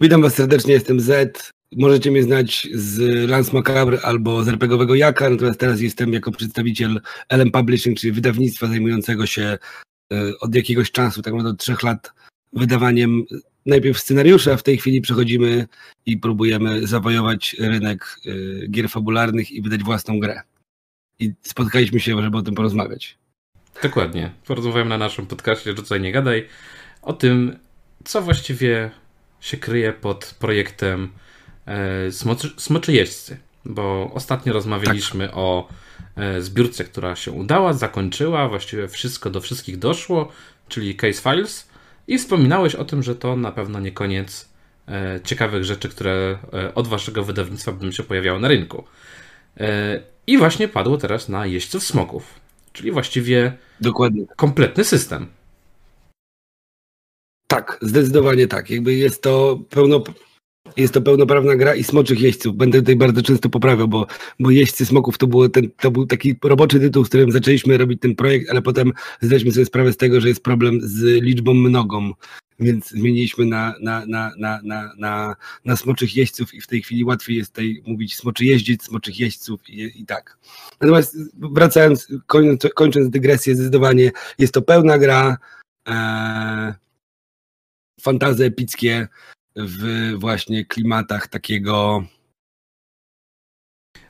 Witam 0.00 0.22
Was 0.22 0.34
serdecznie, 0.34 0.72
jestem 0.72 1.00
Z. 1.00 1.50
Możecie 1.76 2.10
mnie 2.10 2.22
znać 2.22 2.68
z 2.74 3.00
Lance 3.30 3.52
Macabre 3.52 3.98
albo 4.02 4.44
z 4.44 4.48
RPGowego 4.48 4.94
Jaka, 4.94 5.30
natomiast 5.30 5.60
teraz 5.60 5.80
jestem 5.80 6.12
jako 6.12 6.32
przedstawiciel 6.32 7.00
LM 7.28 7.50
Publishing, 7.50 7.98
czyli 7.98 8.12
wydawnictwa 8.12 8.66
zajmującego 8.66 9.26
się 9.26 9.42
e, 9.42 9.58
od 10.40 10.54
jakiegoś 10.54 10.90
czasu, 10.90 11.22
tak 11.22 11.32
naprawdę 11.32 11.50
od 11.50 11.60
trzech 11.60 11.82
lat, 11.82 12.12
wydawaniem 12.52 13.24
najpierw 13.66 13.98
scenariuszy, 13.98 14.52
a 14.52 14.56
w 14.56 14.62
tej 14.62 14.78
chwili 14.78 15.00
przechodzimy 15.00 15.66
i 16.06 16.18
próbujemy 16.18 16.86
zawojować 16.86 17.56
rynek 17.58 18.20
e, 18.26 18.68
gier 18.68 18.88
fabularnych 18.88 19.52
i 19.52 19.62
wydać 19.62 19.82
własną 19.82 20.20
grę. 20.20 20.40
I 21.18 21.32
spotkaliśmy 21.42 22.00
się, 22.00 22.22
żeby 22.22 22.38
o 22.38 22.42
tym 22.42 22.54
porozmawiać. 22.54 23.18
Dokładnie. 23.82 24.32
Porozmawiamy 24.46 24.90
na 24.90 24.98
naszym 24.98 25.26
podcaście 25.26 25.76
Rzucaj 25.76 26.00
Nie 26.00 26.12
Gadaj 26.12 26.48
o 27.02 27.12
tym, 27.12 27.58
co 28.04 28.22
właściwie 28.22 28.90
się 29.40 29.56
kryje 29.56 29.92
pod 29.92 30.34
projektem 30.38 31.08
e, 31.66 32.12
Smoczy, 32.12 32.50
Smoczy 32.56 32.92
Jeźdźcy, 32.92 33.38
bo 33.64 34.10
ostatnio 34.14 34.52
rozmawialiśmy 34.52 35.26
tak. 35.26 35.36
o 35.36 35.68
e, 36.16 36.42
zbiórce, 36.42 36.84
która 36.84 37.16
się 37.16 37.32
udała, 37.32 37.72
zakończyła, 37.72 38.48
właściwie 38.48 38.88
wszystko 38.88 39.30
do 39.30 39.40
wszystkich 39.40 39.78
doszło, 39.78 40.32
czyli 40.68 40.94
Case 40.96 41.22
Files 41.22 41.68
i 42.08 42.18
wspominałeś 42.18 42.74
o 42.74 42.84
tym, 42.84 43.02
że 43.02 43.14
to 43.14 43.36
na 43.36 43.52
pewno 43.52 43.80
nie 43.80 43.92
koniec 43.92 44.48
e, 44.88 45.20
ciekawych 45.24 45.64
rzeczy, 45.64 45.88
które 45.88 46.38
od 46.74 46.88
waszego 46.88 47.24
wydawnictwa 47.24 47.72
będą 47.72 47.90
się 47.90 48.02
pojawiały 48.02 48.40
na 48.40 48.48
rynku. 48.48 48.84
I 50.26 50.38
właśnie 50.38 50.68
padło 50.68 50.96
teraz 50.98 51.28
na 51.28 51.46
jeźdźców 51.46 51.84
smoków, 51.84 52.40
czyli 52.72 52.92
właściwie 52.92 53.52
Dokładnie. 53.80 54.26
kompletny 54.36 54.84
system. 54.84 55.26
Tak, 57.46 57.78
zdecydowanie 57.82 58.46
tak. 58.46 58.70
Jakby 58.70 58.94
jest 58.94 59.22
to 59.22 59.60
pełno, 59.70 60.02
jest 60.76 60.94
to 60.94 61.02
pełnoprawna 61.02 61.56
gra 61.56 61.74
i 61.74 61.84
smoczych 61.84 62.20
jeźdźców. 62.20 62.56
Będę 62.56 62.78
tutaj 62.78 62.96
bardzo 62.96 63.22
często 63.22 63.48
poprawiał, 63.48 63.88
bo, 63.88 64.06
bo 64.40 64.50
jeźdźcy 64.50 64.86
smoków 64.86 65.18
to, 65.18 65.26
było 65.26 65.48
ten, 65.48 65.70
to 65.80 65.90
był 65.90 66.06
taki 66.06 66.36
roboczy 66.44 66.80
tytuł, 66.80 67.04
z 67.04 67.08
którym 67.08 67.32
zaczęliśmy 67.32 67.78
robić 67.78 68.00
ten 68.00 68.14
projekt, 68.14 68.50
ale 68.50 68.62
potem 68.62 68.92
zdaliśmy 69.20 69.52
sobie 69.52 69.66
sprawę 69.66 69.92
z 69.92 69.96
tego, 69.96 70.20
że 70.20 70.28
jest 70.28 70.42
problem 70.42 70.80
z 70.82 71.02
liczbą 71.22 71.54
mnogą, 71.54 72.12
więc 72.60 72.88
zmieniliśmy 72.88 73.46
na, 73.46 73.74
na, 73.80 74.06
na, 74.06 74.32
na, 74.38 74.60
na, 74.64 74.92
na, 74.98 75.36
na 75.64 75.76
smoczych 75.76 76.16
jeźdźców 76.16 76.54
i 76.54 76.60
w 76.60 76.66
tej 76.66 76.82
chwili 76.82 77.04
łatwiej 77.04 77.36
jest 77.36 77.50
tutaj 77.50 77.82
mówić 77.86 78.16
smoczy 78.16 78.44
jeździec, 78.44 78.84
smoczych 78.84 79.20
jeźdźców 79.20 79.68
i, 79.68 80.00
i 80.00 80.06
tak. 80.06 80.38
Natomiast 80.80 81.16
wracając, 81.38 82.08
kończąc, 82.26 82.74
kończąc 82.74 83.10
dygresję, 83.10 83.54
zdecydowanie 83.54 84.12
jest 84.38 84.54
to 84.54 84.62
pełna 84.62 84.98
gra. 84.98 85.38
Ee, 85.88 86.74
fantazy 88.00 88.44
epickie 88.44 89.08
w 89.56 90.12
właśnie 90.18 90.64
klimatach 90.64 91.28
takiego. 91.28 92.04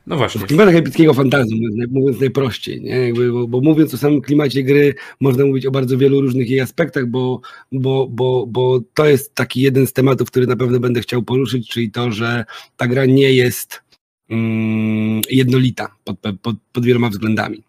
No 0.06 0.16
właśnie. 0.16 0.40
W 0.40 0.44
klimatach 0.44 0.74
epickiego 0.74 1.14
fantazmu, 1.14 1.58
mówiąc 1.90 2.20
najprościej, 2.20 2.82
nie? 2.82 2.90
Jakby, 2.90 3.32
bo, 3.32 3.48
bo, 3.48 3.60
mówiąc 3.60 3.94
o 3.94 3.98
samym 3.98 4.20
klimacie 4.20 4.62
gry, 4.62 4.94
można 5.20 5.44
mówić 5.44 5.66
o 5.66 5.70
bardzo 5.70 5.98
wielu 5.98 6.20
różnych 6.20 6.50
jej 6.50 6.60
aspektach, 6.60 7.06
bo, 7.06 7.40
bo, 7.72 8.06
bo, 8.08 8.46
bo 8.46 8.80
to 8.94 9.06
jest 9.06 9.34
taki 9.34 9.60
jeden 9.60 9.86
z 9.86 9.92
tematów, 9.92 10.30
który 10.30 10.46
na 10.46 10.56
pewno 10.56 10.80
będę 10.80 11.00
chciał 11.00 11.22
poruszyć, 11.22 11.68
czyli 11.68 11.90
to, 11.90 12.12
że 12.12 12.44
ta 12.76 12.86
gra 12.86 13.04
nie 13.06 13.32
jest 13.32 13.82
mm, 14.30 15.20
jednolita 15.30 15.96
pod, 16.04 16.16
pod, 16.42 16.56
pod 16.72 16.84
wieloma 16.84 17.08
względami. 17.08 17.62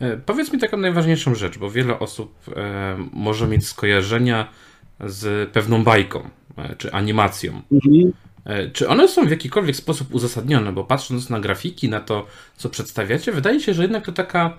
E, 0.00 0.16
powiedz 0.16 0.52
mi 0.52 0.58
taką 0.58 0.76
najważniejszą 0.76 1.34
rzecz, 1.34 1.58
bo 1.58 1.70
wiele 1.70 1.98
osób 1.98 2.34
e, 2.56 2.96
może 3.12 3.46
mieć 3.46 3.66
skojarzenia 3.66 4.48
z 5.00 5.50
pewną 5.50 5.84
bajką 5.84 6.30
e, 6.58 6.76
czy 6.76 6.92
animacją. 6.92 7.62
Mhm. 7.72 8.12
E, 8.44 8.70
czy 8.70 8.88
one 8.88 9.08
są 9.08 9.26
w 9.26 9.30
jakikolwiek 9.30 9.76
sposób 9.76 10.14
uzasadnione? 10.14 10.72
Bo 10.72 10.84
patrząc 10.84 11.30
na 11.30 11.40
grafiki, 11.40 11.88
na 11.88 12.00
to, 12.00 12.26
co 12.56 12.68
przedstawiacie, 12.68 13.32
wydaje 13.32 13.60
się, 13.60 13.74
że 13.74 13.82
jednak 13.82 14.06
to 14.06 14.12
taka 14.12 14.58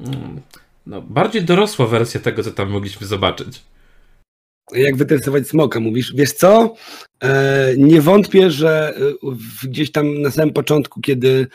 mm, 0.00 0.40
no, 0.86 1.02
bardziej 1.02 1.42
dorosła 1.42 1.86
wersja 1.86 2.20
tego, 2.20 2.42
co 2.42 2.50
tam 2.50 2.70
mogliśmy 2.70 3.06
zobaczyć. 3.06 3.62
Jak 4.72 4.96
wytresować 4.96 5.48
smoka, 5.48 5.80
mówisz? 5.80 6.12
Wiesz 6.14 6.32
co? 6.32 6.74
E, 7.22 7.74
nie 7.78 8.00
wątpię, 8.00 8.50
że 8.50 8.94
gdzieś 9.62 9.92
tam 9.92 10.22
na 10.22 10.30
samym 10.30 10.54
początku, 10.54 11.00
kiedy, 11.00 11.46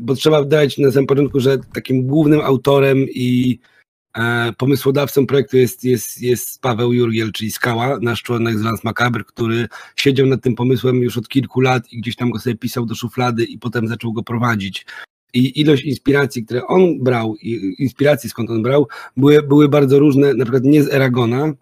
bo 0.00 0.14
trzeba 0.14 0.44
dać 0.44 0.78
na 0.78 0.90
samym 0.90 1.06
początku, 1.06 1.40
że 1.40 1.58
takim 1.74 2.06
głównym 2.06 2.40
autorem 2.40 2.98
i 2.98 3.58
pomysłodawcą 4.56 5.26
projektu 5.26 5.56
jest, 5.56 5.84
jest, 5.84 6.22
jest 6.22 6.60
Paweł 6.60 6.92
Jurgiel, 6.92 7.32
czyli 7.32 7.50
Skała, 7.50 7.98
nasz 8.02 8.22
członek 8.22 8.58
z 8.58 8.62
Lance 8.62 8.80
Macabre, 8.84 9.24
który 9.24 9.68
siedział 9.96 10.26
nad 10.26 10.42
tym 10.42 10.54
pomysłem 10.54 10.96
już 10.96 11.18
od 11.18 11.28
kilku 11.28 11.60
lat 11.60 11.92
i 11.92 11.98
gdzieś 11.98 12.16
tam 12.16 12.30
go 12.30 12.38
sobie 12.38 12.56
pisał 12.56 12.86
do 12.86 12.94
szuflady 12.94 13.44
i 13.44 13.58
potem 13.58 13.88
zaczął 13.88 14.12
go 14.12 14.22
prowadzić. 14.22 14.86
I 15.34 15.60
ilość 15.60 15.84
inspiracji, 15.84 16.44
które 16.44 16.66
on 16.66 16.98
brał, 16.98 17.36
inspiracji 17.78 18.30
skąd 18.30 18.50
on 18.50 18.62
brał, 18.62 18.88
były, 19.16 19.42
były 19.42 19.68
bardzo 19.68 19.98
różne, 19.98 20.34
na 20.34 20.44
przykład 20.44 20.64
nie 20.64 20.82
z 20.82 20.92
Eragona, 20.92 21.52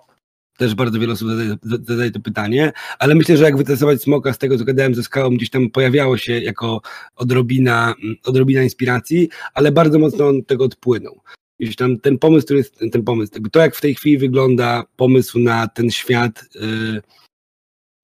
też 0.57 0.75
bardzo 0.75 0.99
wiele 0.99 1.13
osób 1.13 1.29
zadaje, 1.29 1.57
zadaje, 1.63 2.11
to 2.11 2.21
pytanie, 2.21 2.73
ale 2.99 3.15
myślę, 3.15 3.37
że 3.37 3.45
jak 3.45 3.57
wytestować 3.57 4.03
smoka 4.03 4.33
z 4.33 4.39
tego, 4.39 4.59
co 4.59 4.65
gadałem 4.65 4.95
ze 4.95 5.03
skałą, 5.03 5.31
gdzieś 5.31 5.51
tam 5.51 5.71
pojawiało 5.71 6.17
się 6.17 6.39
jako 6.41 6.81
odrobina, 7.17 7.95
odrobina 8.25 8.63
inspiracji, 8.63 9.29
ale 9.55 9.73
bardzo 9.73 9.99
mocno 9.99 10.29
on 10.29 10.45
tego 10.45 10.65
odpłynął 10.65 11.21
gdzieś 11.65 11.77
tam 11.77 12.01
ten 12.01 12.19
pomysł, 12.19 12.45
który 12.45 12.59
jest, 12.59 12.79
ten 12.93 13.05
pomysł, 13.05 13.33
to 13.53 13.61
jak 13.61 13.77
w 13.77 13.81
tej 13.81 13.95
chwili 13.95 14.19
wygląda 14.19 14.85
pomysł 14.97 15.39
na 15.39 15.69
ten 15.69 15.91
świat, 15.91 16.45
yy, 16.55 17.03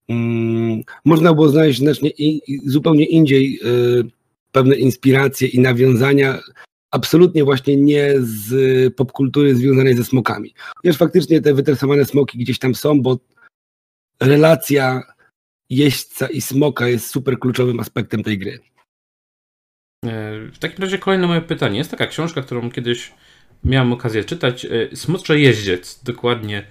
yy, 0.09 0.83
można 1.05 1.35
było 1.35 1.49
znaleźć 1.49 1.79
znacznie 1.79 2.11
i, 2.11 2.43
zupełnie 2.65 3.05
indziej 3.05 3.53
yy, 3.53 4.05
pewne 4.53 4.77
inspiracje 4.77 5.49
i 5.49 5.61
nawiązania, 5.61 6.39
absolutnie 6.91 7.45
właśnie 7.45 7.77
nie 7.77 8.15
z 8.19 8.95
popkultury 8.95 9.57
związanej 9.57 9.95
ze 9.95 10.05
smokami. 10.05 10.55
Chociaż 10.77 10.97
faktycznie 10.97 11.41
te 11.41 11.55
wytresowane 11.55 12.05
smoki 12.05 12.39
gdzieś 12.39 12.59
tam 12.59 12.75
są, 12.75 13.03
bo 13.03 13.19
relacja 14.21 15.03
jeźdźca 15.71 16.27
i 16.27 16.41
smoka 16.41 16.89
jest 16.89 17.07
super 17.11 17.39
kluczowym 17.39 17.81
aspektem 17.81 18.23
tej 18.23 18.39
gry. 18.39 18.59
E, 20.05 20.39
w 20.53 20.59
takim 20.59 20.85
razie 20.85 20.99
kolejne 20.99 21.27
moje 21.27 21.41
pytanie. 21.41 21.79
Jest 21.79 21.91
taka 21.91 22.07
książka, 22.07 22.43
którą 22.43 22.71
kiedyś 22.71 23.13
miałem 23.65 23.93
okazję 23.93 24.25
czytać. 24.25 24.65
E, 24.65 24.97
Smutcze 24.97 25.41
Jeździec, 25.41 26.01
dokładnie 26.05 26.67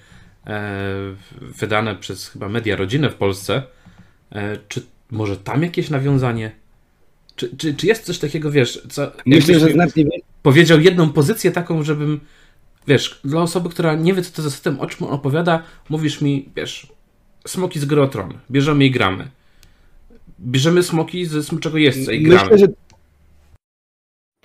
e, 0.47 1.15
wydane 1.41 1.95
przez 1.95 2.27
chyba 2.27 2.49
Media 2.49 2.75
Rodzinę 2.75 3.09
w 3.09 3.15
Polsce. 3.15 3.63
E, 4.31 4.57
czy 4.67 4.81
może 5.11 5.37
tam 5.37 5.63
jakieś 5.63 5.89
nawiązanie? 5.89 6.51
Czy, 7.35 7.57
czy, 7.57 7.73
czy 7.73 7.87
jest 7.87 8.03
coś 8.05 8.19
takiego, 8.19 8.51
wiesz, 8.51 8.81
co... 8.89 9.11
Myślę, 9.25 9.59
że 9.59 9.69
znacznie 9.69 10.05
Powiedział 10.43 10.79
jedną 10.79 11.09
pozycję 11.09 11.51
taką, 11.51 11.83
żebym, 11.83 12.19
wiesz, 12.87 13.19
dla 13.23 13.41
osoby, 13.41 13.69
która 13.69 13.95
nie 13.95 14.13
wie, 14.13 14.21
co 14.21 14.31
to 14.31 14.41
za 14.41 14.49
system, 14.49 14.79
o 14.79 14.87
czym 14.87 15.07
on 15.07 15.13
opowiada, 15.13 15.63
mówisz 15.89 16.21
mi, 16.21 16.49
wiesz, 16.55 16.87
smoki 17.47 17.79
z 17.79 17.85
Grotron, 17.85 18.33
bierzemy 18.51 18.85
i 18.85 18.91
gramy. 18.91 19.27
Bierzemy 20.39 20.83
smoki 20.83 21.25
ze 21.25 21.43
Smoczego 21.43 21.77
Jeźdźca 21.77 22.11
i 22.11 22.23
gramy. 22.23 22.43
Myślę, 22.43 22.57
że 22.57 22.67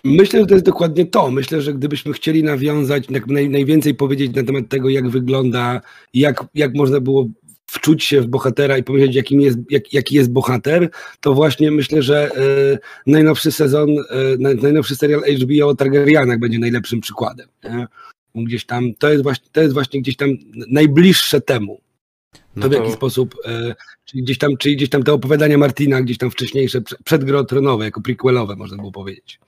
Myślę, 0.04 0.40
że 0.40 0.46
to 0.46 0.54
jest 0.54 0.66
dokładnie 0.66 1.06
to. 1.06 1.30
Myślę, 1.30 1.62
że 1.62 1.74
gdybyśmy 1.74 2.12
chcieli 2.12 2.42
nawiązać, 2.42 3.04
jak 3.10 3.26
naj, 3.26 3.50
najwięcej 3.50 3.94
powiedzieć 3.94 4.36
na 4.36 4.42
temat 4.42 4.68
tego, 4.68 4.88
jak 4.88 5.08
wygląda, 5.08 5.80
jak, 6.14 6.44
jak 6.54 6.74
można 6.74 7.00
było 7.00 7.26
wczuć 7.66 8.04
się 8.04 8.20
w 8.20 8.26
bohatera 8.26 8.78
i 8.78 8.82
powiedzieć, 8.82 9.16
jakim 9.16 9.40
jest, 9.40 9.58
jak, 9.70 9.92
jaki 9.92 10.16
jest 10.16 10.32
bohater, 10.32 10.90
to 11.20 11.34
właśnie 11.34 11.70
myślę, 11.70 12.02
że 12.02 12.30
e, 12.36 12.78
najnowszy 13.06 13.52
sezon, 13.52 13.90
e, 13.90 14.54
najnowszy 14.62 14.96
serial 14.96 15.22
HBO 15.42 15.68
o 15.68 15.74
Targaryenach 15.74 16.38
będzie 16.38 16.58
najlepszym 16.58 17.00
przykładem. 17.00 17.48
Nie? 17.64 17.86
Gdzieś 18.34 18.66
tam, 18.66 18.94
to 18.98 19.10
jest, 19.10 19.22
właśnie, 19.22 19.48
to 19.52 19.60
jest 19.60 19.74
właśnie 19.74 20.00
gdzieś 20.00 20.16
tam 20.16 20.28
najbliższe 20.68 21.40
temu. 21.40 21.80
No 22.56 22.62
to 22.62 22.68
w 22.68 22.72
jaki 22.72 22.92
sposób, 22.92 23.34
e, 23.44 23.74
czyli 24.04 24.22
gdzieś 24.22 24.38
tam, 24.38 24.56
czyli 24.56 24.76
gdzieś 24.76 24.88
tam 24.88 25.02
te 25.02 25.12
opowiadania 25.12 25.58
Martina, 25.58 26.02
gdzieś 26.02 26.18
tam 26.18 26.30
wcześniejsze, 26.30 26.80
przed 27.04 27.22
Tronowe, 27.48 27.84
jako 27.84 28.00
prequelowe 28.00 28.56
można 28.56 28.76
było 28.76 28.92
powiedzieć 28.92 29.38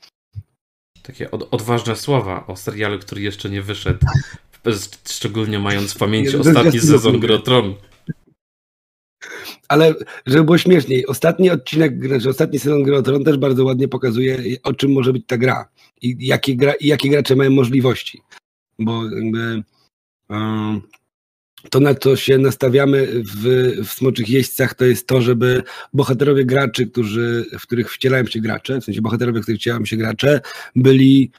takie 1.07 1.31
od, 1.31 1.49
odważne 1.55 1.97
słowa 1.97 2.47
o 2.47 2.57
serialu, 2.57 2.99
który 2.99 3.21
jeszcze 3.21 3.51
nie 3.51 3.63
wyszedł, 3.63 4.07
szczególnie 5.09 5.59
mając 5.59 5.95
w 5.95 5.99
pamięci 5.99 6.37
ostatni 6.37 6.81
sezon 6.81 7.21
Grotron. 7.21 7.75
Ale 9.69 9.95
żeby 10.27 10.45
było 10.45 10.59
śmieszniej, 10.59 11.07
ostatni 11.07 11.51
odcinek, 11.51 12.07
znaczy 12.07 12.29
ostatni 12.29 12.59
sezon 12.59 12.83
Grotron 12.83 13.25
też 13.25 13.37
bardzo 13.37 13.65
ładnie 13.65 13.89
pokazuje, 13.89 14.39
o 14.63 14.75
czym 14.75 14.93
może 14.93 15.13
być 15.13 15.27
ta 15.27 15.39
gra 15.39 15.69
i 16.03 16.27
jakie, 16.27 16.57
gra, 16.57 16.73
i 16.73 16.87
jakie 16.87 17.11
gracze 17.11 17.37
mają 17.37 17.51
możliwości. 17.51 18.21
Bo 18.79 19.05
jakby 19.05 19.63
um, 20.29 20.83
to, 21.71 21.81
na 21.81 21.95
co 21.95 22.17
się 22.17 22.39
nastawiamy 22.39 23.07
w, 23.07 23.73
w 23.87 23.91
Smoczych 23.91 24.29
Jeźdźcach, 24.29 24.75
to 24.75 24.85
jest 24.85 25.07
to, 25.07 25.21
żeby 25.21 25.63
bohaterowie 25.93 26.45
graczy, 26.45 26.87
którzy, 26.87 27.47
w 27.59 27.63
których 27.63 27.93
wcielają 27.93 28.27
się 28.27 28.41
gracze, 28.41 28.81
w 28.81 28.85
sensie 28.85 29.03
bohaterowie, 29.03 29.41
w 29.41 29.43
których 29.43 29.61
wcielają 29.61 29.85
się 29.85 29.97
gracze, 29.97 30.41
byli 30.77 31.31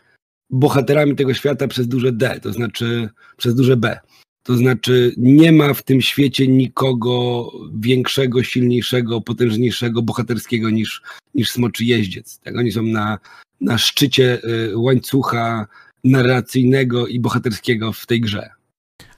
bohaterami 0.49 1.15
tego 1.15 1.33
świata 1.33 1.67
przez 1.67 1.87
duże 1.87 2.11
D, 2.11 2.39
to 2.43 2.53
znaczy 2.53 3.09
przez 3.37 3.55
duże 3.55 3.77
B. 3.77 3.99
To 4.43 4.57
znaczy, 4.57 5.13
nie 5.17 5.51
ma 5.51 5.73
w 5.73 5.83
tym 5.83 6.01
świecie 6.01 6.47
nikogo 6.47 7.51
większego, 7.79 8.43
silniejszego, 8.43 9.21
potężniejszego, 9.21 10.01
bohaterskiego 10.01 10.69
niż, 10.69 11.01
niż 11.35 11.49
smoczy 11.51 11.85
jeździec. 11.85 12.39
Tak, 12.39 12.57
oni 12.57 12.71
są 12.71 12.83
na, 12.83 13.19
na 13.61 13.77
szczycie 13.77 14.39
y, 14.43 14.77
łańcucha 14.77 15.67
narracyjnego 16.03 17.07
i 17.07 17.19
bohaterskiego 17.19 17.93
w 17.93 18.05
tej 18.05 18.21
grze. 18.21 18.56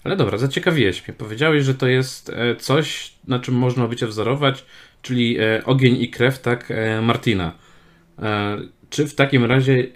Ale 0.10 0.18
dobra, 0.18 0.38
zaciekawiłeś 0.38 1.08
mnie. 1.08 1.18
Powiedziałeś, 1.18 1.64
że 1.64 1.76
to 1.76 1.88
jest 1.88 2.30
e, 2.30 2.56
coś, 2.56 3.14
na 3.28 3.40
czym 3.40 3.56
można 3.56 3.88
by 3.88 3.96
cię 3.96 4.08
wzorować, 4.08 4.66
czyli 5.02 5.40
e, 5.40 5.66
ogień 5.66 6.02
i 6.02 6.10
krew, 6.10 6.40
tak, 6.40 6.72
e, 6.72 7.02
Martina. 7.02 7.52
Czy 8.90 9.08
w 9.08 9.16
takim 9.16 9.46
razie 9.46 9.88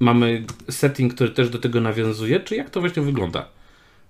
mamy 0.00 0.44
setting, 0.68 1.14
który 1.14 1.30
też 1.30 1.50
do 1.50 1.58
tego 1.58 1.80
nawiązuje, 1.80 2.40
czy 2.40 2.56
jak 2.56 2.70
to 2.70 2.80
właśnie 2.80 3.02
wygląda? 3.02 3.48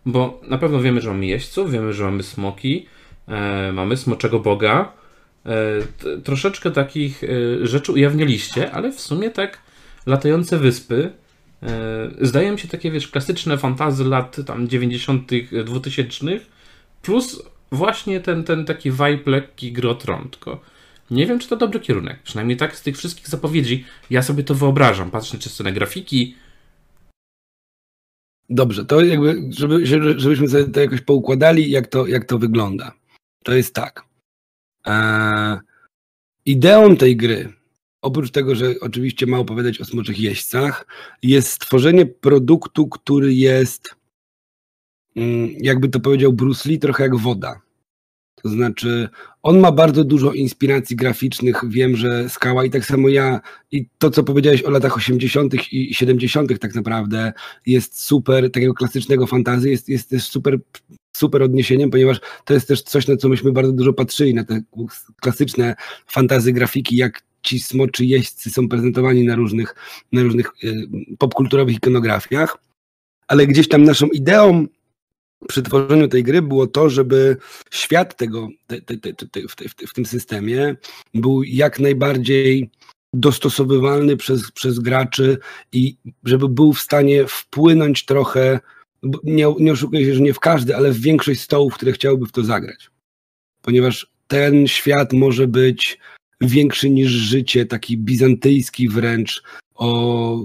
Bo 0.07 0.41
na 0.49 0.59
pewno 0.59 0.81
wiemy, 0.81 1.01
że 1.01 1.11
mamy 1.11 1.27
jeźdźców, 1.27 1.73
wiemy, 1.73 1.93
że 1.93 2.05
mamy 2.05 2.23
smoki, 2.23 2.87
mamy 3.73 3.97
smoczego 3.97 4.41
boga. 4.41 4.93
Troszeczkę 6.25 6.71
takich 6.71 7.23
rzeczy 7.63 7.93
ujawniliście, 7.93 8.71
ale 8.71 8.93
w 8.93 9.01
sumie 9.01 9.31
tak 9.31 9.59
latające 10.07 10.59
wyspy 10.59 11.13
E, 11.63 12.11
zdają 12.21 12.57
się 12.57 12.69
takie, 12.69 12.91
wiesz, 12.91 13.09
klasyczne 13.09 13.59
fantazy 13.59 14.05
lat 14.05 14.37
tam 14.47 14.69
90., 14.69 15.31
2000 15.65 16.27
plus 17.03 17.43
właśnie 17.73 18.21
ten, 18.21 18.45
ten 18.45 18.65
taki 18.65 18.91
vibe 18.91 19.31
lekki 19.31 19.73
grotron, 19.73 20.29
tylko 20.31 20.61
nie 21.11 21.27
wiem, 21.27 21.39
czy 21.39 21.49
to 21.49 21.57
dobry 21.57 21.81
kierunek. 21.81 22.23
Przynajmniej 22.23 22.57
tak 22.57 22.77
z 22.77 22.83
tych 22.83 22.97
wszystkich 22.97 23.29
zapowiedzi 23.29 23.85
ja 24.11 24.23
sobie 24.23 24.45
to 24.45 24.55
wyobrażam. 24.55 25.11
Patrzę 25.11 25.39
czysto 25.39 25.65
na 25.65 25.73
grafiki. 25.73 26.35
Dobrze, 28.51 28.85
to 28.85 29.01
jakby, 29.01 29.43
żeby, 29.51 29.87
żebyśmy 30.17 30.49
sobie 30.49 30.65
to 30.65 30.81
jakoś 30.81 31.01
poukładali, 31.01 31.71
jak 31.71 31.87
to, 31.87 32.07
jak 32.07 32.25
to 32.25 32.39
wygląda. 32.39 32.93
To 33.45 33.55
jest 33.55 33.75
tak. 33.75 34.05
Eee, 34.85 35.59
ideą 36.45 36.97
tej 36.97 37.17
gry 37.17 37.53
oprócz 38.03 38.31
tego, 38.31 38.55
że 38.55 38.75
oczywiście 38.81 39.27
ma 39.27 39.39
opowiadać 39.39 39.81
o 39.81 39.85
smoczych 39.85 40.21
jeźdźcach, 40.21 40.87
jest 41.23 41.53
stworzenie 41.53 42.07
produktu, 42.07 42.89
który 42.89 43.35
jest, 43.35 43.95
mm, 45.17 45.51
jakby 45.61 45.89
to 45.89 46.01
powiedział 46.01 46.33
Bruce 46.33 46.69
Lee, 46.69 46.79
trochę 46.79 47.03
jak 47.03 47.17
woda. 47.17 47.61
To 48.43 48.49
znaczy, 48.49 49.09
on 49.43 49.59
ma 49.59 49.73
bardzo 49.73 50.05
dużo 50.05 50.33
inspiracji 50.33 50.97
graficznych. 50.97 51.63
Wiem, 51.69 51.97
że 51.97 52.29
skała 52.29 52.65
i 52.65 52.71
tak 52.71 52.85
samo 52.85 53.09
ja, 53.09 53.41
i 53.73 53.89
to, 53.99 54.11
co 54.11 54.25
powiedziałeś 54.25 54.63
o 54.63 54.71
latach 54.71 54.97
80. 54.97 55.55
i 55.73 55.95
70., 55.95 56.59
tak 56.61 56.75
naprawdę 56.75 57.33
jest 57.67 58.01
super, 58.01 58.51
takiego 58.51 58.75
klasycznego 58.75 59.27
fantazy, 59.27 59.71
jest, 59.71 59.89
jest 59.89 60.11
też 60.11 60.25
super 60.25 60.59
super 61.17 61.43
odniesieniem, 61.43 61.91
ponieważ 61.91 62.21
to 62.45 62.55
jest 62.55 62.69
też 62.69 62.83
coś, 62.83 63.09
na 63.09 63.17
co 63.17 63.29
myśmy 63.29 63.53
bardzo 63.53 63.73
dużo 63.73 63.93
patrzyli, 63.93 64.35
na 64.35 64.45
te 64.45 64.63
klasyczne 65.21 65.75
fantazy 66.07 66.53
grafiki, 66.53 66.97
jak 66.97 67.23
ci 67.43 67.61
smoczy 67.61 68.05
jeźdźcy 68.05 68.51
są 68.51 68.69
prezentowani 68.69 69.25
na 69.25 69.35
różnych, 69.35 69.75
na 70.13 70.23
różnych 70.23 70.47
y, 70.65 70.87
popkulturowych 71.19 71.77
ikonografiach, 71.77 72.59
ale 73.29 73.47
gdzieś 73.47 73.69
tam 73.69 73.85
naszą 73.85 74.07
ideą 74.07 74.67
przy 75.49 75.63
tworzeniu 75.63 76.09
tej 76.09 76.23
gry 76.23 76.43
było 76.43 76.67
to, 76.67 76.91
żeby 76.91 77.37
świat 77.71 78.17
tego 78.17 78.49
te, 78.67 78.81
te, 78.81 78.97
te, 79.13 79.41
w, 79.49 79.55
w, 79.89 79.95
tym 79.95 80.07
systemie 80.07 80.77
był 81.15 81.43
jak 81.43 81.81
najbardziej 81.81 82.71
dostosowywalny 83.13 84.17
przez, 84.17 84.51
przez 84.51 84.79
graczy 84.79 85.39
i 85.73 85.97
żeby 86.25 86.49
był 86.49 86.73
w 86.73 86.81
stanie 86.81 87.27
wpłynąć 87.27 88.05
trochę, 88.05 88.61
nie, 89.25 89.55
nie 89.59 89.73
oszukuję 89.73 90.05
się, 90.05 90.15
że 90.15 90.21
nie 90.21 90.35
w 90.35 90.41
każdy, 90.41 90.77
ale 90.77 90.93
w 90.93 91.01
większość 91.01 91.41
stołów, 91.41 91.75
które 91.75 91.93
chciałyby 91.93 92.27
w 92.27 92.33
to 92.33 92.45
zagrać. 92.45 92.91
Ponieważ 93.63 94.11
ten 94.27 94.67
świat 94.67 95.13
może 95.13 95.47
być 95.47 95.99
większy 96.41 96.91
niż 96.91 97.11
życie, 97.11 97.67
taki 97.67 97.99
bizantyjski 97.99 98.89
wręcz, 98.89 99.43
o 99.75 100.39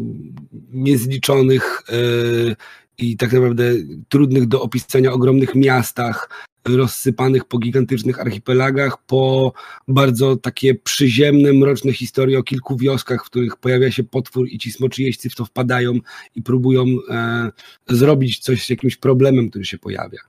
niezliczonych 0.74 1.81
yy, 1.89 2.56
i 2.97 3.18
tak 3.18 3.33
naprawdę 3.33 3.71
trudnych 4.09 4.47
do 4.47 4.62
opisania 4.62 5.12
ogromnych 5.12 5.56
miastach, 5.56 6.30
rozsypanych 6.65 7.45
po 7.45 7.57
gigantycznych 7.59 8.19
archipelagach, 8.19 9.06
po 9.06 9.53
bardzo 9.88 10.36
takie 10.36 10.75
przyziemne, 10.75 11.53
mroczne 11.53 11.94
historie 11.94 12.39
o 12.39 12.44
kilku 12.44 12.77
wioskach, 12.77 13.25
w 13.25 13.30
których 13.30 13.57
pojawia 13.57 13.92
się 13.92 14.03
potwór 14.03 14.47
i 14.47 14.57
ci 14.57 14.71
smoczy 14.71 15.03
jeźdźcy 15.03 15.30
w 15.30 15.36
to 15.36 15.45
wpadają 15.45 16.00
i 16.36 16.42
próbują 16.42 16.86
e, 17.09 17.51
zrobić 17.88 18.39
coś 18.39 18.65
z 18.65 18.69
jakimś 18.69 18.95
problemem, 18.95 19.50
który 19.50 19.65
się 19.65 19.77
pojawia. 19.77 20.19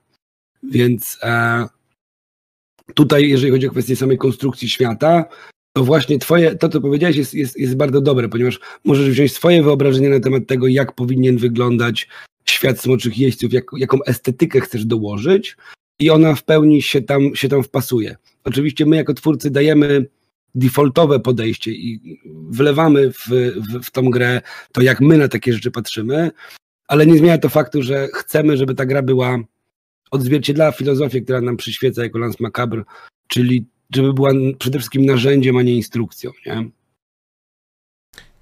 Więc 0.63 1.17
e, 1.23 1.65
tutaj, 2.93 3.29
jeżeli 3.29 3.51
chodzi 3.51 3.67
o 3.67 3.71
kwestię 3.71 3.95
samej 3.95 4.17
konstrukcji 4.17 4.69
świata, 4.69 5.25
to 5.77 5.83
właśnie 5.83 6.19
twoje, 6.19 6.55
to 6.55 6.69
co 6.69 6.81
powiedziałeś 6.81 7.15
jest, 7.15 7.33
jest, 7.33 7.59
jest 7.59 7.75
bardzo 7.75 8.01
dobre, 8.01 8.29
ponieważ 8.29 8.59
możesz 8.83 9.09
wziąć 9.09 9.33
swoje 9.33 9.63
wyobrażenie 9.63 10.09
na 10.09 10.19
temat 10.19 10.47
tego, 10.47 10.67
jak 10.67 10.95
powinien 10.95 11.37
wyglądać 11.37 12.07
świat 12.45 12.79
smoczych 12.79 13.17
jeźdźców, 13.17 13.53
jak, 13.53 13.65
jaką 13.77 14.03
estetykę 14.03 14.61
chcesz 14.61 14.85
dołożyć 14.85 15.57
i 15.99 16.09
ona 16.09 16.35
w 16.35 16.43
pełni 16.43 16.81
się 16.81 17.01
tam, 17.01 17.35
się 17.35 17.49
tam 17.49 17.63
wpasuje. 17.63 18.15
Oczywiście 18.43 18.85
my 18.85 18.95
jako 18.95 19.13
twórcy 19.13 19.51
dajemy 19.51 20.05
defaultowe 20.55 21.19
podejście 21.19 21.71
i 21.71 22.19
wlewamy 22.49 23.11
w, 23.11 23.27
w, 23.27 23.85
w 23.85 23.91
tą 23.91 24.09
grę 24.09 24.41
to, 24.71 24.81
jak 24.81 25.01
my 25.01 25.17
na 25.17 25.27
takie 25.27 25.53
rzeczy 25.53 25.71
patrzymy, 25.71 26.31
ale 26.87 27.05
nie 27.05 27.17
zmienia 27.17 27.37
to 27.37 27.49
faktu, 27.49 27.81
że 27.81 28.07
chcemy, 28.13 28.57
żeby 28.57 28.75
ta 28.75 28.85
gra 28.85 29.01
była 29.01 29.39
odzwierciedlała 30.11 30.71
filozofię, 30.71 31.21
która 31.21 31.41
nam 31.41 31.57
przyświeca 31.57 32.03
jako 32.03 32.19
Lance 32.19 32.37
Macabre, 32.39 32.83
czyli 33.27 33.65
żeby 33.95 34.13
była 34.13 34.31
przede 34.59 34.79
wszystkim 34.79 35.05
narzędziem, 35.05 35.57
a 35.57 35.61
nie 35.61 35.75
instrukcją, 35.75 36.31
nie? 36.45 36.69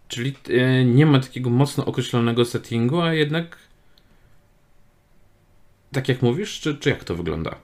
Czyli 0.08 0.34
e, 0.50 0.86
nie 0.86 1.06
ma 1.06 1.20
takiego 1.20 1.50
mocno 1.50 1.86
określonego 1.86 2.46
settingu, 2.46 3.02
a 3.02 3.14
jednak 3.14 3.58
tak 5.92 6.10
jak 6.10 6.22
mówisz, 6.22 6.60
czy, 6.60 6.76
czy 6.76 6.90
jak 6.90 7.04
to 7.04 7.16
wygląda? 7.16 7.56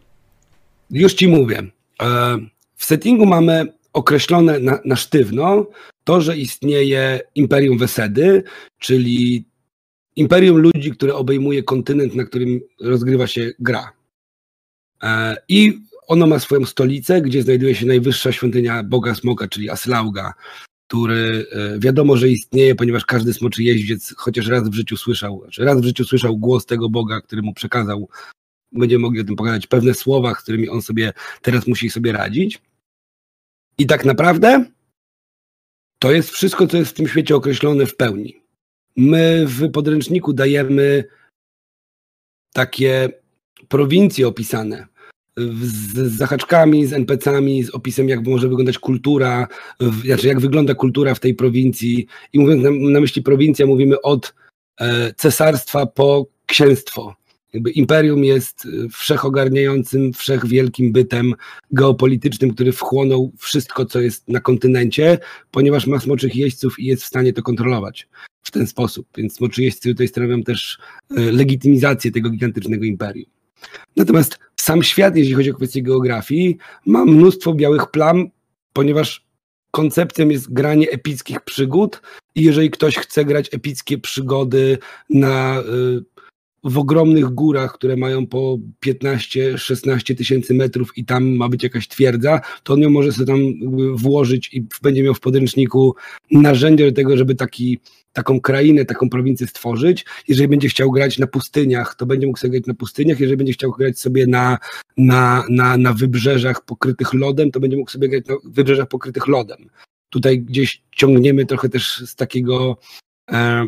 Już 0.89 1.13
ci 1.13 1.27
mówię. 1.27 1.63
E, 2.01 2.37
w 2.75 2.85
settingu 2.85 3.25
mamy 3.25 3.73
określone 3.93 4.59
na, 4.59 4.79
na 4.85 4.95
sztywno 4.95 5.67
to, 6.03 6.21
że 6.21 6.37
istnieje 6.37 7.19
Imperium 7.35 7.77
Wesedy, 7.77 8.43
czyli 8.79 9.45
imperium 10.15 10.57
ludzi, 10.57 10.91
które 10.91 11.15
obejmuje 11.15 11.63
kontynent, 11.63 12.15
na 12.15 12.23
którym 12.23 12.59
rozgrywa 12.81 13.27
się 13.27 13.51
gra. 13.59 13.91
E, 15.03 15.35
I 15.47 15.79
ono 16.11 16.27
ma 16.27 16.39
swoją 16.39 16.65
stolicę, 16.65 17.21
gdzie 17.21 17.43
znajduje 17.43 17.75
się 17.75 17.85
najwyższa 17.85 18.31
świątynia 18.31 18.83
Boga 18.83 19.15
Smoka, 19.15 19.47
czyli 19.47 19.69
Aslauga, 19.69 20.33
który 20.87 21.45
e, 21.51 21.79
wiadomo, 21.79 22.17
że 22.17 22.29
istnieje, 22.29 22.75
ponieważ 22.75 23.05
każdy 23.05 23.33
smoczy 23.33 23.63
jeździec 23.63 24.13
chociaż 24.17 24.47
raz 24.47 24.69
w 24.69 24.73
życiu 24.73 24.97
słyszał, 24.97 25.41
znaczy 25.41 25.65
raz 25.65 25.81
w 25.81 25.83
życiu 25.83 26.05
słyszał 26.05 26.37
głos 26.37 26.65
tego 26.65 26.89
Boga, 26.89 27.21
który 27.21 27.41
mu 27.41 27.53
przekazał. 27.53 28.09
Będziemy 28.71 29.01
mogli 29.01 29.21
o 29.21 29.23
tym 29.23 29.35
pogadać, 29.35 29.67
pewne 29.67 29.93
słowa, 29.93 30.33
z 30.33 30.43
którymi 30.43 30.69
on 30.69 30.81
sobie 30.81 31.13
teraz 31.41 31.67
musi 31.67 31.89
sobie 31.89 32.11
radzić. 32.11 32.61
I 33.77 33.85
tak 33.85 34.05
naprawdę 34.05 34.65
to 35.99 36.11
jest 36.11 36.29
wszystko, 36.29 36.67
co 36.67 36.77
jest 36.77 36.91
w 36.91 36.95
tym 36.95 37.07
świecie 37.07 37.35
określone 37.35 37.85
w 37.85 37.95
pełni. 37.95 38.41
My 38.95 39.45
w 39.47 39.71
podręczniku 39.71 40.33
dajemy 40.33 41.03
takie 42.53 43.09
prowincje 43.67 44.27
opisane, 44.27 44.87
z, 45.37 46.17
zahaczkami, 46.17 46.85
z 46.85 46.93
NPC-ami, 46.93 47.63
z 47.63 47.69
opisem, 47.69 48.09
jak 48.09 48.27
może 48.27 48.47
wyglądać 48.47 48.79
kultura, 48.79 49.47
w, 49.79 50.05
znaczy 50.05 50.27
jak 50.27 50.39
wygląda 50.39 50.75
kultura 50.75 51.15
w 51.15 51.19
tej 51.19 51.35
prowincji. 51.35 52.07
I 52.33 52.39
mówiąc 52.39 52.63
na, 52.63 52.69
na 52.71 52.99
myśli 52.99 53.21
prowincja, 53.21 53.65
mówimy 53.65 54.01
od 54.01 54.33
e, 54.79 55.13
cesarstwa 55.13 55.85
po 55.85 56.27
księstwo. 56.45 57.15
Jakby 57.53 57.71
imperium 57.71 58.23
jest 58.23 58.65
e, 58.65 58.89
wszechogarniającym, 58.89 60.13
wszechwielkim 60.13 60.91
bytem 60.91 61.33
geopolitycznym, 61.71 62.53
który 62.53 62.71
wchłonął 62.71 63.31
wszystko, 63.37 63.85
co 63.85 64.01
jest 64.01 64.29
na 64.29 64.39
kontynencie, 64.39 65.17
ponieważ 65.51 65.87
ma 65.87 65.99
smoczych 65.99 66.35
jeźdźców 66.35 66.79
i 66.79 66.85
jest 66.85 67.03
w 67.03 67.07
stanie 67.07 67.33
to 67.33 67.41
kontrolować 67.41 68.07
w 68.43 68.51
ten 68.51 68.67
sposób. 68.67 69.07
Więc 69.17 69.35
smoczy 69.35 69.63
jeźdźcy 69.63 69.89
tutaj 69.89 70.07
stanowią 70.07 70.43
też 70.43 70.77
e, 71.17 71.21
legitymizację 71.21 72.11
tego 72.11 72.29
gigantycznego 72.29 72.85
imperium. 72.85 73.40
Natomiast 73.95 74.39
sam 74.55 74.83
świat, 74.83 75.15
jeśli 75.15 75.33
chodzi 75.33 75.51
o 75.51 75.55
kwestię 75.55 75.81
geografii, 75.81 76.57
ma 76.85 77.05
mnóstwo 77.05 77.53
białych 77.53 77.91
plam, 77.91 78.29
ponieważ 78.73 79.25
koncepcją 79.71 80.29
jest 80.29 80.53
granie 80.53 80.89
epickich 80.89 81.41
przygód 81.41 82.01
i 82.35 82.43
jeżeli 82.43 82.71
ktoś 82.71 82.97
chce 82.97 83.25
grać 83.25 83.53
epickie 83.53 83.97
przygody 83.97 84.77
na 85.09 85.59
y, 85.59 85.63
w 86.63 86.77
ogromnych 86.77 87.25
górach, 87.25 87.73
które 87.73 87.95
mają 87.95 88.27
po 88.27 88.57
15-16 88.85 90.17
tysięcy 90.17 90.53
metrów 90.53 90.97
i 90.97 91.05
tam 91.05 91.35
ma 91.35 91.49
być 91.49 91.63
jakaś 91.63 91.87
twierdza, 91.87 92.41
to 92.63 92.73
on 92.73 92.79
ją 92.79 92.89
może 92.89 93.11
sobie 93.11 93.25
tam 93.25 93.39
włożyć 93.95 94.53
i 94.53 94.65
będzie 94.81 95.03
miał 95.03 95.13
w 95.13 95.19
podręczniku 95.19 95.95
narzędzia 96.31 96.85
do 96.85 96.91
tego, 96.91 97.17
żeby 97.17 97.35
taki, 97.35 97.79
taką 98.13 98.41
krainę, 98.41 98.85
taką 98.85 99.09
prowincję 99.09 99.47
stworzyć. 99.47 100.05
Jeżeli 100.27 100.47
będzie 100.47 100.69
chciał 100.69 100.91
grać 100.91 101.19
na 101.19 101.27
pustyniach, 101.27 101.95
to 101.95 102.05
będzie 102.05 102.27
mógł 102.27 102.39
sobie 102.39 102.51
grać 102.51 102.67
na 102.67 102.73
pustyniach. 102.73 103.19
Jeżeli 103.19 103.37
będzie 103.37 103.53
chciał 103.53 103.71
grać 103.71 103.99
sobie 103.99 104.27
na, 104.27 104.57
na, 104.97 105.43
na, 105.49 105.77
na 105.77 105.93
wybrzeżach 105.93 106.65
pokrytych 106.65 107.13
lodem, 107.13 107.51
to 107.51 107.59
będzie 107.59 107.77
mógł 107.77 107.91
sobie 107.91 108.09
grać 108.09 108.25
na 108.25 108.35
wybrzeżach 108.43 108.87
pokrytych 108.87 109.27
lodem. 109.27 109.69
Tutaj 110.09 110.39
gdzieś 110.39 110.83
ciągniemy 110.95 111.45
trochę 111.45 111.69
też 111.69 112.03
z 112.05 112.15
takiego 112.15 112.77
e, 113.31 113.65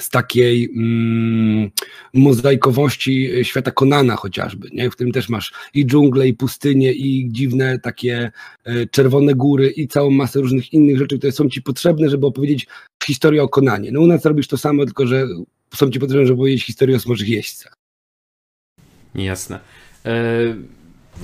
z 0.00 0.10
takiej 0.10 0.70
mm, 0.76 1.70
mozaikowości 2.14 3.30
świata 3.42 3.70
Konana 3.70 4.16
chociażby, 4.16 4.68
nie? 4.72 4.90
w 4.90 4.94
którym 4.94 5.12
też 5.12 5.28
masz 5.28 5.52
i 5.74 5.86
dżunglę, 5.86 6.28
i 6.28 6.34
pustynię, 6.34 6.92
i 6.92 7.28
dziwne 7.32 7.78
takie 7.78 8.30
e, 8.64 8.86
czerwone 8.86 9.34
góry, 9.34 9.70
i 9.70 9.88
całą 9.88 10.10
masę 10.10 10.40
różnych 10.40 10.72
innych 10.72 10.98
rzeczy, 10.98 11.18
które 11.18 11.32
są 11.32 11.48
ci 11.48 11.62
potrzebne, 11.62 12.10
żeby 12.10 12.26
opowiedzieć 12.26 12.66
historię 13.04 13.42
o 13.42 13.48
Konanie. 13.48 13.92
No 13.92 14.00
u 14.00 14.06
nas 14.06 14.24
robisz 14.24 14.48
to 14.48 14.56
samo, 14.56 14.84
tylko 14.84 15.06
że 15.06 15.26
są 15.74 15.90
ci 15.90 16.00
potrzebne, 16.00 16.26
żeby 16.26 16.34
opowiedzieć 16.34 16.64
historię 16.64 16.96
o 16.96 17.00
smoczych 17.00 17.28
jeźdźcach. 17.28 17.76
Jasne. 19.14 19.60
E, 20.06 20.54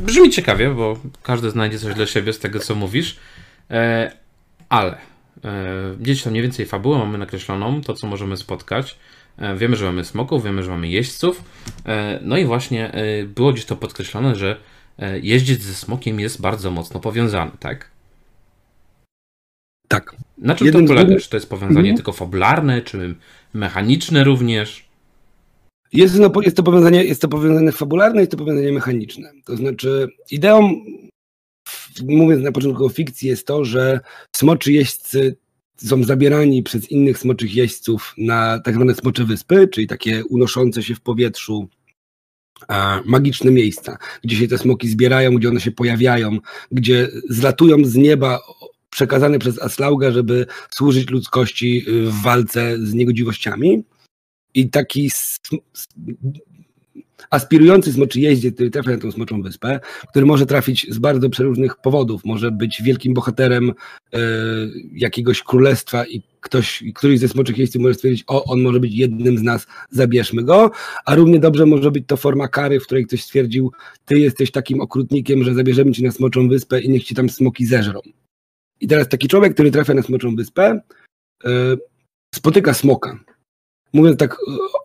brzmi 0.02 0.30
ciekawie, 0.30 0.70
bo 0.70 0.98
każdy 1.22 1.50
znajdzie 1.50 1.78
coś 1.78 1.94
dla 1.94 2.06
siebie 2.06 2.32
z 2.32 2.38
tego, 2.38 2.58
co 2.58 2.74
mówisz, 2.74 3.16
e, 3.70 4.12
ale 4.68 4.98
gdzieś 6.00 6.22
tam 6.22 6.30
mniej 6.30 6.42
więcej 6.42 6.66
fabułę 6.66 6.98
mamy 6.98 7.18
nakreśloną, 7.18 7.80
to 7.80 7.94
co 7.94 8.06
możemy 8.06 8.36
spotkać. 8.36 8.98
E, 9.38 9.56
wiemy, 9.56 9.76
że 9.76 9.84
mamy 9.84 10.04
smoków, 10.04 10.44
wiemy, 10.44 10.62
że 10.62 10.70
mamy 10.70 10.88
jeźdźców. 10.88 11.44
E, 11.86 12.20
no 12.22 12.36
i 12.36 12.44
właśnie 12.44 12.92
było 13.34 13.52
gdzieś 13.52 13.64
to 13.64 13.76
podkreślone, 13.76 14.34
że 14.34 14.56
jeździec 15.22 15.62
ze 15.62 15.74
smokiem 15.74 16.20
jest 16.20 16.40
bardzo 16.40 16.70
mocno 16.70 17.00
powiązany, 17.00 17.50
tak? 17.60 17.90
Tak. 19.88 20.16
Na 20.38 20.54
czym 20.54 20.66
Jeden 20.66 20.86
to 20.86 20.94
polega? 20.94 21.16
Czy 21.16 21.30
to 21.30 21.36
jest 21.36 21.48
powiązanie 21.48 21.78
mhm. 21.78 21.96
tylko 21.96 22.12
fabularne, 22.12 22.82
czy 22.82 23.14
mechaniczne 23.54 24.24
również? 24.24 24.86
Jest, 25.92 26.18
no, 26.18 26.32
jest, 26.42 26.56
to 26.56 26.62
powiązanie, 26.62 27.04
jest 27.04 27.22
to 27.22 27.28
powiązanie 27.28 27.72
fabularne, 27.72 28.20
jest 28.20 28.30
to 28.30 28.38
powiązanie 28.38 28.72
mechaniczne. 28.72 29.32
To 29.44 29.56
znaczy, 29.56 30.08
ideą 30.30 30.84
mówiąc 32.08 32.42
na 32.42 32.52
początku 32.52 32.84
o 32.84 32.88
fikcji, 32.88 33.28
jest 33.28 33.46
to, 33.46 33.64
że 33.64 34.00
smoczy 34.36 34.72
jeźdźcy 34.72 35.36
są 35.76 36.04
zabierani 36.04 36.62
przez 36.62 36.90
innych 36.90 37.18
smoczych 37.18 37.54
jeźdźców 37.54 38.14
na 38.18 38.60
tak 38.60 38.74
zwane 38.74 38.94
smocze 38.94 39.24
wyspy, 39.24 39.68
czyli 39.68 39.86
takie 39.86 40.24
unoszące 40.24 40.82
się 40.82 40.94
w 40.94 41.00
powietrzu 41.00 41.68
magiczne 43.04 43.50
miejsca, 43.50 43.98
gdzie 44.24 44.36
się 44.36 44.48
te 44.48 44.58
smoki 44.58 44.88
zbierają, 44.88 45.34
gdzie 45.34 45.48
one 45.48 45.60
się 45.60 45.70
pojawiają, 45.70 46.38
gdzie 46.72 47.08
zlatują 47.30 47.84
z 47.84 47.94
nieba 47.94 48.40
przekazane 48.90 49.38
przez 49.38 49.62
Aslauga, 49.62 50.10
żeby 50.10 50.46
służyć 50.70 51.10
ludzkości 51.10 51.84
w 51.88 52.22
walce 52.22 52.78
z 52.78 52.94
niegodziwościami. 52.94 53.84
I 54.54 54.70
taki 54.70 55.10
aspirujący 57.30 57.92
smoczy 57.92 58.20
jeździec, 58.20 58.54
który 58.54 58.70
trafia 58.70 58.90
na 58.90 58.98
tą 58.98 59.12
smoczą 59.12 59.42
wyspę, 59.42 59.80
który 60.10 60.26
może 60.26 60.46
trafić 60.46 60.86
z 60.90 60.98
bardzo 60.98 61.30
przeróżnych 61.30 61.76
powodów. 61.76 62.24
Może 62.24 62.50
być 62.50 62.82
wielkim 62.82 63.14
bohaterem 63.14 63.72
e, 64.12 64.18
jakiegoś 64.92 65.42
królestwa 65.42 66.06
i 66.06 66.22
ktoś, 66.40 66.84
któryś 66.94 67.20
ze 67.20 67.28
smoczych 67.28 67.58
jeźdźców 67.58 67.82
może 67.82 67.94
stwierdzić, 67.94 68.24
o, 68.26 68.44
on 68.44 68.62
może 68.62 68.80
być 68.80 68.94
jednym 68.94 69.38
z 69.38 69.42
nas, 69.42 69.66
zabierzmy 69.90 70.42
go, 70.42 70.70
a 71.04 71.14
równie 71.14 71.38
dobrze 71.38 71.66
może 71.66 71.90
być 71.90 72.04
to 72.06 72.16
forma 72.16 72.48
kary, 72.48 72.80
w 72.80 72.86
której 72.86 73.06
ktoś 73.06 73.24
stwierdził, 73.24 73.72
ty 74.04 74.18
jesteś 74.18 74.50
takim 74.50 74.80
okrutnikiem, 74.80 75.44
że 75.44 75.54
zabierzemy 75.54 75.92
cię 75.92 76.02
na 76.02 76.10
smoczą 76.10 76.48
wyspę 76.48 76.80
i 76.80 76.88
niech 76.88 77.04
ci 77.04 77.14
tam 77.14 77.30
smoki 77.30 77.66
zeżrą. 77.66 78.00
I 78.80 78.88
teraz 78.88 79.08
taki 79.08 79.28
człowiek, 79.28 79.54
który 79.54 79.70
trafia 79.70 79.94
na 79.94 80.02
smoczą 80.02 80.36
wyspę, 80.36 80.80
e, 81.44 81.76
spotyka 82.34 82.74
smoka. 82.74 83.18
Mówiąc 83.92 84.18
tak 84.18 84.32
e, 84.32 84.36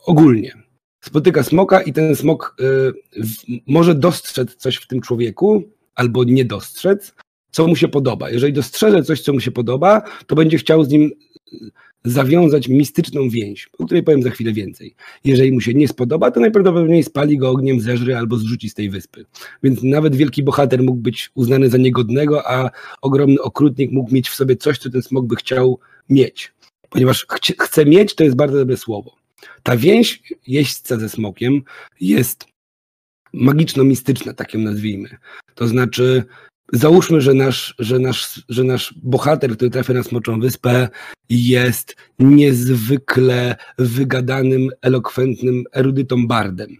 ogólnie, 0.05 0.53
spotyka 1.01 1.43
smoka 1.43 1.81
i 1.81 1.93
ten 1.93 2.15
smok 2.15 2.55
y, 2.60 3.24
może 3.67 3.96
dostrzec 3.96 4.55
coś 4.55 4.75
w 4.75 4.88
tym 4.88 5.01
człowieku, 5.01 5.63
albo 5.96 6.24
nie 6.24 6.46
dostrzec, 6.46 7.13
co 7.51 7.67
mu 7.67 7.75
się 7.75 7.88
podoba. 7.88 8.29
Jeżeli 8.29 8.53
dostrzeże 8.53 9.03
coś, 9.03 9.22
co 9.22 9.34
mu 9.34 9.39
się 9.39 9.51
podoba, 9.51 10.01
to 10.27 10.36
będzie 10.36 10.58
chciał 10.58 10.84
z 10.84 10.89
nim 10.89 11.12
y, 11.53 11.58
zawiązać 12.05 12.67
mistyczną 12.67 13.29
więź, 13.29 13.70
o 13.79 13.86
której 13.86 14.03
powiem 14.03 14.24
za 14.24 14.29
chwilę 14.29 14.53
więcej. 14.53 14.96
Jeżeli 15.24 15.51
mu 15.51 15.62
się 15.62 15.74
nie 15.74 15.88
spodoba, 15.88 16.31
to 16.31 16.39
najprawdopodobniej 16.39 17.03
spali 17.03 17.38
go 17.38 17.50
ogniem, 17.50 17.81
zeżry 17.81 18.17
albo 18.17 18.38
zrzuci 18.38 18.70
z 18.70 18.74
tej 18.74 18.89
wyspy. 18.89 19.25
Więc 19.63 19.84
nawet 19.84 20.15
wielki 20.15 20.43
bohater 20.43 20.84
mógł 20.84 21.01
być 21.01 21.31
uznany 21.36 21.70
za 21.70 21.77
niegodnego, 21.77 22.48
a 22.48 22.70
ogromny 23.01 23.41
okrutnik 23.41 23.91
mógł 23.91 24.13
mieć 24.13 24.29
w 24.29 24.36
sobie 24.36 24.55
coś, 24.55 24.77
co 24.77 24.89
ten 24.89 25.01
smok 25.01 25.25
by 25.25 25.36
chciał 25.36 25.79
mieć. 26.10 26.53
Ponieważ 26.89 27.25
chce 27.60 27.86
mieć, 27.86 28.15
to 28.15 28.24
jest 28.24 28.36
bardzo 28.36 28.58
dobre 28.58 28.77
słowo. 28.77 29.21
Ta 29.63 29.77
więź 29.77 30.24
jeźdźca 30.48 30.98
ze 30.98 31.10
smokiem 31.10 31.62
jest 32.01 32.45
magiczno-mistyczna, 33.33 34.33
tak 34.33 34.53
ją 34.53 34.60
nazwijmy. 34.60 35.10
To 35.55 35.67
znaczy, 35.67 36.24
załóżmy, 36.74 37.21
że 37.21 37.33
nasz, 37.33 37.75
że, 37.79 38.00
nasz, 38.00 38.43
że 38.50 38.63
nasz 38.63 38.93
bohater, 39.03 39.55
który 39.55 39.71
trafia 39.71 39.93
na 39.93 40.03
Smoczą 40.03 40.39
Wyspę, 40.39 40.89
jest 41.29 41.95
niezwykle 42.19 43.55
wygadanym, 43.77 44.69
elokwentnym 44.81 45.63
erudytą 45.74 46.27
bardem. 46.27 46.77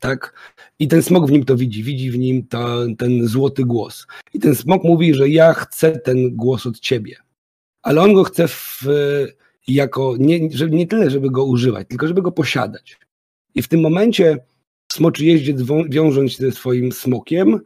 Tak? 0.00 0.34
I 0.78 0.88
ten 0.88 1.02
smok 1.02 1.26
w 1.26 1.30
nim 1.30 1.44
to 1.44 1.56
widzi, 1.56 1.82
widzi 1.82 2.10
w 2.10 2.18
nim 2.18 2.46
to, 2.46 2.86
ten 2.98 3.26
złoty 3.28 3.64
głos. 3.64 4.06
I 4.34 4.40
ten 4.40 4.54
smok 4.54 4.84
mówi, 4.84 5.14
że 5.14 5.28
ja 5.28 5.54
chcę 5.54 5.98
ten 5.98 6.36
głos 6.36 6.66
od 6.66 6.80
ciebie. 6.80 7.16
Ale 7.82 8.02
on 8.02 8.14
go 8.14 8.24
chce 8.24 8.48
w, 8.48 8.84
jako 9.68 10.14
nie, 10.18 10.50
że 10.52 10.70
nie 10.70 10.86
tyle, 10.86 11.10
żeby 11.10 11.30
go 11.30 11.44
używać, 11.44 11.88
tylko 11.88 12.08
żeby 12.08 12.22
go 12.22 12.32
posiadać. 12.32 12.98
I 13.54 13.62
w 13.62 13.68
tym 13.68 13.80
momencie 13.80 14.38
smoczy 14.92 15.24
jeździec, 15.24 15.62
wiążąc 15.88 16.32
się 16.32 16.44
ze 16.44 16.52
swoim 16.52 16.92
smokiem, 16.92 17.60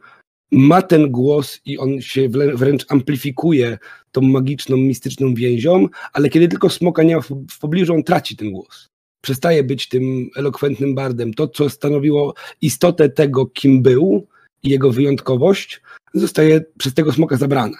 ma 0.51 0.81
ten 0.81 1.11
głos 1.11 1.61
i 1.65 1.77
on 1.77 2.01
się 2.01 2.29
wręcz 2.29 2.85
amplifikuje 2.89 3.77
tą 4.11 4.21
magiczną, 4.21 4.77
mistyczną 4.77 5.33
więzią, 5.33 5.87
ale 6.13 6.29
kiedy 6.29 6.47
tylko 6.47 6.69
smoka 6.69 7.03
nie 7.03 7.15
ma 7.15 7.21
w 7.51 7.59
pobliżu, 7.59 7.93
on 7.93 8.03
traci 8.03 8.35
ten 8.35 8.51
głos. 8.51 8.87
Przestaje 9.21 9.63
być 9.63 9.89
tym 9.89 10.29
elokwentnym 10.35 10.95
bardem. 10.95 11.33
To, 11.33 11.47
co 11.47 11.69
stanowiło 11.69 12.33
istotę 12.61 13.09
tego, 13.09 13.45
kim 13.45 13.81
był 13.81 14.27
i 14.63 14.69
jego 14.69 14.91
wyjątkowość, 14.91 15.81
zostaje 16.13 16.65
przez 16.77 16.93
tego 16.93 17.11
smoka 17.11 17.37
zabrana. 17.37 17.77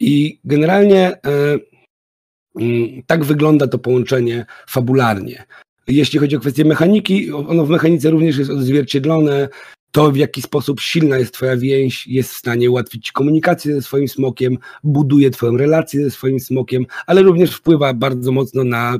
I 0.00 0.38
generalnie 0.44 1.12
e, 1.12 1.58
tak 3.06 3.24
wygląda 3.24 3.68
to 3.68 3.78
połączenie 3.78 4.46
fabularnie. 4.68 5.44
Jeśli 5.88 6.18
chodzi 6.18 6.36
o 6.36 6.40
kwestię 6.40 6.64
mechaniki, 6.64 7.32
ono 7.32 7.66
w 7.66 7.70
mechanice 7.70 8.10
również 8.10 8.38
jest 8.38 8.50
odzwierciedlone. 8.50 9.48
To, 9.92 10.12
w 10.12 10.16
jaki 10.16 10.42
sposób 10.42 10.80
silna 10.80 11.18
jest 11.18 11.34
Twoja 11.34 11.56
więź, 11.56 12.06
jest 12.06 12.32
w 12.32 12.36
stanie 12.36 12.70
ułatwić 12.70 13.06
Ci 13.06 13.12
komunikację 13.12 13.74
ze 13.74 13.82
swoim 13.82 14.08
smokiem, 14.08 14.58
buduje 14.84 15.30
Twoją 15.30 15.56
relację 15.56 16.04
ze 16.04 16.10
swoim 16.10 16.40
smokiem, 16.40 16.86
ale 17.06 17.22
również 17.22 17.50
wpływa 17.50 17.94
bardzo 17.94 18.32
mocno 18.32 18.64
na 18.64 18.98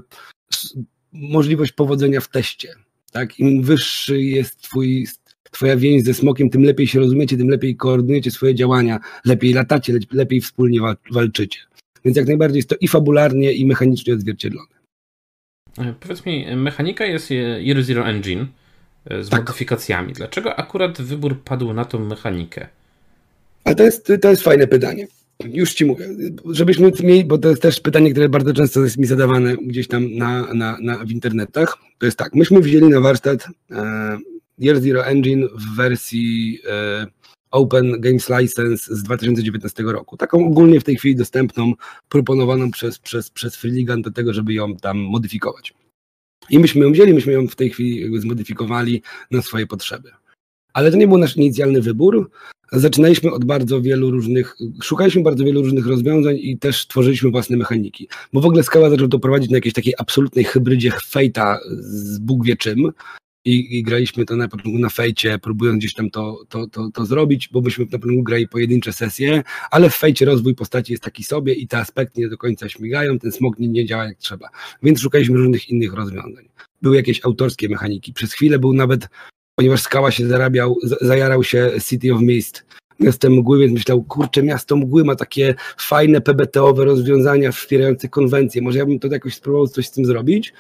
możliwość 1.13 1.73
powodzenia 1.73 2.21
w 2.21 2.29
teście. 2.29 2.75
Tak? 3.13 3.39
Im 3.39 3.63
wyższy 3.63 4.23
jest 4.23 4.61
twój, 4.61 5.07
Twoja 5.51 5.77
więź 5.77 6.03
ze 6.03 6.15
smokiem, 6.15 6.51
tym 6.51 6.63
lepiej 6.63 6.87
się 6.87 7.01
rozumiecie, 7.01 7.37
tym 7.37 7.49
lepiej 7.49 7.77
koordynujecie 7.77 8.31
swoje 8.31 8.55
działania, 8.55 9.01
lepiej 9.25 9.53
latacie, 9.53 9.99
lepiej 10.13 10.41
wspólnie 10.41 10.81
walczycie. 11.11 11.59
Więc 12.07 12.17
jak 12.17 12.27
najbardziej 12.27 12.59
jest 12.59 12.69
to 12.69 12.77
i 12.81 12.89
fabularnie, 12.89 13.53
i 13.53 13.67
mechanicznie 13.67 14.15
odzwierciedlone. 14.15 14.75
E, 15.79 15.95
powiedz 16.01 16.27
mi, 16.27 16.57
mechanika 16.57 17.07
jest 17.07 17.31
Year 17.31 17.83
Zero 17.83 18.07
Engine 18.07 18.47
e, 19.05 19.25
z 19.25 19.29
tak. 19.29 19.41
modyfikacjami. 19.41 20.13
Dlaczego 20.13 20.59
akurat 20.59 21.03
wybór 21.03 21.43
padł 21.43 21.73
na 21.73 21.85
tą 21.85 22.05
mechanikę? 22.05 22.69
A 23.65 23.75
to 23.75 23.83
jest, 23.83 24.13
to 24.23 24.31
jest 24.31 24.43
fajne 24.43 24.67
pytanie. 24.67 25.07
Już 25.45 25.75
ci 25.75 25.85
mówię, 25.85 26.09
żebyśmy 26.51 26.93
mieli, 27.03 27.25
bo 27.25 27.39
to 27.39 27.49
jest 27.49 27.63
też 27.63 27.81
pytanie, 27.81 28.11
które 28.11 28.29
bardzo 28.29 28.53
często 28.53 28.81
jest 28.81 28.99
mi 28.99 29.07
zadawane 29.07 29.57
gdzieś 29.57 29.89
tam 29.89 30.15
na, 30.15 30.55
na, 30.55 30.79
na 30.81 31.05
w 31.05 31.11
internetach. 31.11 31.77
To 31.99 32.07
jest 32.07 32.19
tak, 32.19 32.35
myśmy 32.35 32.61
wzięli 32.61 32.89
na 32.89 33.01
warsztat 33.01 33.49
e, 33.71 34.19
Year 34.59 34.81
Zero 34.81 35.07
Engine 35.07 35.49
w 35.55 35.77
wersji 35.77 36.61
e, 36.69 37.07
Open 37.57 38.01
Games 38.01 38.29
License 38.29 38.97
z 38.97 39.03
2019 39.03 39.83
roku. 39.83 40.17
Taką 40.17 40.47
ogólnie 40.47 40.81
w 40.81 40.85
tej 40.85 40.97
chwili 40.97 41.17
dostępną, 41.17 41.73
proponowaną 42.09 42.71
przez, 42.71 42.99
przez, 42.99 43.31
przez 43.31 43.57
Freeligan 43.57 44.03
do 44.03 44.11
tego, 44.11 44.33
żeby 44.33 44.55
ją 44.55 44.77
tam 44.77 44.99
modyfikować. 44.99 45.75
I 46.51 46.59
myśmy 46.59 46.85
ją 46.85 46.93
wzięli, 46.93 47.15
myśmy 47.15 47.33
ją 47.33 47.49
w 47.49 47.57
tej 47.57 47.71
chwili 47.71 48.21
zmodyfikowali 48.21 49.03
na 49.31 49.43
swoje 49.43 49.67
potrzeby. 49.67 50.11
Ale 50.73 50.91
to 50.91 50.97
nie 50.97 51.09
był 51.09 51.19
nasz 51.19 51.37
inicjalny 51.37 51.81
wybór. 51.83 52.31
zaczynaliśmy 52.73 53.33
od 53.33 53.45
bardzo 53.45 53.83
wielu 53.83 54.11
różnych, 54.11 54.57
szukaliśmy 54.83 55.23
bardzo 55.23 55.45
wielu 55.45 55.63
różnych 55.63 55.87
rozwiązań 55.87 56.37
i 56.41 56.59
też 56.59 56.87
tworzyliśmy 56.87 57.31
własne 57.31 57.57
mechaniki. 57.57 58.09
Bo 58.33 58.41
w 58.41 58.47
ogóle 58.47 58.63
Skała 58.63 58.91
zaczął 58.91 59.09
to 59.09 59.19
prowadzić 59.19 59.51
na 59.51 59.57
jakiejś 59.57 59.75
takiej 59.75 59.95
absolutnej 59.99 60.45
hybrydzie 60.45 60.93
fejta 61.05 61.59
z 61.71 62.19
Bóg 62.19 62.45
wie 62.45 62.57
czym. 62.57 62.93
I, 63.47 63.79
I, 63.79 63.83
graliśmy 63.83 64.25
to 64.25 64.37
na 64.37 64.49
początku 64.49 64.79
na 64.79 64.89
fejcie, 64.89 65.39
próbując 65.39 65.79
gdzieś 65.79 65.95
tam 65.95 66.11
to, 66.11 66.45
to, 66.49 66.67
to, 66.67 66.91
to 66.95 67.07
zrobić, 67.07 67.49
bo 67.53 67.61
myśmy 67.61 67.85
na 67.85 67.99
początku 67.99 68.23
grali 68.23 68.49
pojedyncze 68.49 68.93
sesje, 68.93 69.43
ale 69.71 69.91
w 69.91 69.95
fejcie 69.95 70.25
rozwój 70.25 70.55
postaci 70.55 70.93
jest 70.93 71.03
taki 71.05 71.25
sobie 71.25 71.55
i 71.55 71.69
te 71.69 71.79
aspekty 71.79 72.21
nie 72.21 72.29
do 72.29 72.39
końca 72.39 72.69
śmigają, 72.69 73.19
ten 73.19 73.33
smok 73.33 73.59
nie, 73.59 73.69
nie 73.69 73.87
działa 73.87 74.05
jak 74.05 74.19
trzeba. 74.19 74.49
Więc 74.83 75.01
szukaliśmy 75.01 75.39
różnych 75.39 75.69
innych 75.69 75.95
rozwiązań. 75.95 76.49
Były 76.83 76.97
jakieś 76.97 77.25
autorskie 77.25 77.69
mechaniki. 77.69 78.13
Przez 78.13 78.33
chwilę 78.33 78.59
był 78.59 78.73
nawet 78.73 79.09
ponieważ 79.57 79.83
Skała 79.83 80.11
się 80.11 80.27
zarabiał, 80.27 80.79
zajarał 81.01 81.45
się 81.45 81.71
City 81.89 82.15
of 82.15 82.21
Mist, 82.21 82.67
miastem 83.01 83.33
mgły, 83.33 83.59
więc 83.59 83.73
myślał, 83.73 84.03
kurczę, 84.03 84.43
miasto 84.43 84.77
mgły 84.77 85.05
ma 85.05 85.17
takie 85.17 85.55
fajne 85.79 86.21
PBT-owe 86.21 86.85
rozwiązania 86.85 87.53
wspierające 87.53 88.09
konwencje, 88.09 88.63
może 88.63 88.79
ja 88.79 88.87
bym 88.87 88.99
to 88.99 89.09
jakoś 89.09 89.35
spróbował 89.35 89.69
coś 89.69 89.87
z 89.87 89.91
tym 89.91 90.05
zrobić. 90.05 90.53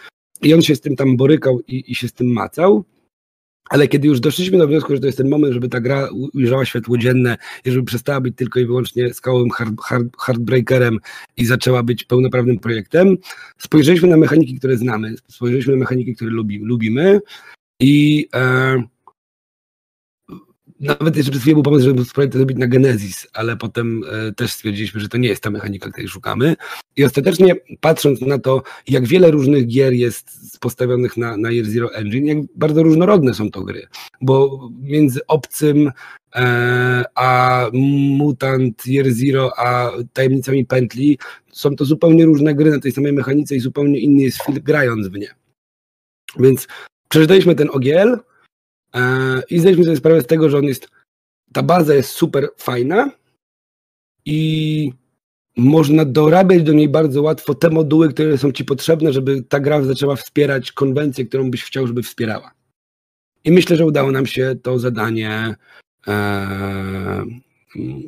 I 0.43 0.55
on 0.55 0.63
się 0.63 0.77
z 0.77 0.81
tym 0.81 0.97
tam 0.97 1.17
borykał 1.17 1.61
i, 1.69 1.85
i 1.93 1.95
się 1.95 2.09
z 2.09 2.13
tym 2.13 2.27
macał. 2.27 2.85
Ale 3.71 3.89
kiedy 3.89 4.09
już 4.09 4.21
doszliśmy 4.21 4.59
do 4.59 4.69
wniosku, 4.69 4.95
że 4.95 5.01
to 5.01 5.07
jest 5.07 5.19
ten 5.19 5.29
moment, 5.29 5.55
żeby 5.55 5.69
ta 5.69 5.81
gra 5.81 6.09
ujrzała 6.35 6.65
światło 6.65 6.99
dzienne 6.99 7.37
i 7.65 7.71
żeby 7.71 7.85
przestała 7.85 8.21
być 8.21 8.37
tylko 8.37 8.61
i 8.61 8.67
wyłącznie 8.67 9.15
skałowym 9.15 9.51
hard, 9.51 9.81
hard, 9.81 10.07
hardbreakerem 10.19 10.99
i 11.37 11.45
zaczęła 11.45 11.83
być 11.83 12.05
pełnoprawnym 12.05 12.59
projektem, 12.59 13.17
spojrzeliśmy 13.59 14.09
na 14.09 14.17
mechaniki, 14.17 14.59
które 14.59 14.77
znamy, 14.77 15.15
spojrzeliśmy 15.29 15.73
na 15.73 15.79
mechaniki, 15.79 16.15
które 16.15 16.31
lubi, 16.31 16.59
lubimy 16.59 17.21
i 17.81 18.29
e, 18.35 18.83
nawet 20.81 21.17
jeszcze 21.17 21.31
przez 21.31 21.43
chwilę 21.43 21.55
był 21.55 21.63
pomysł, 21.63 21.85
żeby 21.85 22.05
to 22.29 22.39
zrobić 22.39 22.59
na 22.59 22.67
Genesis, 22.67 23.27
ale 23.33 23.57
potem 23.57 24.03
e, 24.29 24.33
też 24.33 24.53
stwierdziliśmy, 24.53 25.01
że 25.01 25.09
to 25.09 25.19
nie 25.19 25.29
jest 25.29 25.43
ta 25.43 25.51
mechanika, 25.51 25.91
której 25.91 26.09
szukamy. 26.09 26.57
I 26.97 27.05
ostatecznie 27.05 27.55
patrząc 27.81 28.21
na 28.21 28.39
to, 28.39 28.63
jak 28.89 29.07
wiele 29.07 29.31
różnych 29.31 29.67
gier 29.67 29.93
jest 29.93 30.31
postawionych 30.61 31.17
na, 31.17 31.37
na 31.37 31.51
Year 31.51 31.67
Zero 31.67 31.95
Engine, 31.95 32.27
jak 32.27 32.39
bardzo 32.55 32.83
różnorodne 32.83 33.35
są 33.35 33.51
to 33.51 33.63
gry, 33.63 33.87
bo 34.21 34.69
między 34.83 35.27
obcym 35.27 35.93
e, 36.35 37.05
a 37.15 37.67
Mutant, 38.19 38.87
Year 38.87 39.13
Zero, 39.13 39.59
a 39.59 39.93
tajemnicami 40.13 40.67
pętli 40.67 41.19
są 41.53 41.77
to 41.77 41.85
zupełnie 41.85 42.25
różne 42.25 42.55
gry 42.55 42.71
na 42.71 42.81
tej 42.81 42.93
samej 42.93 43.13
mechanice 43.13 43.57
i 43.57 43.61
zupełnie 43.61 43.99
inny 43.99 44.23
jest 44.23 44.43
film 44.43 44.59
grając 44.63 45.09
w 45.09 45.19
nie. 45.19 45.35
Więc 46.39 46.69
przeczytaliśmy 47.09 47.55
ten 47.55 47.69
OGL 47.71 48.19
i 49.51 49.59
zdaliśmy 49.59 49.85
sobie 49.85 49.97
sprawę 49.97 50.23
z 50.23 50.27
tego, 50.27 50.51
że 50.51 50.59
on 50.59 50.65
jest, 50.65 50.89
ta 51.53 51.63
baza 51.63 51.95
jest 51.95 52.11
super 52.11 52.49
fajna 52.57 53.11
i 54.25 54.93
można 55.57 56.05
dorabiać 56.05 56.63
do 56.63 56.73
niej 56.73 56.89
bardzo 56.89 57.23
łatwo 57.23 57.55
te 57.55 57.71
moduły, 57.71 58.09
które 58.09 58.39
są 58.39 58.53
ci 58.53 58.65
potrzebne, 58.65 59.13
żeby 59.13 59.43
ta 59.43 59.61
gra 59.61 59.83
zaczęła 59.83 60.17
wspierać 60.17 60.73
konwencję, 60.73 61.27
którą 61.27 61.51
byś 61.51 61.65
chciał, 61.65 61.87
żeby 61.87 62.03
wspierała. 62.03 62.51
I 63.45 63.53
myślę, 63.53 63.77
że 63.77 63.87
udało 63.87 64.13
nam 64.13 64.27
się 64.27 64.57
to 64.63 64.79
zadanie 64.79 65.55
e, 66.07 67.25